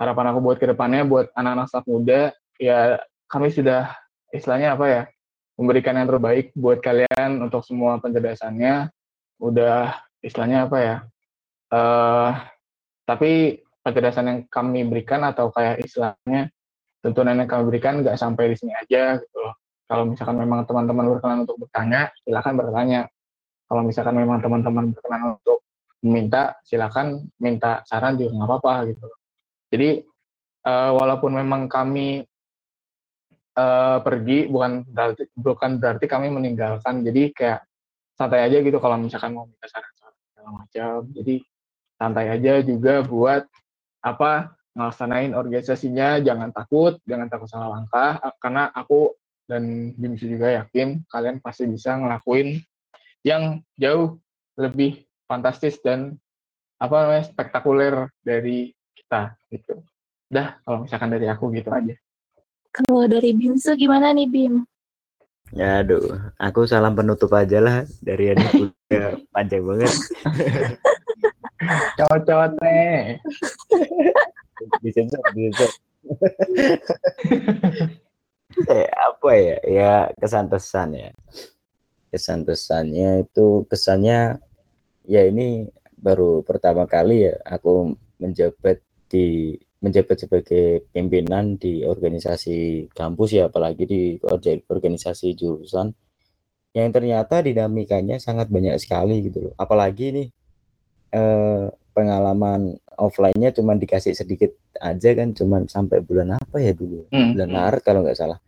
harapan 0.02 0.34
aku 0.34 0.38
buat 0.42 0.58
ke 0.58 0.66
depannya 0.66 1.06
buat 1.06 1.30
anak-anak 1.38 1.66
staff 1.70 1.86
muda 1.86 2.34
ya 2.58 2.98
kami 3.30 3.54
sudah 3.54 3.94
istilahnya 4.34 4.74
apa 4.74 4.86
ya 4.90 5.02
memberikan 5.54 5.94
yang 5.94 6.10
terbaik 6.10 6.50
buat 6.58 6.82
kalian 6.82 7.38
untuk 7.38 7.62
semua 7.62 8.02
pencerdasannya. 8.02 8.90
Udah 9.38 10.02
istilahnya 10.22 10.70
apa 10.70 10.78
ya 10.78 10.96
uh, 11.74 12.30
tapi 13.02 13.58
pencerdasan 13.82 14.26
yang 14.30 14.38
kami 14.46 14.86
berikan 14.86 15.26
atau 15.26 15.50
kayak 15.50 15.82
istilahnya 15.82 16.52
tuntunan 17.02 17.34
yang 17.34 17.50
kami 17.50 17.62
berikan 17.66 17.98
nggak 17.98 18.14
sampai 18.14 18.54
di 18.54 18.56
sini 18.58 18.72
aja 18.78 19.18
gitu 19.18 19.36
loh. 19.38 19.58
Kalau 19.90 20.06
misalkan 20.06 20.38
memang 20.38 20.62
teman-teman 20.64 21.04
berkenan 21.10 21.38
untuk 21.44 21.58
bertanya 21.66 22.14
silakan 22.22 22.54
bertanya. 22.54 23.00
Kalau 23.66 23.82
misalkan 23.82 24.14
memang 24.14 24.38
teman-teman 24.38 24.94
berkenan 24.94 25.22
untuk 25.42 25.58
meminta 26.02 26.58
silakan 26.66 27.26
minta 27.38 27.82
saran 27.86 28.18
juga 28.18 28.34
nggak 28.34 28.48
apa-apa 28.50 28.74
gitu 28.90 29.06
jadi 29.72 30.04
uh, 30.68 30.92
walaupun 31.00 31.32
memang 31.32 31.64
kami 31.64 32.28
uh, 33.56 33.98
pergi 34.04 34.52
bukan 34.52 34.84
berarti 34.84 35.24
bukan 35.32 35.80
berarti 35.80 36.04
kami 36.04 36.28
meninggalkan. 36.28 37.00
Jadi 37.00 37.32
kayak 37.32 37.64
santai 38.12 38.44
aja 38.44 38.60
gitu 38.60 38.76
kalau 38.76 39.00
misalkan 39.00 39.32
mau 39.32 39.48
minta 39.48 39.64
saran-saran 39.64 40.16
segala 40.28 40.48
macam. 40.60 40.98
Jadi 41.16 41.34
santai 41.96 42.26
aja 42.28 42.60
juga 42.60 43.00
buat 43.00 43.48
apa 44.04 44.52
ngelaksanain 44.72 45.36
organisasinya 45.36 46.18
jangan 46.24 46.50
takut 46.50 46.98
jangan 47.04 47.28
takut 47.28 47.46
salah 47.46 47.76
langkah 47.76 48.18
karena 48.40 48.72
aku 48.72 49.14
dan 49.46 49.92
Bimsu 49.94 50.26
juga 50.26 50.48
yakin 50.64 51.04
kalian 51.12 51.38
pasti 51.44 51.68
bisa 51.68 51.94
ngelakuin 52.00 52.58
yang 53.22 53.60
jauh 53.76 54.18
lebih 54.58 55.04
fantastis 55.28 55.78
dan 55.84 56.16
apa 56.82 56.94
namanya 57.04 57.24
spektakuler 57.30 57.94
dari 58.26 58.74
kita 58.96 59.36
gitu. 59.52 59.82
Dah 60.32 60.56
kalau 60.64 60.84
misalkan 60.84 61.10
dari 61.12 61.26
aku 61.28 61.52
gitu 61.52 61.68
aja. 61.68 61.94
Kalau 62.72 63.04
dari 63.04 63.36
Bimsu 63.36 63.76
gimana 63.76 64.16
nih 64.16 64.28
Bim? 64.28 64.64
Ya 65.52 65.84
aduh, 65.84 66.16
aku 66.40 66.64
salam 66.64 66.96
penutup 66.96 67.28
aja 67.36 67.60
lah 67.60 67.84
dari 68.00 68.32
ini 68.32 68.40
udah 68.88 69.20
panjang 69.28 69.60
banget. 69.60 69.92
Cowok-cowok 72.00 72.48
nih. 72.64 73.20
Disensor, 74.80 75.20
disensor. 75.36 75.70
eh, 78.72 78.88
apa 78.88 79.30
ya? 79.36 79.56
Ya 79.68 79.92
kesan 80.16 80.48
pesan 80.48 80.96
ya. 80.96 81.10
Kesan 82.08 82.48
pesannya 82.48 83.28
itu 83.28 83.68
kesannya 83.68 84.40
ya 85.04 85.22
ini 85.28 85.68
baru 86.02 86.42
pertama 86.42 86.84
kali 86.90 87.30
ya 87.30 87.34
aku 87.46 87.94
menjabat 88.18 88.82
di 89.06 89.54
menjabat 89.82 90.26
sebagai 90.26 90.86
pimpinan 90.90 91.58
di 91.58 91.82
organisasi 91.86 92.90
kampus 92.94 93.38
ya 93.38 93.50
apalagi 93.50 93.84
di 93.86 94.02
organisasi 94.66 95.34
jurusan 95.34 95.90
yang 96.72 96.88
ternyata 96.88 97.44
dinamikanya 97.44 98.16
sangat 98.16 98.48
banyak 98.48 98.78
sekali 98.80 99.28
gitu 99.28 99.50
loh. 99.50 99.54
Apalagi 99.60 100.06
nih 100.14 100.28
eh, 101.12 101.66
pengalaman 101.92 102.78
offline-nya 102.96 103.52
cuma 103.52 103.76
dikasih 103.76 104.16
sedikit 104.16 104.56
aja 104.80 105.12
kan 105.12 105.36
cuma 105.36 105.60
sampai 105.68 106.00
bulan 106.00 106.40
apa 106.40 106.56
ya 106.62 106.72
dulu? 106.72 107.10
Hmm. 107.12 107.36
bulan 107.36 107.50
Maret 107.50 107.82
kalau 107.84 108.00
nggak 108.06 108.16
salah. 108.16 108.38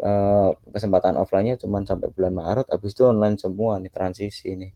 Eh, 0.00 0.50
kesempatan 0.70 1.18
offline-nya 1.18 1.58
cuma 1.58 1.82
sampai 1.82 2.12
bulan 2.12 2.36
Maret 2.36 2.66
habis 2.70 2.94
itu 2.94 3.02
online 3.08 3.36
semua 3.40 3.76
nih 3.82 3.90
transisi 3.90 4.54
nih 4.54 4.72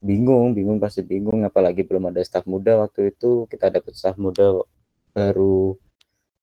bingung 0.00 0.52
bingung 0.56 0.78
pasti 0.82 1.00
bingung. 1.04 1.44
Apalagi 1.46 1.82
belum 1.86 2.12
ada 2.12 2.20
staf 2.24 2.44
muda 2.48 2.80
waktu 2.84 3.14
itu. 3.14 3.48
Kita 3.50 3.72
dapat 3.72 3.92
staf 3.96 4.16
muda 4.20 4.62
baru 5.16 5.76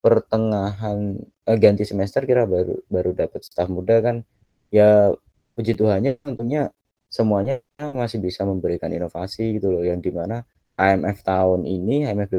pertengahan 0.03 1.15
eh, 1.47 1.57
ganti 1.61 1.87
semester 1.87 2.27
kira 2.27 2.43
baru 2.43 2.75
baru 2.91 3.11
dapat 3.15 3.41
staf 3.45 3.69
muda 3.71 3.99
kan. 4.03 4.25
Ya 4.73 5.13
puji 5.55 5.77
Tuhannya 5.77 6.17
tentunya 6.25 6.73
semuanya 7.13 7.61
masih 7.79 8.19
bisa 8.19 8.43
memberikan 8.43 8.89
inovasi 8.89 9.59
gitu 9.61 9.69
loh. 9.73 9.83
Yang 9.85 10.09
di 10.09 10.11
mana 10.13 10.43
IMF 10.77 11.21
tahun 11.21 11.69
ini 11.69 12.09
IMF 12.09 12.29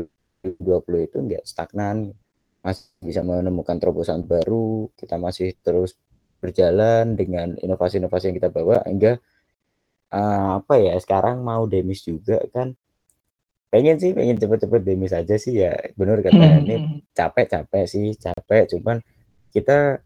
2020 0.60 1.08
itu 1.08 1.16
enggak 1.22 1.42
stagnan. 1.46 2.12
Masih 2.64 2.88
bisa 3.04 3.20
menemukan 3.22 3.76
terobosan 3.78 4.24
baru. 4.26 4.88
Kita 4.98 5.16
masih 5.20 5.54
terus 5.62 5.94
berjalan 6.44 7.16
dengan 7.16 7.56
inovasi-inovasi 7.56 8.28
yang 8.28 8.36
kita 8.36 8.52
bawa 8.52 8.84
hingga 8.84 9.16
uh, 10.14 10.62
apa 10.62 10.74
ya 10.78 10.94
sekarang 11.02 11.42
mau 11.42 11.66
demis 11.66 12.06
juga 12.06 12.38
kan. 12.54 12.72
Pengen 13.74 13.98
sih 13.98 14.14
pengen 14.14 14.38
cepet-cepet 14.38 14.82
demis 14.86 15.10
aja 15.10 15.34
sih 15.34 15.58
ya. 15.58 15.74
Bener 15.98 16.22
kata 16.22 16.38
hmm. 16.38 16.60
ini 16.62 16.76
capek-capek 17.10 17.84
sih 17.90 18.14
capek 18.14 18.70
cuman 18.78 19.02
kita 19.50 19.98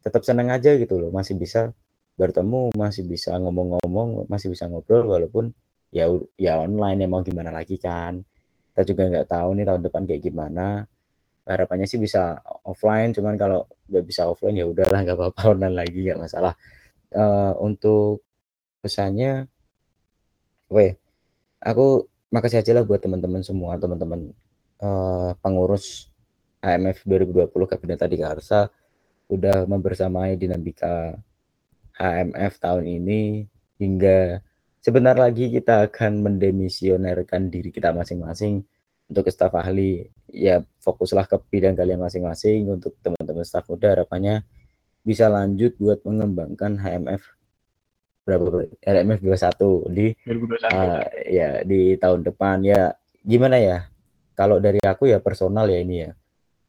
tetap 0.00 0.22
senang 0.24 0.48
aja 0.48 0.72
gitu 0.80 0.96
loh. 0.96 1.12
Masih 1.12 1.36
bisa 1.36 1.76
bertemu 2.16 2.72
masih 2.76 3.04
bisa 3.08 3.36
ngomong-ngomong 3.40 4.28
masih 4.28 4.52
bisa 4.52 4.68
ngobrol 4.68 5.08
walaupun 5.08 5.48
ya 5.88 6.08
ya 6.36 6.60
online 6.60 7.04
emang 7.04 7.20
gimana 7.20 7.52
lagi 7.52 7.76
kan. 7.76 8.24
Kita 8.72 8.88
juga 8.88 9.02
nggak 9.12 9.28
tahu 9.28 9.48
nih 9.60 9.64
tahun 9.68 9.80
depan 9.84 10.02
kayak 10.08 10.22
gimana. 10.24 10.88
Harapannya 11.44 11.84
sih 11.84 12.00
bisa 12.00 12.40
offline 12.64 13.12
cuman 13.12 13.36
kalau 13.36 13.68
nggak 13.92 14.04
bisa 14.08 14.24
offline 14.24 14.56
ya 14.56 14.64
udahlah 14.64 15.04
nggak 15.04 15.16
apa-apa 15.20 15.42
online 15.52 15.76
lagi 15.76 16.00
nggak 16.08 16.20
masalah. 16.24 16.56
Uh, 17.12 17.52
untuk 17.60 18.24
pesannya, 18.82 19.46
weh, 20.66 20.98
aku 21.62 22.10
makasih 22.34 22.60
aja 22.60 22.72
lah 22.74 22.84
buat 22.84 22.98
teman-teman 22.98 23.46
semua, 23.46 23.78
teman-teman 23.78 24.34
uh, 24.82 25.32
pengurus 25.38 26.10
HMF 26.62 27.06
2020 27.06 27.70
Kabinet 27.70 27.98
Tadi 28.02 28.16
Karsa 28.18 28.70
udah 29.30 29.64
membersamai 29.64 30.36
dinamika 30.36 31.16
HMF 31.96 32.58
tahun 32.58 32.84
ini 32.84 33.46
hingga 33.78 34.42
sebentar 34.82 35.14
lagi 35.14 35.48
kita 35.48 35.88
akan 35.88 36.26
mendemisionerkan 36.26 37.48
diri 37.48 37.70
kita 37.70 37.94
masing-masing. 37.94 38.66
Untuk 39.12 39.28
staf 39.28 39.52
ahli 39.52 40.08
ya 40.32 40.64
fokuslah 40.80 41.28
ke 41.28 41.36
bidang 41.52 41.76
kalian 41.76 42.00
masing-masing. 42.00 42.64
Untuk 42.70 42.96
teman-teman 43.04 43.44
staf 43.44 43.68
muda 43.68 43.92
harapannya 43.92 44.42
bisa 45.04 45.28
lanjut 45.28 45.76
buat 45.76 46.00
mengembangkan 46.06 46.80
HMF 46.80 47.41
berapa 48.22 48.70
HMF 48.82 49.20
21 49.20 49.90
di 49.90 50.06
2021. 50.24 50.70
Uh, 50.70 51.02
ya 51.26 51.50
di 51.66 51.98
tahun 51.98 52.22
depan. 52.22 52.62
Ya 52.62 52.94
gimana 53.22 53.58
ya? 53.58 53.78
Kalau 54.38 54.62
dari 54.62 54.78
aku 54.82 55.10
ya 55.10 55.18
personal 55.18 55.66
ya 55.68 55.78
ini 55.82 56.08
ya. 56.08 56.10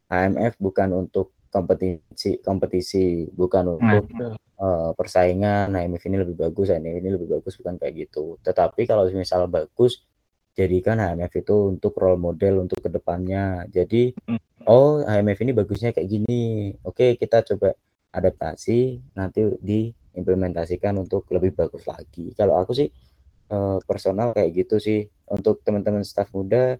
HMF 0.09 0.57
bukan 0.61 0.89
untuk 1.05 1.33
kompetisi 1.53 2.41
kompetisi 2.41 3.29
bukan 3.29 3.77
untuk 3.77 4.05
nah, 4.13 4.33
uh, 4.57 4.91
persaingan. 4.97 5.73
HMF 5.73 6.03
ini 6.09 6.17
lebih 6.21 6.35
bagus 6.37 6.73
HMF 6.73 6.95
ini 6.97 7.09
lebih 7.13 7.29
bagus 7.39 7.53
bukan 7.61 7.77
kayak 7.77 8.09
gitu. 8.09 8.41
Tetapi 8.41 8.89
kalau 8.89 9.05
misal 9.13 9.45
bagus 9.45 10.01
jadikan 10.53 11.01
HMF 11.01 11.33
itu 11.33 11.55
untuk 11.77 11.93
role 11.97 12.17
model 12.17 12.65
untuk 12.65 12.81
ke 12.81 12.89
depannya. 12.89 13.69
Jadi 13.69 14.13
hmm. 14.17 14.65
oh 14.65 15.05
HMF 15.05 15.39
ini 15.45 15.51
bagusnya 15.53 15.93
kayak 15.93 16.09
gini. 16.09 16.73
Oke 16.81 17.13
kita 17.17 17.45
coba 17.45 17.77
adaptasi 18.13 19.01
nanti 19.17 19.41
diimplementasikan 19.59 20.95
untuk 21.01 21.25
lebih 21.33 21.57
bagus 21.57 21.83
lagi. 21.89 22.31
Kalau 22.37 22.61
aku 22.61 22.71
sih 22.77 22.87
eh, 23.49 23.77
personal 23.83 24.31
kayak 24.37 24.51
gitu 24.53 24.77
sih 24.77 25.03
untuk 25.33 25.65
teman-teman 25.65 26.05
staf 26.05 26.29
muda 26.31 26.77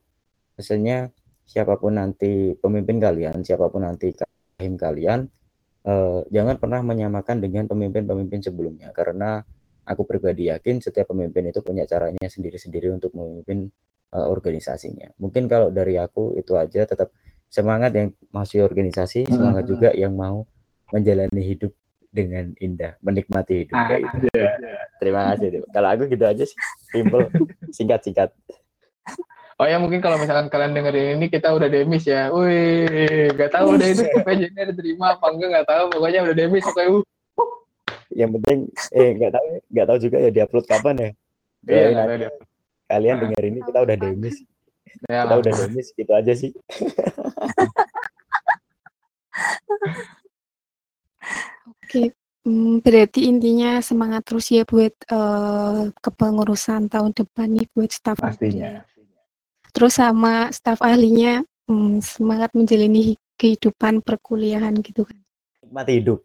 biasanya 0.54 1.10
siapa 1.44 1.76
pun 1.82 1.98
nanti 1.98 2.54
pemimpin 2.56 3.02
kalian, 3.02 3.42
siapa 3.42 3.68
pun 3.68 3.84
nanti 3.84 4.14
kahim 4.14 4.78
kalian 4.78 5.26
eh, 5.90 6.22
jangan 6.30 6.56
pernah 6.62 6.80
menyamakan 6.86 7.42
dengan 7.42 7.66
pemimpin-pemimpin 7.68 8.40
sebelumnya 8.46 8.94
karena 8.94 9.42
aku 9.84 10.08
pribadi 10.08 10.48
yakin 10.48 10.80
setiap 10.80 11.12
pemimpin 11.12 11.52
itu 11.52 11.60
punya 11.60 11.84
caranya 11.84 12.28
sendiri-sendiri 12.32 12.88
untuk 12.96 13.12
memimpin 13.12 13.68
uh, 14.16 14.28
organisasinya. 14.32 15.12
Mungkin 15.20 15.52
kalau 15.52 15.70
dari 15.74 16.00
aku 16.00 16.40
itu 16.40 16.56
aja 16.56 16.88
tetap 16.88 17.12
semangat 17.52 17.92
yang 17.94 18.08
masih 18.34 18.66
organisasi, 18.66 19.30
semangat 19.30 19.68
hmm. 19.68 19.72
juga 19.72 19.90
yang 19.94 20.16
mau 20.16 20.48
menjalani 20.94 21.42
hidup 21.42 21.74
dengan 22.14 22.54
indah, 22.62 22.94
menikmati 23.02 23.66
hidup. 23.66 23.74
Ah, 23.74 23.98
gitu. 23.98 24.30
yeah. 24.38 24.86
Terima 25.02 25.34
kasih. 25.34 25.66
Kalau 25.74 25.90
aku 25.90 26.06
gitu 26.06 26.26
aja 26.30 26.44
sih, 26.46 26.58
simple, 26.94 27.26
singkat-singkat. 27.76 28.30
Oh 29.58 29.70
ya 29.70 29.78
mungkin 29.78 30.02
kalau 30.02 30.18
misalkan 30.18 30.50
kalian 30.50 30.74
dengerin 30.74 31.18
ini 31.18 31.30
kita 31.30 31.54
udah 31.54 31.70
demis 31.70 32.06
ya. 32.06 32.30
Wih, 32.30 33.34
nggak 33.34 33.52
tahu 33.54 33.78
udah 33.78 33.88
itu 33.90 34.04
PJN 34.26 34.74
diterima 34.74 35.18
apa 35.18 35.26
enggak 35.34 35.50
nggak 35.58 35.68
tahu. 35.70 35.84
Pokoknya 35.98 36.20
udah 36.26 36.36
demis 36.38 36.66
oke. 36.66 36.82
Uh. 36.82 37.04
Yang 38.14 38.30
penting 38.38 38.60
eh 38.94 39.10
nggak 39.18 39.32
tahu 39.34 39.46
nggak 39.74 39.88
tahu 39.90 39.98
juga 40.02 40.18
ya 40.22 40.30
diupload 40.34 40.66
kapan 40.70 40.96
ya. 40.98 41.10
Iya, 41.64 42.28
ya, 42.28 42.30
kalian 42.92 43.18
denger 43.24 43.44
ini 43.46 43.60
kita 43.64 43.80
udah 43.82 43.98
demis. 43.98 44.36
Ya, 45.08 45.26
kita 45.26 45.36
udah 45.38 45.54
demis 45.54 45.88
gitu 45.94 46.12
aja 46.12 46.34
sih. 46.34 46.52
Oke, 51.64 52.12
hmm, 52.44 52.84
berarti 52.84 53.32
intinya 53.32 53.80
semangat 53.80 54.28
terus 54.28 54.52
ya 54.52 54.68
buat, 54.68 54.92
uh, 55.12 55.88
kepengurusan 56.04 56.92
tahun 56.92 57.16
depan 57.16 57.48
nih 57.56 57.68
buat 57.72 57.92
staf 57.92 58.20
Pastinya. 58.20 58.84
Terus 59.74 59.98
sama 59.98 60.52
staf 60.52 60.84
ahlinya, 60.84 61.42
hmm, 61.72 62.04
semangat 62.04 62.52
menjalani 62.54 63.16
kehidupan 63.40 64.04
perkuliahan 64.04 64.76
gitu 64.84 65.08
kan. 65.08 65.18
Nikmati 65.64 65.94
hidup. 65.98 66.20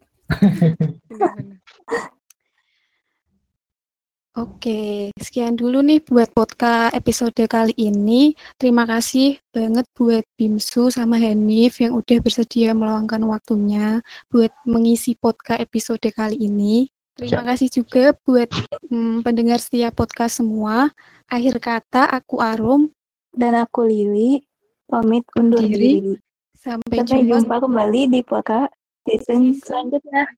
Oke, 4.39 5.11
sekian 5.19 5.59
dulu 5.59 5.83
nih 5.83 5.99
buat 5.99 6.31
podcast 6.31 6.95
episode 6.95 7.35
kali 7.43 7.75
ini. 7.75 8.31
Terima 8.55 8.87
kasih 8.87 9.35
banget 9.51 9.83
buat 9.91 10.23
Bimsu 10.39 10.87
sama 10.87 11.19
Hanif 11.19 11.83
yang 11.83 11.99
udah 11.99 12.23
bersedia 12.23 12.71
meluangkan 12.71 13.19
waktunya 13.27 13.99
buat 14.31 14.47
mengisi 14.63 15.19
podcast 15.19 15.59
episode 15.59 16.07
kali 16.15 16.39
ini. 16.39 16.87
Terima 17.19 17.43
kasih 17.43 17.67
juga 17.67 18.15
buat 18.23 18.47
hmm, 18.87 19.27
pendengar 19.27 19.59
setiap 19.59 19.91
podcast 19.99 20.39
semua. 20.39 20.87
Akhir 21.27 21.59
kata, 21.59 22.07
aku 22.07 22.39
Arum. 22.39 22.87
Dan 23.35 23.59
aku 23.59 23.91
Lili. 23.91 24.39
Pamit 24.87 25.27
undur 25.35 25.67
diri. 25.67 25.99
diri. 25.99 26.15
Sampai, 26.55 27.03
Sampai 27.03 27.27
jumpa. 27.27 27.43
jumpa 27.43 27.55
kembali 27.59 28.01
di 28.07 28.19
podcast 28.23 28.71
season 29.03 29.51
selanjutnya. 29.59 30.31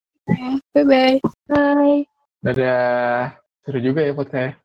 Bye-bye. 0.74 1.22
Bye. 1.46 2.10
Dadah. 2.42 3.38
Seru 3.62 3.78
juga 3.78 4.02
ya 4.02 4.14
podcast. 4.18 4.58